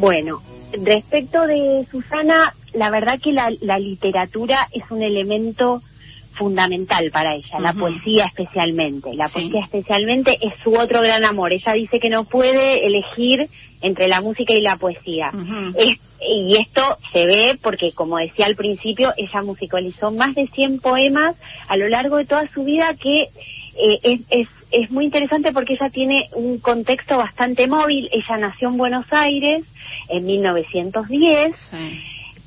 Bueno, 0.00 0.40
respecto 0.72 1.46
de 1.46 1.86
Susana, 1.90 2.54
la 2.72 2.90
verdad 2.90 3.20
que 3.22 3.32
la, 3.32 3.50
literatura 3.78 4.66
es 4.72 4.90
un 4.90 5.02
elemento 5.02 5.82
fundamental 6.38 7.10
para 7.10 7.34
ella, 7.34 7.60
la 7.60 7.74
poesía 7.74 8.24
especialmente. 8.24 9.14
La 9.14 9.28
poesía 9.28 9.60
especialmente 9.60 10.38
es 10.40 10.54
su 10.64 10.72
otro 10.72 11.02
gran 11.02 11.22
amor. 11.26 11.52
Ella 11.52 11.74
dice 11.74 12.00
que 12.00 12.08
no 12.08 12.24
puede 12.24 12.86
elegir 12.86 13.50
entre 13.82 14.08
la 14.08 14.20
música 14.20 14.54
y 14.54 14.62
la 14.62 14.76
poesía. 14.76 15.30
y 16.20 16.56
esto 16.56 16.82
se 17.12 17.26
ve 17.26 17.58
porque, 17.62 17.92
como 17.92 18.18
decía 18.18 18.46
al 18.46 18.56
principio, 18.56 19.12
ella 19.16 19.42
musicalizó 19.42 20.10
más 20.10 20.34
de 20.34 20.46
100 20.48 20.80
poemas 20.80 21.36
a 21.68 21.76
lo 21.76 21.88
largo 21.88 22.18
de 22.18 22.26
toda 22.26 22.46
su 22.52 22.64
vida 22.64 22.94
que 23.00 23.28
eh, 23.82 24.20
es, 24.28 24.48
es, 24.70 24.90
muy 24.90 25.06
interesante 25.06 25.52
porque 25.52 25.74
ella 25.74 25.88
tiene 25.90 26.28
un 26.34 26.58
contexto 26.58 27.16
bastante 27.16 27.66
móvil. 27.66 28.08
Ella 28.12 28.36
nació 28.36 28.68
en 28.68 28.76
Buenos 28.76 29.06
Aires 29.10 29.64
en 30.08 30.26
1910, 30.26 31.56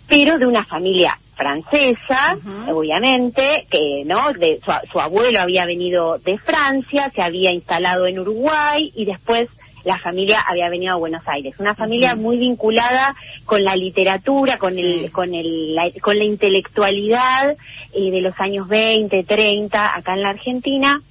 pero 0.08 0.38
de 0.38 0.46
una 0.46 0.66
familia 0.66 1.18
francesa, 1.36 2.38
obviamente, 2.70 3.66
que 3.70 4.04
no, 4.06 4.34
de, 4.34 4.60
su, 4.64 4.72
su, 4.92 5.00
abuelo 5.00 5.40
había 5.42 5.66
venido 5.66 6.20
de 6.20 6.38
Francia, 6.38 7.12
se 7.16 7.22
había 7.22 7.52
instalado 7.52 8.06
en 8.06 8.20
Uruguay 8.20 8.92
y 8.96 9.06
después 9.06 9.50
la 9.84 10.00
familia 10.00 10.40
había 10.48 10.70
venido 10.70 10.94
a 10.94 10.98
Buenos 10.98 11.24
Aires. 11.28 11.56
Una 11.60 11.76
familia 11.76 12.16
muy 12.16 12.38
vinculada 12.38 13.16
con 13.46 13.64
la 13.64 13.76
literatura, 13.76 14.58
con 14.58 14.78
el, 14.78 15.12
con 15.12 15.34
el, 15.34 15.76
la, 15.76 15.90
con 16.02 16.18
la 16.18 16.24
intelectualidad 16.24 17.56
eh, 17.94 18.12
de 18.12 18.22
los 18.22 18.40
años 18.40 18.68
20, 18.68 19.24
30 19.24 19.96
acá 19.96 20.14
en 20.14 20.22
la 20.22 20.30
Argentina. 20.30 21.02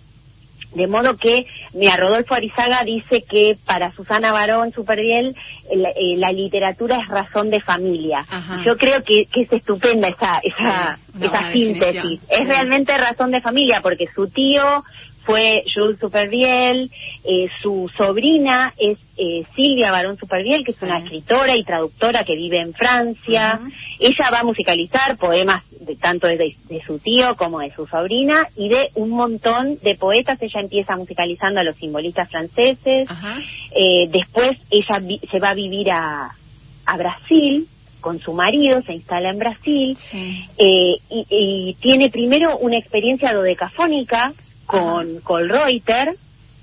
De 0.75 0.87
modo 0.87 1.19
que, 1.19 1.45
mira, 1.75 1.99
Rodolfo 1.99 2.35
Arizaga 2.35 2.83
dice 2.83 3.25
que 3.29 3.59
para 3.67 3.93
Susana 3.93 4.33
Barón 4.33 4.73
Superviel 4.73 5.37
eh, 5.71 6.17
la 6.17 6.33
literatura 6.33 6.99
es 7.03 7.09
razón 7.09 7.51
de 7.51 7.61
familia. 7.61 8.23
Yo 8.65 8.77
creo 8.79 9.03
que, 9.03 9.29
es 9.35 9.53
estupenda 9.53 10.09
esa, 10.09 10.39
esa, 10.43 10.99
esa 11.21 11.53
síntesis. 11.53 12.21
Es 12.31 12.49
realmente 12.49 12.97
razón 12.97 13.33
de 13.33 13.43
familia 13.43 13.81
porque 13.83 14.07
su 14.15 14.29
tío 14.29 14.83
fue 15.25 15.65
Jules 15.73 15.99
Superviel, 16.01 16.91
eh, 17.25 17.49
su 17.61 17.91
sobrina 17.97 18.75
es 18.77 18.99
eh, 19.17 19.45
Silvia 19.55 19.91
Barón 19.91 20.17
Superviel, 20.19 20.65
que 20.65 20.73
es 20.73 20.83
una 20.83 20.99
escritora 20.99 21.57
y 21.57 21.65
traductora 21.65 22.25
que 22.25 22.35
vive 22.35 22.61
en 22.61 22.73
Francia. 22.73 23.61
Ella 24.01 24.31
va 24.33 24.41
a 24.41 24.45
musicalizar 24.45 25.17
poemas 25.19 25.63
de, 25.71 25.97
tanto 25.97 26.27
de, 26.27 26.57
su 26.85 26.99
tío 26.99 27.37
como 27.37 27.61
de 27.61 27.73
su 27.75 27.87
sobrina 27.87 28.49
y 28.57 28.69
de 28.69 28.91
un 28.95 29.11
montón 29.11 29.79
de 29.83 29.95
poetas. 29.95 30.43
Ella 30.43 30.61
empieza 30.61 30.97
musicalizando 30.97 31.61
a 31.61 31.65
los 31.65 31.77
simbolistas 31.77 32.29
franceses. 32.29 33.09
Eh, 33.75 34.09
después 34.09 34.59
ella 34.71 35.01
se 35.31 35.39
va 35.39 35.51
a 35.51 35.55
vivir 35.55 35.91
a, 35.91 36.31
a 36.87 36.97
Brasil 36.97 37.69
con 38.01 38.19
su 38.19 38.33
marido, 38.33 38.83
se 38.83 38.95
instala 38.95 39.31
en 39.31 39.39
Brasil 39.39 39.97
y, 40.59 40.99
y, 41.09 41.75
tiene 41.81 42.11
primero 42.11 42.59
una 42.59 42.77
experiencia 42.77 43.33
dodecafónica 43.33 44.33
con 44.73 45.21
Colreuter, 45.21 46.17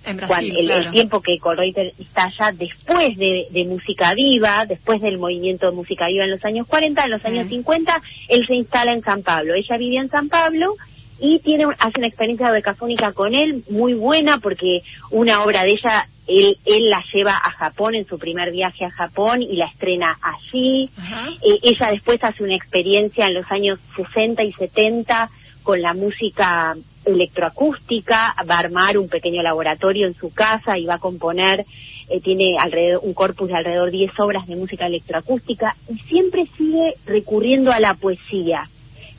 el, 0.03 0.91
tiempo 0.91 1.21
que 1.21 1.37
Colreuter 1.37 1.93
está 1.99 2.23
allá 2.23 2.51
después 2.57 3.15
de, 3.17 3.65
música 3.67 4.13
viva, 4.15 4.65
después 4.65 4.99
del 5.01 5.19
movimiento 5.19 5.69
de 5.69 5.75
música 5.75 6.07
viva 6.07 6.23
en 6.23 6.31
los 6.31 6.43
años 6.43 6.65
40, 6.67 7.03
en 7.03 7.11
los 7.11 7.23
años 7.23 7.47
50, 7.47 8.01
él 8.29 8.47
se 8.47 8.55
instala 8.55 8.93
en 8.93 9.03
San 9.03 9.21
Pablo. 9.21 9.53
Ella 9.53 9.77
vivía 9.77 10.01
en 10.01 10.09
San 10.09 10.27
Pablo 10.27 10.75
y 11.19 11.39
tiene 11.39 11.65
hace 11.77 11.99
una 11.99 12.07
experiencia 12.07 12.51
decafónica 12.51 13.11
con 13.11 13.35
él 13.35 13.63
muy 13.69 13.93
buena 13.93 14.39
porque 14.39 14.81
una 15.11 15.43
obra 15.43 15.63
de 15.63 15.71
ella 15.71 16.07
él, 16.27 16.57
él 16.65 16.89
la 16.89 17.03
lleva 17.13 17.35
a 17.35 17.51
Japón 17.51 17.95
en 17.95 18.07
su 18.07 18.17
primer 18.17 18.51
viaje 18.51 18.85
a 18.85 18.91
Japón 18.91 19.41
y 19.41 19.55
la 19.55 19.65
estrena 19.65 20.17
allí. 20.21 20.89
Eh, 21.41 21.59
ella 21.63 21.89
después 21.91 22.23
hace 22.23 22.43
una 22.43 22.55
experiencia 22.55 23.27
en 23.27 23.33
los 23.33 23.51
años 23.51 23.79
60 23.95 24.43
y 24.43 24.53
70 24.53 25.29
con 25.69 25.83
la 25.83 25.93
música 25.93 26.75
electroacústica, 27.05 28.33
va 28.49 28.55
a 28.55 28.57
armar 28.57 28.97
un 28.97 29.07
pequeño 29.07 29.43
laboratorio 29.43 30.07
en 30.07 30.15
su 30.15 30.33
casa 30.33 30.79
y 30.79 30.87
va 30.87 30.95
a 30.95 30.97
componer, 30.97 31.63
eh, 32.09 32.19
tiene 32.21 32.57
alrededor, 32.57 33.01
un 33.03 33.13
corpus 33.13 33.49
de 33.49 33.57
alrededor 33.57 33.91
10 33.91 34.19
obras 34.19 34.47
de 34.47 34.55
música 34.55 34.87
electroacústica 34.87 35.75
y 35.87 35.99
siempre 35.99 36.47
sigue 36.57 36.95
recurriendo 37.05 37.71
a 37.71 37.79
la 37.79 37.93
poesía, 37.93 38.67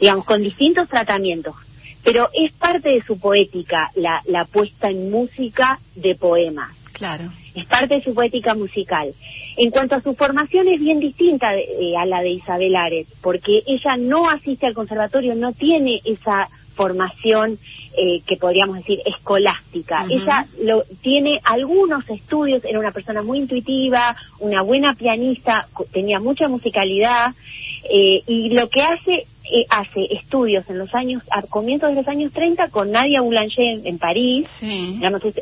digamos, 0.01 0.25
con 0.25 0.43
distintos 0.43 0.89
tratamientos. 0.89 1.55
Pero 2.03 2.27
es 2.33 2.53
parte 2.55 2.89
de 2.89 3.05
su 3.05 3.21
poética 3.21 3.93
la, 3.95 4.21
la 4.27 4.45
puesta 4.45 4.91
en 4.91 5.09
música 5.09 5.79
de 5.95 6.17
poemas. 6.17 6.80
Claro. 7.01 7.31
Es 7.55 7.65
parte 7.65 7.95
de 7.95 8.03
su 8.03 8.13
poética 8.13 8.55
musical. 8.55 9.15
En 9.57 9.71
cuanto 9.71 9.95
a 9.95 10.03
su 10.03 10.15
formación 10.15 10.69
es 10.69 10.79
bien 10.79 11.01
distinta 11.01 11.57
eh, 11.57 11.97
a 11.99 12.05
la 12.05 12.21
de 12.21 12.29
Isabel 12.29 12.77
Ares, 12.77 13.07
porque 13.23 13.63
ella 13.67 13.97
no 13.97 14.29
asiste 14.29 14.67
al 14.67 14.75
conservatorio, 14.75 15.35
no 15.35 15.53
tiene 15.53 16.03
esa 16.05 16.51
formación 16.75 17.59
eh, 17.97 18.21
que 18.27 18.37
podríamos 18.37 18.77
decir 18.77 19.01
escolástica. 19.07 20.05
Ella 20.11 20.45
lo, 20.63 20.85
tiene 21.01 21.41
algunos 21.43 22.07
estudios, 22.11 22.63
era 22.67 22.79
una 22.79 22.93
persona 22.93 23.23
muy 23.23 23.39
intuitiva, 23.39 24.15
una 24.39 24.61
buena 24.61 24.95
pianista, 24.95 25.69
tenía 25.93 26.21
mucha 26.21 26.49
musicalidad 26.49 27.33
eh, 27.91 28.21
y 28.27 28.51
lo 28.51 28.69
que 28.69 28.83
hace 28.83 29.27
eh, 29.53 29.67
hace 29.69 30.07
estudios 30.11 30.69
en 30.71 30.79
los 30.79 30.95
años, 30.95 31.23
a 31.31 31.43
comienzos 31.43 31.91
de 31.91 31.97
los 31.97 32.09
años 32.09 32.33
30 32.33 32.69
con 32.69 32.91
Nadia 32.91 33.21
Boulanger 33.21 33.81
en, 33.85 33.99
París. 33.99 34.49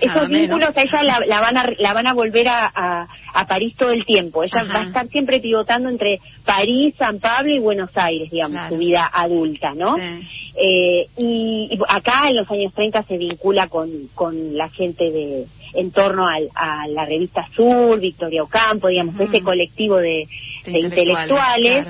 esos 0.01 0.29
vínculos 0.29 0.77
a 0.77 0.83
ella 0.83 1.03
la, 1.03 1.41
van 1.41 1.57
a, 1.57 1.65
la 1.79 1.93
van 1.93 2.07
a 2.07 2.15
volver 2.15 2.49
a, 2.49 3.07
a, 3.35 3.47
París 3.47 3.75
todo 3.77 3.91
el 3.91 4.05
tiempo. 4.05 4.43
Ella 4.43 4.65
va 4.65 4.81
a 4.81 4.85
estar 4.85 5.07
siempre 5.09 5.41
pivotando 5.41 5.89
entre 5.89 6.21
París, 6.45 6.95
San 6.99 7.21
Pablo 7.21 7.55
y 7.55 7.59
Buenos 7.59 7.91
Aires, 7.95 8.31
digamos, 8.31 8.69
su 8.69 8.79
vida 8.79 9.09
adulta, 9.13 9.75
¿no? 9.75 9.97
Eh, 9.97 11.07
y, 11.17 11.79
acá 11.89 12.29
en 12.29 12.37
los 12.37 12.51
años 12.51 12.73
30 12.75 13.03
se 13.05 13.17
vincula 13.17 13.69
con, 13.69 13.89
con 14.15 14.57
la 14.57 14.69
gente 14.71 15.11
de 15.11 15.47
en 15.75 15.93
torno 15.93 16.27
al, 16.27 16.49
a 16.55 16.87
la 16.89 17.05
revista 17.05 17.47
Sur, 17.55 18.01
Victoria 18.01 18.43
Ocampo, 18.43 18.89
digamos, 18.89 19.19
ese 19.21 19.43
colectivo 19.43 19.97
de, 19.97 20.27
intelectuales. 20.67 21.87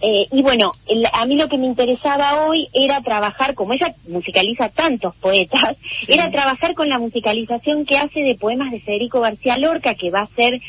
Eh, 0.00 0.26
y 0.30 0.42
bueno, 0.42 0.72
a 1.12 1.24
mí 1.24 1.36
lo 1.36 1.48
que 1.48 1.58
me 1.58 1.66
interesaba 1.66 2.46
hoy 2.46 2.68
era 2.72 3.00
trabajar, 3.00 3.54
como 3.54 3.72
ella 3.72 3.94
musicaliza 4.08 4.68
tantos 4.68 5.14
poetas, 5.16 5.76
era 6.08 6.30
trabajar 6.30 6.74
con 6.74 6.88
la 6.88 6.98
musicalización 6.98 7.86
que 7.86 7.96
hace 7.96 8.20
de 8.20 8.34
poemas 8.34 8.70
de 8.70 8.80
Federico 8.80 9.20
García 9.20 9.56
Lorca, 9.56 9.94
que 9.94 10.10
va 10.10 10.22
a 10.22 10.34
ser 10.34 10.60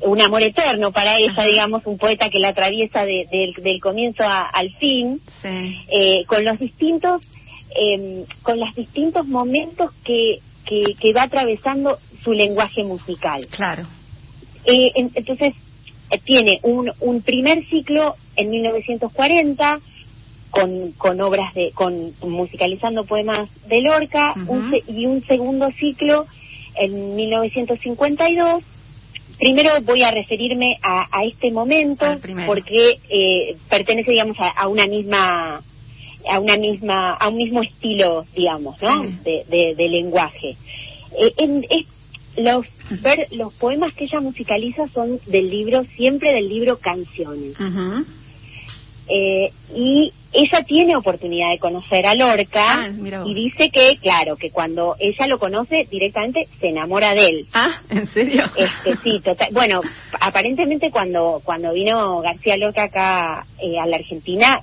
un 0.00 0.20
amor 0.20 0.42
eterno 0.42 0.92
para 0.92 1.18
ella, 1.18 1.42
digamos, 1.44 1.86
un 1.86 1.98
poeta 1.98 2.28
que 2.28 2.38
la 2.38 2.48
atraviesa 2.48 3.04
del 3.04 3.80
comienzo 3.80 4.24
al 4.24 4.70
fin, 4.74 5.20
eh, 5.42 6.24
con 6.26 6.44
los 6.44 6.58
distintos, 6.58 7.22
em, 7.74 8.24
con 8.42 8.60
los 8.60 8.74
distintos 8.74 9.26
momentos 9.26 9.92
que, 10.04 10.38
que, 10.66 11.12
va 11.12 11.22
atravesando 11.22 11.98
su 12.22 12.32
lenguaje 12.32 12.82
musical. 12.84 13.46
Claro. 13.50 13.84
Eh, 14.66 14.92
entonces, 15.14 15.54
eh, 16.10 16.18
tiene 16.24 16.58
un, 16.62 16.90
un 17.00 17.22
primer 17.22 17.64
ciclo 17.66 18.16
en 18.36 18.50
1940 18.50 19.80
con, 20.50 20.92
con 20.92 21.20
obras 21.20 21.52
de, 21.54 21.72
con 21.72 22.12
musicalizando 22.22 23.04
poemas 23.04 23.50
de 23.66 23.82
Lorca 23.82 24.34
y 24.86 25.06
un 25.06 25.22
segundo 25.24 25.70
ciclo 25.72 26.26
en 26.76 27.14
1952. 27.16 28.62
Primero 29.38 29.72
voy 29.82 30.02
a 30.02 30.10
referirme 30.10 30.78
a, 30.82 31.24
este 31.24 31.50
momento 31.50 32.06
porque 32.46 32.98
eh, 33.10 33.56
pertenece, 33.68 34.12
digamos, 34.12 34.36
a, 34.38 34.66
una 34.68 34.86
misma 34.86 35.62
a 36.28 36.40
una 36.40 36.56
misma 36.56 37.14
a 37.14 37.28
un 37.28 37.36
mismo 37.36 37.62
estilo, 37.62 38.24
digamos, 38.34 38.80
¿no? 38.82 39.04
De, 39.24 39.44
de, 39.76 39.88
lenguaje. 39.88 40.56
Eh, 41.18 41.32
en, 41.36 41.64
los 42.38 42.66
ver 43.02 43.26
los 43.32 43.52
poemas 43.54 43.94
que 43.94 44.04
ella 44.04 44.20
musicaliza 44.20 44.88
son 44.88 45.18
del 45.26 45.50
libro 45.50 45.84
siempre 45.96 46.32
del 46.32 46.48
libro 46.48 46.78
canciones 46.78 47.56
eh, 49.08 49.52
y 49.74 50.12
ella 50.32 50.62
tiene 50.66 50.96
oportunidad 50.96 51.50
de 51.50 51.58
conocer 51.58 52.04
a 52.06 52.14
Lorca 52.14 52.84
ah, 52.84 52.90
y 53.24 53.34
dice 53.34 53.70
que, 53.70 53.96
claro, 54.02 54.36
que 54.36 54.50
cuando 54.50 54.94
ella 54.98 55.26
lo 55.26 55.38
conoce 55.38 55.86
directamente 55.90 56.46
se 56.60 56.68
enamora 56.68 57.14
de 57.14 57.22
él. 57.22 57.46
Ah, 57.54 57.80
¿en 57.88 58.06
serio? 58.08 58.44
Este, 58.56 58.96
sí, 59.02 59.20
total. 59.20 59.48
Bueno, 59.52 59.80
aparentemente 60.20 60.90
cuando 60.90 61.40
cuando 61.44 61.72
vino 61.72 62.20
García 62.20 62.56
Lorca 62.56 62.84
acá 62.84 63.46
eh, 63.62 63.78
a 63.78 63.86
la 63.86 63.96
Argentina, 63.96 64.58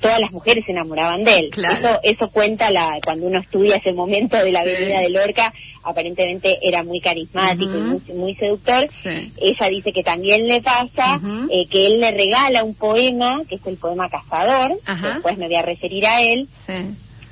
todas 0.00 0.20
las 0.20 0.30
mujeres 0.32 0.64
se 0.66 0.72
enamoraban 0.72 1.24
de 1.24 1.38
él. 1.38 1.50
Eso 1.54 2.00
eso 2.02 2.28
cuenta 2.30 2.70
la 2.70 2.98
cuando 3.04 3.26
uno 3.26 3.40
estudia 3.40 3.76
ese 3.76 3.92
momento 3.92 4.36
de 4.36 4.52
la 4.52 4.64
vida 4.64 5.00
de 5.00 5.10
Lorca, 5.10 5.52
aparentemente 5.84 6.58
era 6.62 6.82
muy 6.82 7.00
carismático 7.00 7.72
y 8.08 8.12
muy, 8.12 8.34
seductor. 8.34 8.88
Ella 9.04 9.68
dice 9.68 9.92
que 9.92 10.02
también 10.02 10.46
le 10.46 10.62
pasa 10.62 11.20
eh, 11.50 11.66
que 11.70 11.86
él 11.86 12.00
le 12.00 12.10
regala 12.10 12.64
un 12.64 12.74
poema, 12.74 13.42
que 13.48 13.56
es 13.56 13.66
el 13.66 13.76
poema 13.76 14.03
Cazador, 14.08 14.72
después 15.02 15.38
me 15.38 15.46
voy 15.46 15.56
a 15.56 15.62
referir 15.62 16.06
a 16.06 16.22
él. 16.22 16.48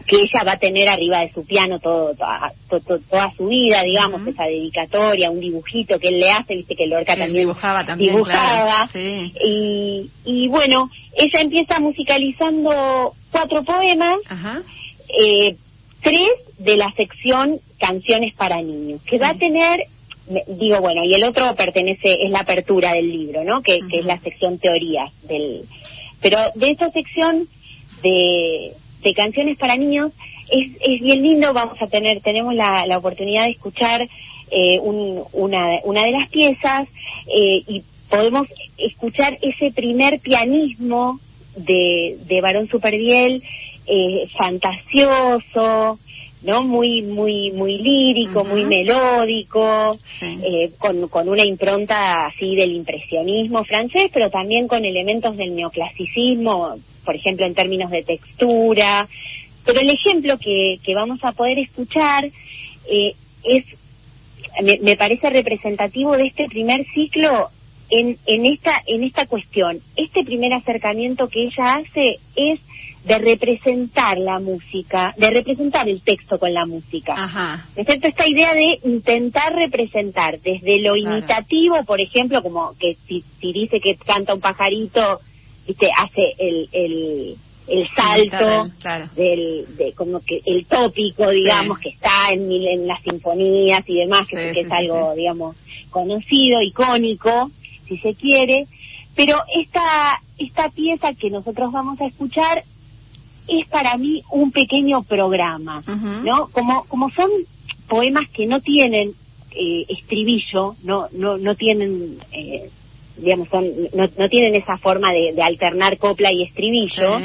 que 0.07 0.16
ella 0.16 0.43
va 0.44 0.53
a 0.53 0.59
tener 0.59 0.89
arriba 0.89 1.20
de 1.20 1.32
su 1.32 1.44
piano 1.47 1.78
todo, 1.78 2.12
toda, 2.69 3.32
su 3.36 3.47
vida, 3.47 3.82
digamos, 3.82 4.27
esa 4.27 4.44
dedicatoria, 4.44 5.31
un 5.31 5.40
dibujito 5.40 5.99
que 5.99 6.09
él 6.09 6.19
le 6.19 6.31
hace, 6.31 6.55
viste 6.55 6.74
que 6.74 6.86
Lorca 6.86 7.16
también 7.16 7.47
dibujaba, 7.47 7.85
también, 7.85 8.15
dibujaba. 8.15 8.89
y, 8.94 10.11
y 10.24 10.49
bueno, 10.49 10.90
ella 11.16 11.40
empieza 11.40 11.78
musicalizando 11.78 13.12
cuatro 13.31 13.62
poemas, 13.62 14.16
eh, 15.19 15.57
tres 16.03 16.28
de 16.59 16.77
la 16.77 16.90
sección 16.93 17.61
Canciones 17.78 18.35
para 18.35 18.62
Niños, 18.62 19.03
que 19.03 19.19
va 19.19 19.31
a 19.31 19.35
tener 19.35 19.81
digo 20.47 20.81
bueno 20.81 21.03
y 21.05 21.15
el 21.15 21.24
otro 21.24 21.55
pertenece 21.57 22.24
es 22.24 22.31
la 22.31 22.39
apertura 22.39 22.93
del 22.93 23.11
libro 23.11 23.43
no 23.43 23.61
que, 23.61 23.81
que 23.90 23.99
es 23.99 24.07
la 24.07 24.20
sección 24.20 24.57
teoría 24.59 25.07
del 25.24 25.65
pero 26.23 26.39
de 26.55 26.70
esa 26.70 26.90
sección 26.90 27.49
de 28.03 28.73
de 29.03 29.15
canciones 29.15 29.59
para 29.59 29.77
niños 29.77 30.12
es, 30.51 30.73
es 30.81 31.01
bien 31.01 31.23
lindo, 31.23 31.53
vamos 31.53 31.81
a 31.81 31.86
tener, 31.86 32.20
tenemos 32.20 32.55
la, 32.55 32.86
la 32.86 32.99
oportunidad 32.99 33.44
de 33.44 33.51
escuchar 33.51 34.03
eh, 34.51 34.78
una, 34.81 35.81
una 35.85 36.03
de 36.05 36.12
las 36.12 36.31
piezas 36.31 36.89
eh, 37.27 37.62
y 37.66 37.82
podemos 38.11 38.47
escuchar 38.77 39.39
ese 39.40 39.73
primer 39.73 40.20
pianismo 40.20 41.19
de, 41.57 42.19
de 42.27 42.40
Barón 42.40 42.69
Superviel, 42.69 43.43
eh, 43.86 44.28
fantasioso, 44.36 45.99
¿no? 46.44 46.64
Muy, 46.64 47.02
muy, 47.02 47.52
muy 47.52 47.78
lírico, 47.78 48.44
muy 48.44 48.64
melódico, 48.64 49.97
eh, 50.20 50.73
con, 50.78 51.09
con 51.09 51.28
una 51.28 51.44
impronta 51.44 52.27
así 52.27 52.56
del 52.56 52.73
impresionismo 52.73 53.64
francés, 53.64 54.10
pero 54.12 54.31
también 54.31 54.66
con 54.66 54.85
elementos 54.85 55.36
del 55.36 55.55
neoclasicismo, 55.55 56.77
por 57.05 57.14
ejemplo, 57.14 57.47
en 57.47 57.55
términos 57.55 57.90
de 57.90 58.02
textura. 58.02 59.09
Pero 59.64 59.81
el 59.81 59.90
ejemplo 59.90 60.36
que, 60.39 60.78
que 60.85 60.94
vamos 60.94 61.20
a 61.23 61.32
poder 61.32 61.59
escuchar 61.59 62.24
eh, 62.24 63.14
es, 63.44 63.64
me, 64.62 64.78
me, 64.81 64.97
parece 64.97 65.31
representativo 65.31 66.16
de 66.16 66.27
este 66.27 66.47
primer 66.47 66.85
ciclo 66.93 67.51
en, 67.90 68.19
en, 68.27 68.47
esta, 68.47 68.82
en 68.86 69.05
esta 69.05 69.27
cuestión. 69.27 69.78
Este 69.97 70.24
primer 70.24 70.52
acercamiento 70.55 71.28
que 71.28 71.44
ella 71.44 71.74
hace 71.77 72.19
es 72.35 72.60
de 73.04 73.18
representar 73.18 74.16
la 74.18 74.38
música, 74.38 75.12
de 75.16 75.30
representar 75.30 75.88
el 75.88 76.02
texto 76.02 76.38
con 76.38 76.54
la 76.54 76.66
música. 76.66 77.14
Ajá. 77.16 77.66
¿No 77.76 77.82
Esta 77.82 78.28
idea 78.28 78.54
de 78.54 78.78
intentar 78.84 79.52
representar 79.54 80.40
desde 80.40 80.80
lo 80.80 80.96
imitativo, 80.96 81.84
por 81.84 82.00
ejemplo, 82.00 82.42
como 82.42 82.72
que 82.78 82.96
si, 83.08 83.24
si 83.40 83.52
dice 83.52 83.80
que 83.80 83.96
canta 83.96 84.34
un 84.34 84.40
pajarito, 84.40 85.20
viste, 85.66 85.88
hace 85.96 86.32
el, 86.38 86.68
el, 86.72 87.36
el 87.66 87.88
salto 87.88 88.70
del 89.16 89.76
de 89.76 89.92
como 89.94 90.20
que 90.20 90.40
el 90.44 90.66
tópico 90.66 91.30
digamos 91.30 91.78
que 91.78 91.90
está 91.90 92.32
en, 92.32 92.50
en 92.50 92.86
las 92.86 93.02
sinfonías 93.02 93.82
y 93.88 93.94
demás 93.94 94.26
que, 94.28 94.52
que 94.52 94.60
es 94.60 94.70
algo 94.70 95.14
digamos 95.14 95.56
conocido 95.90 96.60
icónico 96.60 97.50
si 97.86 97.98
se 97.98 98.14
quiere. 98.14 98.66
Pero 99.14 99.36
esta 99.54 100.20
esta 100.38 100.68
pieza 100.70 101.12
que 101.14 101.30
nosotros 101.30 101.70
vamos 101.70 102.00
a 102.00 102.06
escuchar 102.06 102.64
es 103.48 103.69
para 103.69 103.97
mí 103.97 104.23
un 104.31 104.52
pequeño 104.52 105.02
programa 105.02 105.82
no 105.86 106.48
como 106.52 106.85
como 106.85 107.10
son 107.10 107.31
poemas 107.89 108.28
que 108.31 108.47
no 108.47 108.60
tienen 108.60 109.12
eh, 109.51 109.85
estribillo 109.89 110.77
no 110.85 111.09
no 111.12 111.39
no 111.39 111.55
tienen 111.55 112.19
eh, 112.32 112.70
digamos, 113.16 113.48
son, 113.48 113.64
no, 113.94 114.09
no 114.16 114.28
tienen 114.28 114.55
esa 114.55 114.78
forma 114.78 115.12
de, 115.12 115.40
alternar 115.43 115.98
copla 115.98 116.32
y 116.32 116.43
estribillo, 116.44 117.19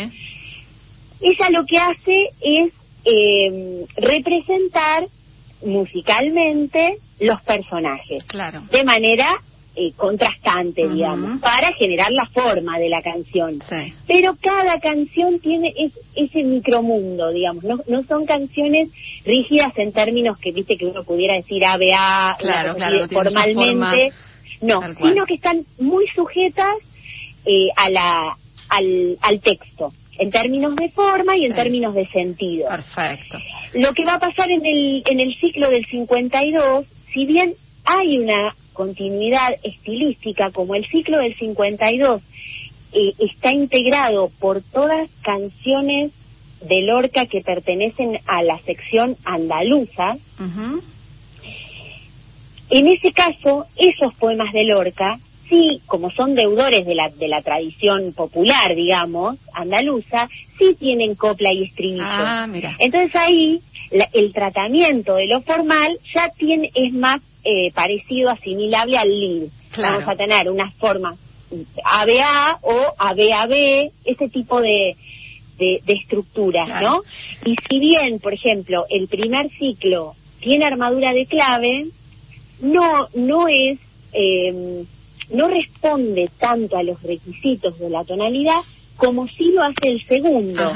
ella 1.21 1.49
lo 1.49 1.65
que 1.65 1.77
hace 1.77 2.29
es 2.41 2.73
eh, 3.05 3.85
representar 3.95 5.07
musicalmente 5.65 6.99
los 7.19 7.41
personajes. 7.41 8.23
Claro. 8.25 8.61
de 8.71 8.83
manera 8.83 9.41
eh, 9.79 9.93
contrastante, 9.95 10.89
digamos, 10.89 11.39
para 11.39 11.71
generar 11.73 12.11
la 12.11 12.25
forma 12.25 12.79
de 12.79 12.89
la 12.89 13.03
canción. 13.03 13.59
Pero 14.07 14.35
cada 14.41 14.79
canción 14.79 15.39
tiene 15.39 15.71
ese 16.15 16.43
micromundo, 16.43 17.31
digamos, 17.31 17.63
no, 17.63 17.75
no 17.87 18.01
son 18.03 18.25
canciones 18.25 18.89
rígidas 19.23 19.71
en 19.77 19.91
términos 19.91 20.39
que, 20.39 20.51
viste, 20.51 20.77
que 20.77 20.87
uno 20.87 21.03
pudiera 21.03 21.35
decir 21.35 21.63
ABA 21.63 22.37
claro, 22.39 22.75
formalmente 23.07 24.13
no, 24.61 24.81
sino 24.99 25.25
que 25.27 25.35
están 25.35 25.63
muy 25.79 26.07
sujetas 26.15 26.75
eh, 27.45 27.67
a 27.75 27.91
la, 27.91 28.37
al, 28.69 29.17
al 29.21 29.41
texto, 29.41 29.91
en 30.17 30.31
términos 30.31 30.75
de 30.75 30.89
forma 30.89 31.37
y 31.37 31.45
en 31.45 31.53
términos 31.53 31.93
de 31.93 32.07
sentido. 32.07 32.67
Perfecto. 32.67 33.37
Lo 33.75 33.93
que 33.93 34.05
va 34.05 34.15
a 34.15 34.19
pasar 34.19 34.49
en 34.49 34.65
el, 34.65 35.03
en 35.05 35.19
el 35.19 35.35
ciclo 35.35 35.69
del 35.69 35.85
52, 35.85 36.87
si 37.13 37.27
bien 37.27 37.53
hay 37.85 38.17
una 38.17 38.55
continuidad 38.77 39.55
estilística, 39.63 40.51
como 40.51 40.75
el 40.75 40.85
ciclo 40.85 41.17
del 41.17 41.35
52 41.35 42.21
eh, 42.93 43.13
está 43.17 43.51
integrado 43.51 44.29
por 44.39 44.61
todas 44.61 45.09
canciones 45.23 46.11
de 46.61 46.83
Lorca 46.83 47.25
que 47.25 47.41
pertenecen 47.41 48.19
a 48.27 48.43
la 48.43 48.59
sección 48.59 49.17
andaluza, 49.25 50.15
en 52.69 52.87
ese 52.87 53.11
caso, 53.13 53.65
esos 53.77 54.13
poemas 54.15 54.53
de 54.53 54.65
Lorca, 54.65 55.17
sí, 55.49 55.81
como 55.87 56.11
son 56.11 56.35
deudores 56.35 56.85
de 56.85 56.93
la, 56.93 57.09
de 57.09 57.27
la 57.27 57.41
tradición 57.41 58.13
popular, 58.13 58.75
digamos, 58.75 59.37
andaluza, 59.53 60.29
sí 60.59 60.75
tienen 60.77 61.15
copla 61.15 61.51
y 61.51 61.63
estribillo. 61.63 62.03
Ah, 62.05 62.45
mira. 62.47 62.75
Entonces 62.77 63.15
ahí 63.15 63.59
el 64.13 64.33
tratamiento 64.33 65.15
de 65.15 65.27
lo 65.27 65.41
formal 65.41 65.97
ya 66.13 66.29
tiene 66.37 66.71
es 66.75 66.93
más 66.93 67.21
eh, 67.49 67.71
parecido, 67.73 68.29
asimilable 68.29 68.97
al 68.97 69.07
lead. 69.07 69.49
Vamos 69.77 70.03
a 70.05 70.15
tener 70.15 70.49
una 70.49 70.69
forma 70.71 71.15
ABA 71.83 72.59
o 72.61 72.93
ABAB, 72.97 73.91
ese 74.03 74.27
tipo 74.27 74.59
de, 74.59 74.97
de, 75.57 75.81
estructuras, 75.87 76.81
¿no? 76.81 77.03
Y 77.45 77.55
si 77.69 77.79
bien, 77.79 78.19
por 78.19 78.33
ejemplo, 78.33 78.85
el 78.89 79.07
primer 79.07 79.49
ciclo 79.51 80.13
tiene 80.41 80.65
armadura 80.65 81.13
de 81.13 81.25
clave, 81.25 81.87
no, 82.59 83.07
no 83.15 83.47
es, 83.47 83.79
eh, 84.11 84.83
no 85.31 85.47
responde 85.47 86.29
tanto 86.37 86.75
a 86.75 86.83
los 86.83 87.01
requisitos 87.01 87.79
de 87.79 87.89
la 87.89 88.03
tonalidad 88.03 88.59
como 88.97 89.27
si 89.29 89.51
lo 89.53 89.63
hace 89.63 89.87
el 89.87 90.05
segundo. 90.05 90.73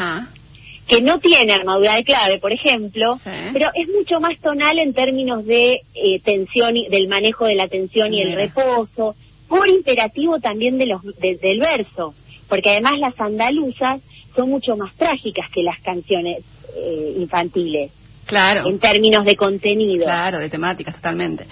Que 0.87 1.01
no 1.01 1.19
tiene 1.19 1.53
armadura 1.53 1.95
de 1.95 2.03
clave, 2.03 2.39
por 2.39 2.51
ejemplo, 2.51 3.17
pero 3.53 3.69
es 3.73 3.87
mucho 3.87 4.19
más 4.19 4.39
tonal 4.41 4.77
en 4.79 4.93
términos 4.93 5.45
de 5.45 5.81
eh, 5.93 6.19
tensión 6.23 6.75
y 6.75 6.89
del 6.89 7.07
manejo 7.07 7.45
de 7.45 7.55
la 7.55 7.67
tensión 7.67 8.13
y 8.13 8.21
el 8.21 8.33
reposo, 8.33 9.15
por 9.47 9.67
imperativo 9.67 10.39
también 10.39 10.77
de 10.77 10.87
los 10.87 11.01
del 11.19 11.59
verso, 11.59 12.13
porque 12.49 12.71
además 12.71 12.99
las 12.99 13.19
andaluzas 13.19 14.01
son 14.35 14.49
mucho 14.49 14.75
más 14.75 14.95
trágicas 14.95 15.49
que 15.51 15.63
las 15.63 15.79
canciones 15.81 16.43
eh, 16.75 17.15
infantiles. 17.17 17.91
Claro. 18.31 18.69
En 18.69 18.79
términos 18.79 19.25
de 19.25 19.35
contenido. 19.35 20.05
Claro, 20.05 20.39
de 20.39 20.49
temáticas, 20.49 20.95
totalmente. 20.95 21.45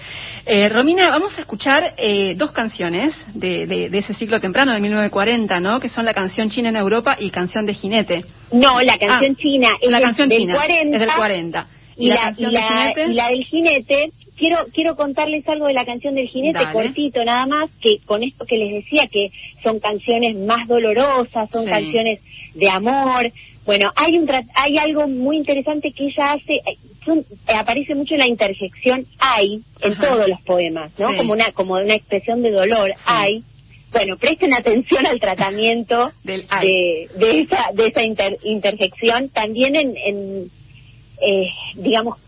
Eh, 0.46 0.66
Romina, 0.70 1.10
vamos 1.10 1.36
a 1.36 1.42
escuchar 1.42 1.92
eh, 1.98 2.34
dos 2.38 2.52
canciones 2.52 3.14
de, 3.34 3.66
de, 3.66 3.98
ese 3.98 4.14
ciclo 4.14 4.40
temprano 4.40 4.72
de 4.72 4.80
1940, 4.80 5.60
¿no? 5.60 5.78
Que 5.78 5.90
son 5.90 6.06
la 6.06 6.14
canción 6.14 6.48
China 6.48 6.70
en 6.70 6.76
Europa 6.76 7.16
y 7.18 7.30
Canción 7.30 7.66
de 7.66 7.74
Jinete. 7.74 8.24
No, 8.50 8.80
la 8.80 8.96
canción 8.96 9.36
ah, 9.36 9.42
china 9.42 9.68
es 9.78 9.90
la 9.90 10.00
canción 10.00 10.28
del 10.30 10.38
china 10.38 10.54
40. 10.54 10.96
Es 10.96 11.00
del 11.00 11.10
40. 11.14 11.66
¿Y, 11.98 12.08
la, 12.08 12.16
canción 12.16 12.50
del 12.50 12.62
jinete? 12.62 13.06
y 13.08 13.14
la 13.14 13.28
del 13.28 13.44
jinete 13.44 14.10
quiero 14.38 14.56
quiero 14.72 14.96
contarles 14.96 15.46
algo 15.46 15.66
de 15.66 15.74
la 15.74 15.84
canción 15.84 16.14
del 16.14 16.28
jinete 16.28 16.60
cortito 16.72 17.22
nada 17.22 17.44
más 17.44 17.70
que 17.82 17.98
con 18.06 18.22
esto 18.22 18.46
que 18.46 18.56
les 18.56 18.72
decía 18.72 19.06
que 19.06 19.30
son 19.62 19.80
canciones 19.80 20.34
más 20.38 20.66
dolorosas 20.66 21.50
son 21.50 21.66
canciones 21.66 22.20
de 22.54 22.70
amor 22.70 23.30
bueno, 23.66 23.90
hay 23.94 24.18
un 24.18 24.28
hay 24.54 24.78
algo 24.78 25.06
muy 25.06 25.36
interesante 25.36 25.92
que 25.92 26.06
ella 26.06 26.32
hace, 26.32 26.54
eh, 26.54 26.78
eh, 27.06 27.52
aparece 27.54 27.94
mucho 27.94 28.14
en 28.14 28.20
la 28.20 28.28
interjección 28.28 29.06
hay 29.18 29.60
en 29.82 29.96
todos 29.98 30.28
los 30.28 30.40
poemas, 30.42 30.98
¿no? 30.98 31.16
Como 31.16 31.32
una 31.32 31.52
como 31.52 31.74
una 31.74 31.94
expresión 31.94 32.42
de 32.42 32.50
dolor 32.50 32.92
hay. 33.04 33.42
Bueno, 33.92 34.16
presten 34.18 34.54
atención 34.54 35.04
al 35.04 35.18
tratamiento 35.18 36.12
de, 36.24 37.08
de 37.16 37.40
esa 37.40 37.70
de 37.74 37.86
esa 37.88 38.02
interjección 38.44 39.28
también 39.30 39.76
en, 39.76 39.96
en 39.96 40.50
eh, 41.20 41.48
digamos 41.74 42.18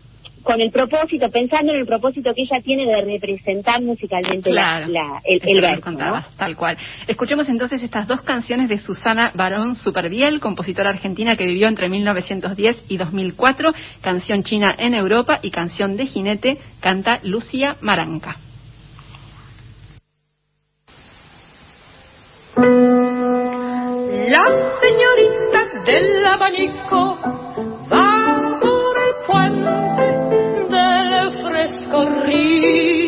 con 0.43 0.61
el 0.61 0.71
propósito, 0.71 1.29
pensando 1.29 1.71
en 1.73 1.79
el 1.79 1.85
propósito 1.85 2.31
que 2.35 2.43
ella 2.43 2.61
tiene 2.63 2.85
de 2.85 3.01
representar 3.01 3.81
musicalmente 3.81 4.51
la, 4.51 4.83
el, 5.23 5.41
el 5.43 5.61
verso. 5.61 5.91
Tal 6.37 6.55
cual. 6.55 6.77
Escuchemos 7.07 7.49
entonces 7.49 7.81
estas 7.81 8.07
dos 8.07 8.21
canciones 8.21 8.69
de 8.69 8.77
Susana 8.77 9.31
Barón 9.33 9.75
Superviel, 9.75 10.39
compositora 10.39 10.89
argentina 10.89 11.35
que 11.35 11.47
vivió 11.47 11.67
entre 11.67 11.89
1910 11.89 12.83
y 12.89 12.97
2004, 12.97 13.73
canción 14.01 14.43
china 14.43 14.75
en 14.77 14.93
Europa 14.93 15.39
y 15.41 15.51
canción 15.51 15.95
de 15.97 16.05
jinete, 16.05 16.57
canta 16.81 17.19
Lucía 17.23 17.77
Maranca. 17.81 18.37
La 24.25 24.45
señorita 24.81 25.83
del 25.85 26.25
abanico 26.25 27.17
va 27.91 28.23
recorrido. 31.53 33.02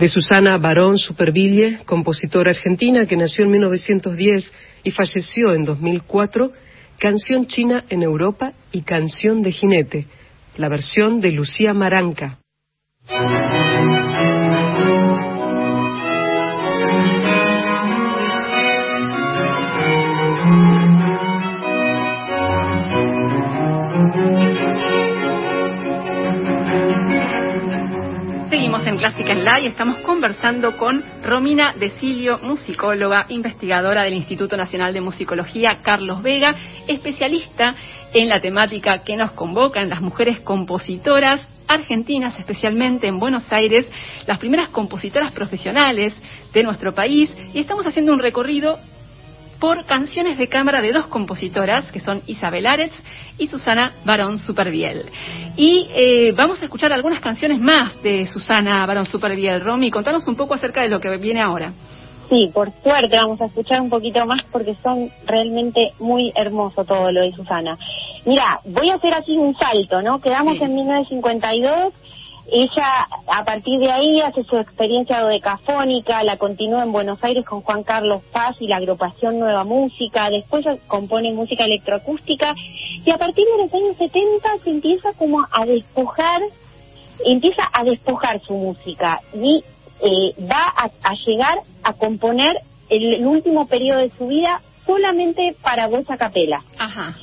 De 0.00 0.08
Susana 0.08 0.56
Barón 0.56 0.96
Superville, 0.96 1.80
compositora 1.84 2.52
argentina 2.52 3.04
que 3.04 3.18
nació 3.18 3.44
en 3.44 3.50
1910 3.50 4.50
y 4.82 4.90
falleció 4.92 5.52
en 5.52 5.66
2004, 5.66 6.52
Canción 6.98 7.46
China 7.46 7.84
en 7.90 8.02
Europa 8.02 8.54
y 8.72 8.80
Canción 8.80 9.42
de 9.42 9.52
Jinete, 9.52 10.06
la 10.56 10.70
versión 10.70 11.20
de 11.20 11.32
Lucía 11.32 11.74
Maranca. 11.74 12.39
Clásica 29.30 29.32
en 29.32 29.44
La 29.44 29.60
y 29.60 29.66
estamos 29.66 29.98
conversando 29.98 30.76
con 30.76 31.04
Romina 31.22 31.74
Decilio, 31.78 32.38
musicóloga, 32.42 33.26
investigadora 33.28 34.02
del 34.02 34.14
Instituto 34.14 34.56
Nacional 34.56 34.92
de 34.92 35.00
Musicología, 35.00 35.78
Carlos 35.82 36.22
Vega, 36.22 36.56
especialista 36.88 37.74
en 38.12 38.28
la 38.28 38.40
temática 38.40 39.02
que 39.02 39.16
nos 39.16 39.32
convoca 39.32 39.82
en 39.82 39.88
las 39.88 40.00
mujeres 40.00 40.40
compositoras 40.40 41.40
argentinas, 41.68 42.36
especialmente 42.38 43.06
en 43.06 43.20
Buenos 43.20 43.50
Aires, 43.52 43.90
las 44.26 44.38
primeras 44.38 44.68
compositoras 44.70 45.32
profesionales 45.32 46.16
de 46.52 46.62
nuestro 46.64 46.92
país, 46.92 47.30
y 47.54 47.60
estamos 47.60 47.86
haciendo 47.86 48.12
un 48.12 48.18
recorrido 48.18 48.80
por 49.60 49.84
canciones 49.84 50.38
de 50.38 50.48
cámara 50.48 50.80
de 50.80 50.92
dos 50.92 51.06
compositoras, 51.06 51.92
que 51.92 52.00
son 52.00 52.22
Isabel 52.26 52.66
Aretz 52.66 52.94
y 53.38 53.46
Susana 53.46 53.92
Barón 54.04 54.38
Superviel. 54.38 55.04
Y 55.56 55.86
eh, 55.94 56.32
vamos 56.32 56.60
a 56.62 56.64
escuchar 56.64 56.92
algunas 56.92 57.20
canciones 57.20 57.60
más 57.60 58.02
de 58.02 58.26
Susana 58.26 58.84
Barón 58.86 59.06
Superviel. 59.06 59.60
Romy, 59.60 59.90
contanos 59.90 60.26
un 60.26 60.34
poco 60.34 60.54
acerca 60.54 60.82
de 60.82 60.88
lo 60.88 60.98
que 60.98 61.16
viene 61.18 61.40
ahora. 61.40 61.72
Sí, 62.30 62.48
por 62.54 62.70
suerte 62.82 63.16
vamos 63.16 63.40
a 63.40 63.46
escuchar 63.46 63.80
un 63.80 63.90
poquito 63.90 64.24
más 64.24 64.42
porque 64.52 64.76
son 64.84 65.10
realmente 65.26 65.92
muy 65.98 66.32
hermoso 66.36 66.84
todo 66.84 67.10
lo 67.10 67.22
de 67.22 67.32
Susana. 67.32 67.76
Mira, 68.24 68.60
voy 68.64 68.88
a 68.90 68.94
hacer 68.94 69.12
así 69.14 69.36
un 69.36 69.54
salto, 69.56 70.00
¿no? 70.00 70.20
Quedamos 70.20 70.60
en 70.60 70.74
1952 70.74 71.92
ella, 72.52 73.06
a 73.28 73.44
partir 73.44 73.78
de 73.78 73.90
ahí, 73.90 74.20
hace 74.20 74.42
su 74.44 74.56
experiencia 74.56 75.20
dodecafónica, 75.20 76.24
la 76.24 76.36
continúa 76.36 76.82
en 76.82 76.92
Buenos 76.92 77.22
Aires 77.22 77.44
con 77.46 77.62
Juan 77.62 77.84
Carlos 77.84 78.22
Paz 78.32 78.56
y 78.60 78.66
la 78.66 78.76
agrupación 78.76 79.38
Nueva 79.38 79.64
Música, 79.64 80.28
después 80.30 80.66
compone 80.88 81.32
música 81.32 81.64
electroacústica, 81.64 82.52
y 83.04 83.10
a 83.10 83.18
partir 83.18 83.44
de 83.46 83.62
los 83.62 83.72
años 83.72 83.96
70 83.96 84.58
se 84.64 84.70
empieza 84.70 85.12
como 85.12 85.46
a 85.50 85.64
despojar, 85.64 86.42
empieza 87.24 87.62
a 87.72 87.84
despojar 87.84 88.40
su 88.40 88.54
música 88.54 89.20
y 89.32 89.62
eh, 90.02 90.34
va 90.50 90.72
a, 90.76 91.14
llegar 91.26 91.60
a 91.84 91.92
componer 91.92 92.56
el, 92.88 93.26
último 93.26 93.66
periodo 93.68 94.00
de 94.00 94.10
su 94.18 94.26
vida 94.26 94.60
solamente 94.86 95.54
para 95.62 95.86
voz 95.86 96.10
a 96.10 96.16
capela. 96.16 96.64
Ajá. 96.78 97.14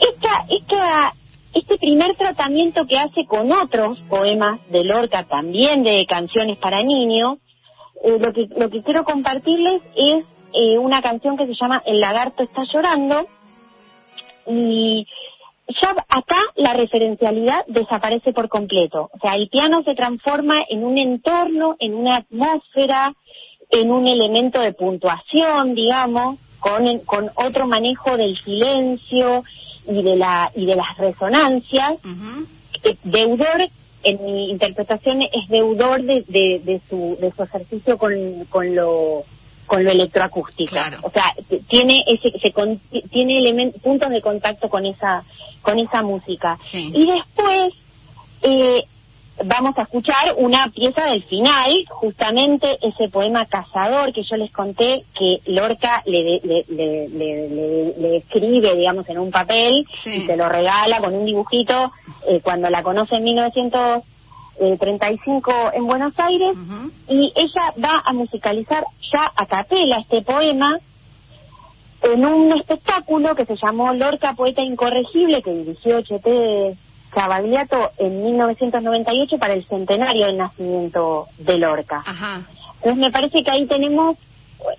Esta, 0.00 0.46
esta 0.48 1.12
este 1.54 1.78
primer 1.78 2.16
tratamiento 2.16 2.86
que 2.86 2.98
hace 2.98 3.26
con 3.26 3.52
otros 3.52 3.98
poemas 4.08 4.58
de 4.70 4.84
Lorca, 4.84 5.24
también 5.24 5.84
de 5.84 6.04
canciones 6.06 6.58
para 6.58 6.82
niños, 6.82 7.38
eh, 8.02 8.18
lo, 8.18 8.32
que, 8.32 8.48
lo 8.56 8.70
que 8.70 8.82
quiero 8.82 9.04
compartirles 9.04 9.82
es 9.94 10.24
eh, 10.52 10.78
una 10.78 11.00
canción 11.00 11.36
que 11.36 11.46
se 11.46 11.54
llama 11.54 11.82
El 11.86 12.00
lagarto 12.00 12.42
está 12.42 12.62
llorando 12.72 13.26
y 14.46 15.06
ya 15.80 15.90
acá 16.08 16.38
la 16.56 16.74
referencialidad 16.74 17.64
desaparece 17.68 18.32
por 18.32 18.48
completo. 18.48 19.10
O 19.12 19.18
sea, 19.20 19.34
el 19.34 19.48
piano 19.48 19.82
se 19.84 19.94
transforma 19.94 20.56
en 20.68 20.84
un 20.84 20.98
entorno, 20.98 21.76
en 21.78 21.94
una 21.94 22.16
atmósfera, 22.16 23.14
en 23.70 23.90
un 23.90 24.06
elemento 24.06 24.60
de 24.60 24.72
puntuación, 24.72 25.74
digamos, 25.74 26.38
con, 26.60 26.98
con 27.06 27.30
otro 27.36 27.66
manejo 27.66 28.16
del 28.16 28.36
silencio 28.44 29.44
y 29.86 30.02
de 30.02 30.16
la 30.16 30.50
y 30.54 30.66
de 30.66 30.76
las 30.76 30.96
resonancias 30.98 31.94
eh, 32.82 32.96
deudor 33.04 33.68
en 34.02 34.24
mi 34.24 34.50
interpretación 34.50 35.22
es 35.22 35.48
deudor 35.48 36.02
de, 36.02 36.22
de, 36.28 36.80
su 36.88 37.16
de 37.20 37.32
su 37.32 37.42
ejercicio 37.42 37.96
con, 37.96 38.12
con 38.50 38.74
lo 38.74 39.24
con 39.66 39.82
lo 39.82 39.90
electroacústico 39.90 40.76
o 41.02 41.10
sea 41.10 41.32
tiene 41.68 42.04
ese 42.06 42.38
se 42.38 42.52
tiene 43.10 43.72
puntos 43.82 44.10
de 44.10 44.20
contacto 44.20 44.68
con 44.68 44.84
esa 44.84 45.24
con 45.64 45.78
esa 45.80 46.02
música. 46.02 46.56
Y 46.72 47.10
después 47.10 47.74
eh, 48.42 48.84
vamos 49.42 49.76
a 49.78 49.82
escuchar 49.82 50.34
una 50.36 50.70
pieza 50.70 51.06
del 51.06 51.24
final, 51.24 51.72
justamente 51.88 52.78
ese 52.82 53.08
poema 53.08 53.46
Cazador 53.46 54.12
que 54.12 54.22
yo 54.22 54.36
les 54.36 54.52
conté 54.52 55.02
que 55.18 55.40
Lorca 55.46 56.02
le, 56.06 56.40
le, 56.44 56.64
le, 56.68 57.08
le 57.98 58.18
escribe, 58.18 58.76
digamos, 58.76 59.08
en 59.08 59.18
un 59.18 59.32
papel 59.32 59.84
y 60.04 60.26
se 60.26 60.36
lo 60.36 60.48
regala 60.48 61.00
con 61.00 61.14
un 61.14 61.24
dibujito 61.24 61.90
eh, 62.28 62.40
cuando 62.42 62.68
la 62.70 62.82
conoce 62.82 63.16
en 63.16 63.24
1935 63.24 65.52
en 65.74 65.86
Buenos 65.86 66.12
Aires 66.18 66.56
y 67.08 67.32
ella 67.34 67.72
va 67.82 68.02
a 68.04 68.12
musicalizar 68.12 68.84
ya 69.12 69.32
a 69.36 69.46
capela 69.46 69.98
este 69.98 70.22
poema 70.22 70.78
en 72.02 72.24
un 72.24 72.52
espectáculo 72.52 73.34
que 73.34 73.46
se 73.46 73.56
llamó 73.56 73.92
Lorca 73.94 74.34
Poeta 74.34 74.62
Incorregible 74.62 75.42
que 75.42 75.54
dirigió 75.54 76.02
Cheté 76.02 76.76
Cavagliato 77.14 77.92
en 77.98 78.22
1998 78.24 79.38
para 79.38 79.54
el 79.54 79.64
centenario 79.66 80.26
del 80.26 80.36
nacimiento 80.36 81.28
de 81.38 81.58
Lorca. 81.58 82.04
Entonces 82.76 82.96
me 82.96 83.10
parece 83.10 83.42
que 83.42 83.50
ahí 83.50 83.66
tenemos, 83.66 84.16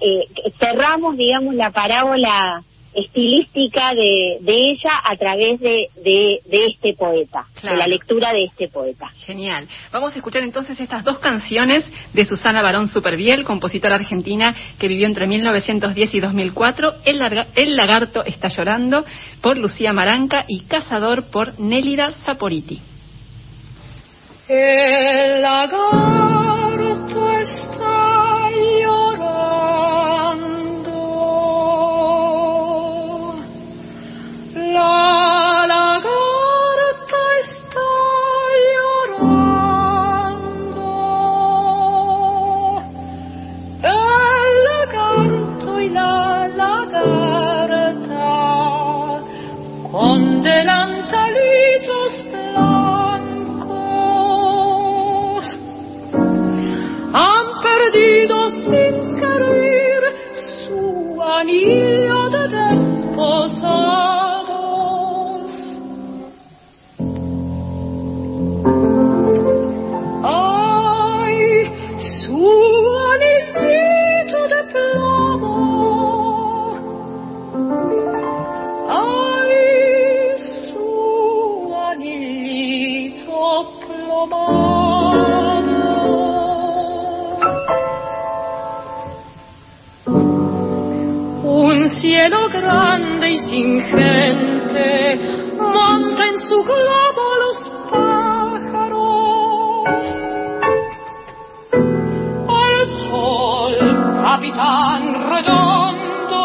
eh, 0.01 0.27
cerramos, 0.59 1.17
digamos, 1.17 1.55
la 1.55 1.71
parábola 1.71 2.63
estilística 2.95 3.93
de, 3.93 4.37
de 4.41 4.71
ella 4.71 5.01
a 5.03 5.15
través 5.17 5.59
de, 5.59 5.89
de, 6.03 6.39
este 6.49 6.93
poeta, 6.93 7.45
de 7.61 7.75
la 7.75 7.87
lectura 7.87 8.31
de 8.31 8.45
este 8.45 8.69
poeta. 8.69 9.07
Genial. 9.25 9.67
Vamos 9.91 10.13
a 10.13 10.17
escuchar 10.17 10.43
entonces 10.43 10.79
estas 10.79 11.03
dos 11.03 11.19
canciones 11.19 11.85
de 12.13 12.25
Susana 12.25 12.61
Barón 12.61 12.87
Superviel, 12.87 13.43
compositora 13.43 13.95
argentina 13.95 14.55
que 14.79 14.87
vivió 14.87 15.07
entre 15.07 15.27
1910 15.27 16.15
y 16.15 16.19
2004, 16.19 16.93
El, 17.05 17.21
El 17.55 17.75
lagarto 17.75 18.23
está 18.23 18.47
llorando, 18.47 19.05
por 19.41 19.57
Lucía 19.57 19.93
Maranca 19.93 20.45
y 20.47 20.61
Cazador 20.61 21.29
por 21.29 21.59
Nélida 21.59 22.11
Saporiti. 22.25 22.81
El 24.47 25.41
lagarto 25.41 26.95
está 27.39 27.74
gente, 93.91 95.17
monta 95.57 96.25
en 96.25 96.39
su 96.47 96.63
globo 96.63 97.23
los 97.43 97.57
pájaros. 97.91 99.03
Al 102.47 102.75
sol, 103.09 103.77
capitán 104.23 105.01
redondo, 105.29 106.41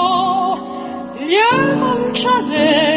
lleva 1.18 1.88
un 1.94 2.12
chaleco 2.12 2.89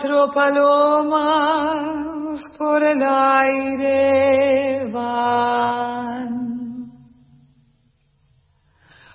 Cuatro 0.00 0.32
palomas 0.32 2.40
por 2.56 2.82
el 2.82 3.02
aire 3.02 4.90
van. 4.90 6.30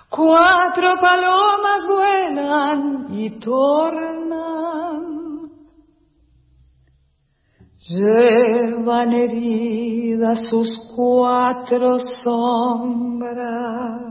Cuatro 0.08 0.94
palomas 1.00 1.86
vuelan 1.88 3.08
y 3.10 3.30
tornan. 3.40 5.02
Llevan 7.88 9.12
heridas 9.12 10.38
sus 10.48 10.70
cuatro 10.94 11.98
sombras 12.22 14.06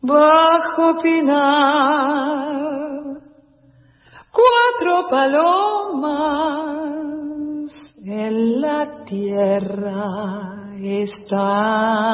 bajo 0.00 1.02
pinar, 1.02 2.89
cuatro 4.32 5.08
palomas 5.08 6.10
en 8.04 8.60
la 8.60 9.04
tierra 9.04 10.74
están. 10.80 12.10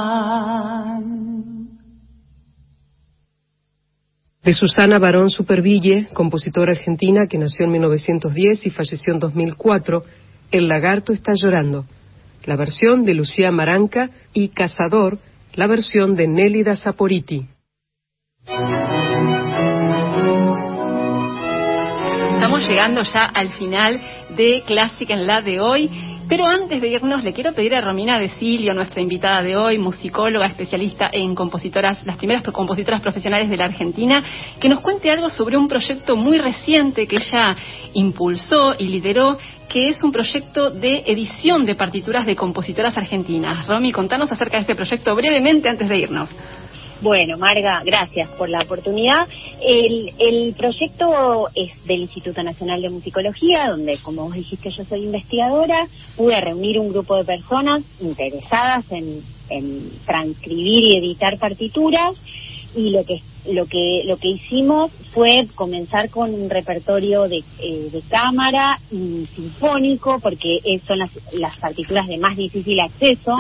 De 4.43 4.53
Susana 4.53 4.99
Barón 4.99 5.31
Superville, 5.31 6.09
compositora 6.13 6.73
argentina 6.73 7.27
que 7.27 7.39
nació 7.39 7.67
en 7.67 7.73
1910 7.73 8.67
y 8.67 8.71
falleció 8.71 9.13
en 9.13 9.19
2004, 9.19 10.05
El 10.53 10.69
lagarto 10.69 11.13
está 11.13 11.33
llorando. 11.35 11.85
La 12.45 12.55
versión 12.55 13.05
de 13.05 13.15
Lucía 13.15 13.51
Maranca 13.51 14.11
y 14.33 14.51
Cazador, 14.51 15.19
la 15.55 15.67
versión 15.67 16.15
de 16.15 16.29
Nélida 16.29 16.77
Saporiti. 16.77 17.49
Llegando 22.67 23.03
ya 23.03 23.25
al 23.25 23.51
final 23.51 24.01
de 24.31 24.63
Clásica 24.67 25.15
en 25.15 25.27
la 25.27 25.41
de 25.43 25.61
hoy. 25.61 25.91
Pero 26.29 26.45
antes 26.45 26.81
de 26.81 26.89
irnos, 26.89 27.23
le 27.23 27.33
quiero 27.33 27.53
pedir 27.53 27.73
a 27.77 27.81
Romina 27.81 28.19
Decilio, 28.19 28.75
nuestra 28.75 29.01
invitada 29.01 29.45
de 29.45 29.57
hoy, 29.57 29.79
musicóloga, 29.79 30.47
especialista 30.47 31.09
en 31.13 31.37
compositoras, 31.37 32.05
las 32.05 32.17
primeras 32.17 32.43
compositoras 32.43 33.01
profesionales 33.01 33.49
de 33.49 33.57
la 33.57 33.67
Argentina, 33.67 34.25
que 34.59 34.69
nos 34.69 34.81
cuente 34.81 35.09
algo 35.09 35.31
sobre 35.31 35.57
un 35.57 35.69
proyecto 35.69 36.17
muy 36.17 36.39
reciente 36.39 37.07
que 37.07 37.17
ella 37.17 37.57
impulsó 37.93 38.75
y 38.77 38.89
lideró, 38.89 39.39
que 39.69 39.87
es 39.89 40.03
un 40.03 40.11
proyecto 40.11 40.71
de 40.71 41.05
edición 41.07 41.65
de 41.65 41.77
partituras 41.77 42.27
de 42.27 42.35
compositoras 42.35 42.97
argentinas. 42.97 43.65
Romy, 43.69 43.93
contanos 43.93 44.33
acerca 44.33 44.57
de 44.57 44.63
este 44.63 44.75
proyecto 44.75 45.15
brevemente 45.15 45.69
antes 45.69 45.89
de 45.89 45.97
irnos. 45.97 46.31
Bueno, 47.03 47.37
Marga, 47.37 47.83
gracias 47.85 48.29
por 48.31 48.49
la 48.49 48.61
oportunidad. 48.61 49.29
El, 49.61 50.15
el 50.19 50.55
proyecto 50.55 51.49
es 51.55 51.71
del 51.85 52.01
Instituto 52.01 52.43
Nacional 52.43 52.81
de 52.81 52.89
Musicología, 52.89 53.69
donde, 53.69 53.99
como 53.99 54.25
vos 54.25 54.35
dijiste, 54.35 54.71
yo 54.71 54.83
soy 54.85 55.05
investigadora. 55.05 55.87
Pude 56.17 56.41
reunir 56.41 56.79
un 56.79 56.89
grupo 56.89 57.17
de 57.19 57.25
personas 57.25 57.83
interesadas 58.01 58.85
en, 58.91 59.23
en 59.51 59.91
transcribir 60.07 60.85
y 60.85 60.97
editar 60.97 61.39
partituras 61.39 62.15
y 62.75 62.91
lo 62.91 63.05
que 63.05 63.21
lo 63.53 63.67
que 63.67 64.03
lo 64.05 64.17
que 64.17 64.29
hicimos 64.29 64.91
fue 65.13 65.49
comenzar 65.55 66.11
con 66.11 66.35
un 66.35 66.51
repertorio 66.51 67.29
de, 67.29 67.45
eh, 67.61 67.89
de 67.93 68.03
cámara 68.03 68.79
y 68.91 69.27
sinfónico 69.35 70.19
porque 70.21 70.61
son 70.87 70.99
las, 70.99 71.11
las 71.33 71.57
partituras 71.59 72.07
de 72.07 72.19
más 72.19 72.37
difícil 72.37 72.81
acceso 72.81 73.37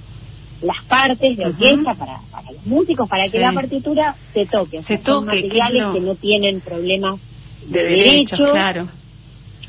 las 0.62 0.84
partes 0.84 1.36
de 1.36 1.46
orquesta 1.46 1.94
para, 1.94 2.20
para 2.30 2.52
los 2.52 2.66
músicos, 2.66 3.08
para 3.08 3.28
que 3.28 3.38
la 3.38 3.52
partitura 3.52 4.14
se 4.32 4.46
toque. 4.46 4.82
Se 4.82 4.96
son 4.96 5.24
toque, 5.24 5.26
materiales 5.26 5.82
claro. 5.82 5.92
que 5.92 6.00
no 6.00 6.14
tienen 6.14 6.60
problemas 6.60 7.20
de, 7.66 7.82
de 7.82 7.88
derechos, 7.88 8.50
claro. 8.50 8.88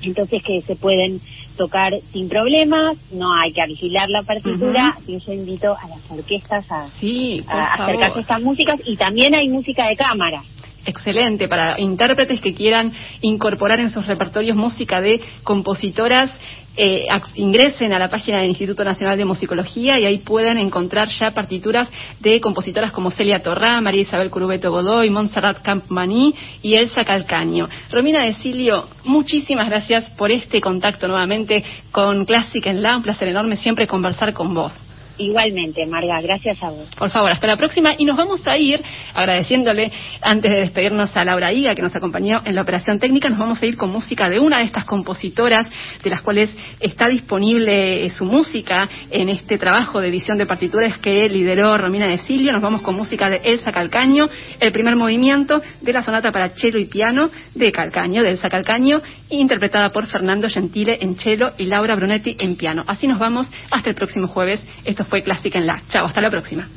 Entonces 0.01 0.43
que 0.43 0.61
se 0.61 0.75
pueden 0.75 1.19
tocar 1.57 1.91
sin 2.13 2.29
problemas, 2.29 2.97
no 3.11 3.33
hay 3.33 3.51
que 3.51 3.61
vigilar 3.67 4.07
la 4.09 4.21
partitura, 4.21 4.95
así 4.95 5.19
yo 5.25 5.33
invito 5.33 5.75
a 5.75 5.87
las 5.87 5.99
orquestas 6.09 6.65
a, 6.71 6.87
Sí, 6.99 7.43
a 7.47 7.73
acercarse 7.73 8.19
a 8.19 8.21
estas 8.21 8.41
músicas 8.41 8.79
y 8.85 8.95
también 8.95 9.33
hay 9.33 9.49
música 9.49 9.87
de 9.89 9.97
cámara. 9.97 10.43
Excelente, 10.85 11.49
para 11.49 11.77
intérpretes 11.81 12.39
que 12.39 12.53
quieran 12.53 12.93
incorporar 13.21 13.81
en 13.81 13.89
sus 13.89 14.05
repertorios 14.05 14.55
música 14.55 15.01
de 15.01 15.19
compositoras, 15.43 16.31
eh, 16.77 17.05
ingresen 17.35 17.91
a 17.91 17.99
la 17.99 18.09
página 18.09 18.39
del 18.39 18.49
Instituto 18.49 18.83
Nacional 18.83 19.17
de 19.17 19.25
Musicología 19.25 19.99
y 19.99 20.05
ahí 20.05 20.19
pueden 20.19 20.57
encontrar 20.57 21.09
ya 21.09 21.31
partituras 21.31 21.89
de 22.19 22.39
compositoras 22.39 22.91
como 22.91 23.11
Celia 23.11 23.41
Torrá, 23.41 23.81
María 23.81 24.01
Isabel 24.01 24.29
Curubeto 24.29 24.71
Godoy, 24.71 25.09
Montserrat 25.09 25.61
Campmaní 25.61 26.33
y 26.61 26.75
Elsa 26.75 27.03
Calcaño. 27.03 27.67
Romina 27.91 28.23
Decilio, 28.23 28.87
muchísimas 29.03 29.67
gracias 29.67 30.09
por 30.11 30.31
este 30.31 30.61
contacto 30.61 31.07
nuevamente 31.07 31.63
con 31.91 32.25
Clásica 32.25 32.69
en 32.69 32.81
La, 32.81 32.97
un 32.97 33.03
placer 33.03 33.27
enorme 33.27 33.57
siempre 33.57 33.87
conversar 33.87 34.33
con 34.33 34.53
vos. 34.53 34.86
Igualmente, 35.17 35.85
Marga, 35.87 36.21
gracias 36.21 36.61
a 36.61 36.69
vos. 36.69 36.87
Por 36.97 37.09
favor, 37.09 37.31
hasta 37.31 37.47
la 37.47 37.57
próxima. 37.57 37.91
Y 37.97 38.05
nos 38.05 38.17
vamos 38.17 38.45
a 38.47 38.57
ir 38.57 38.81
agradeciéndole, 39.13 39.91
antes 40.21 40.51
de 40.51 40.61
despedirnos 40.61 41.15
a 41.15 41.23
Laura 41.23 41.51
Higa, 41.51 41.73
que 41.75 41.81
nos 41.81 41.95
acompañó 41.95 42.41
en 42.45 42.55
la 42.55 42.61
operación 42.61 42.99
técnica, 42.99 43.29
nos 43.29 43.39
vamos 43.39 43.61
a 43.61 43.65
ir 43.65 43.77
con 43.77 43.91
música 43.91 44.29
de 44.29 44.39
una 44.39 44.59
de 44.59 44.65
estas 44.65 44.85
compositoras, 44.85 45.67
de 46.03 46.09
las 46.09 46.21
cuales 46.21 46.55
está 46.79 47.07
disponible 47.07 48.05
eh, 48.05 48.09
su 48.11 48.25
música 48.25 48.87
en 49.09 49.29
este 49.29 49.57
trabajo 49.57 49.99
de 50.01 50.09
edición 50.09 50.37
de 50.37 50.45
partituras 50.45 50.97
que 50.99 51.27
lideró 51.29 51.77
Romina 51.77 52.07
Decilio. 52.07 52.51
Nos 52.51 52.61
vamos 52.61 52.81
con 52.81 52.95
música 52.95 53.29
de 53.29 53.41
Elsa 53.43 53.71
Calcaño, 53.71 54.27
el 54.59 54.71
primer 54.71 54.95
movimiento 54.95 55.61
de 55.81 55.93
la 55.93 56.03
sonata 56.03 56.31
para 56.31 56.49
cello 56.49 56.77
y 56.77 56.85
piano 56.85 57.29
de 57.55 57.71
Calcaño, 57.71 58.21
de 58.21 58.29
Elsa 58.29 58.49
Calcaño, 58.49 58.99
interpretada 59.29 59.89
por 59.89 60.05
Fernando 60.07 60.47
Gentile 60.47 60.97
en 61.01 61.15
cello 61.15 61.51
y 61.57 61.65
Laura 61.65 61.95
Brunetti 61.95 62.35
en 62.39 62.55
piano. 62.55 62.83
Así 62.87 63.07
nos 63.07 63.19
vamos 63.19 63.49
hasta 63.71 63.89
el 63.89 63.95
próximo 63.95 64.27
jueves. 64.27 64.63
Esto 64.85 65.06
fue 65.09 65.23
Clásica 65.23 65.59
en 65.59 65.67
la. 65.67 65.81
Chao, 65.89 66.05
hasta 66.05 66.21
la 66.21 66.29
próxima. 66.29 66.67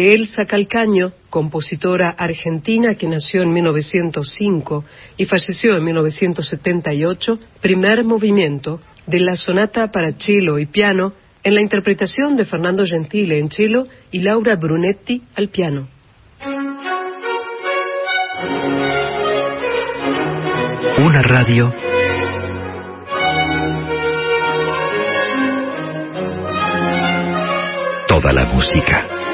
De 0.00 0.14
Elsa 0.14 0.46
Calcaño, 0.46 1.12
compositora 1.28 2.08
argentina 2.08 2.94
que 2.94 3.06
nació 3.06 3.42
en 3.42 3.52
1905 3.52 4.82
y 5.18 5.26
falleció 5.26 5.76
en 5.76 5.84
1978, 5.84 7.38
primer 7.60 8.04
movimiento 8.04 8.80
de 9.06 9.20
la 9.20 9.36
sonata 9.36 9.88
para 9.88 10.12
cello 10.12 10.58
y 10.58 10.64
piano 10.64 11.12
en 11.42 11.54
la 11.54 11.60
interpretación 11.60 12.34
de 12.34 12.46
Fernando 12.46 12.86
Gentile 12.86 13.38
en 13.38 13.50
cello 13.50 13.88
y 14.10 14.20
Laura 14.20 14.56
Brunetti 14.56 15.22
al 15.34 15.48
piano. 15.48 15.86
Una 20.96 21.22
radio 21.22 21.74
toda 28.08 28.32
la 28.32 28.46
música. 28.46 29.29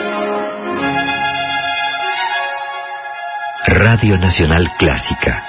Radio 3.79 4.17
Nacional 4.17 4.73
Clásica. 4.79 5.45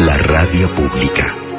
La 0.00 0.16
radio 0.16 0.74
pública. 0.74 1.49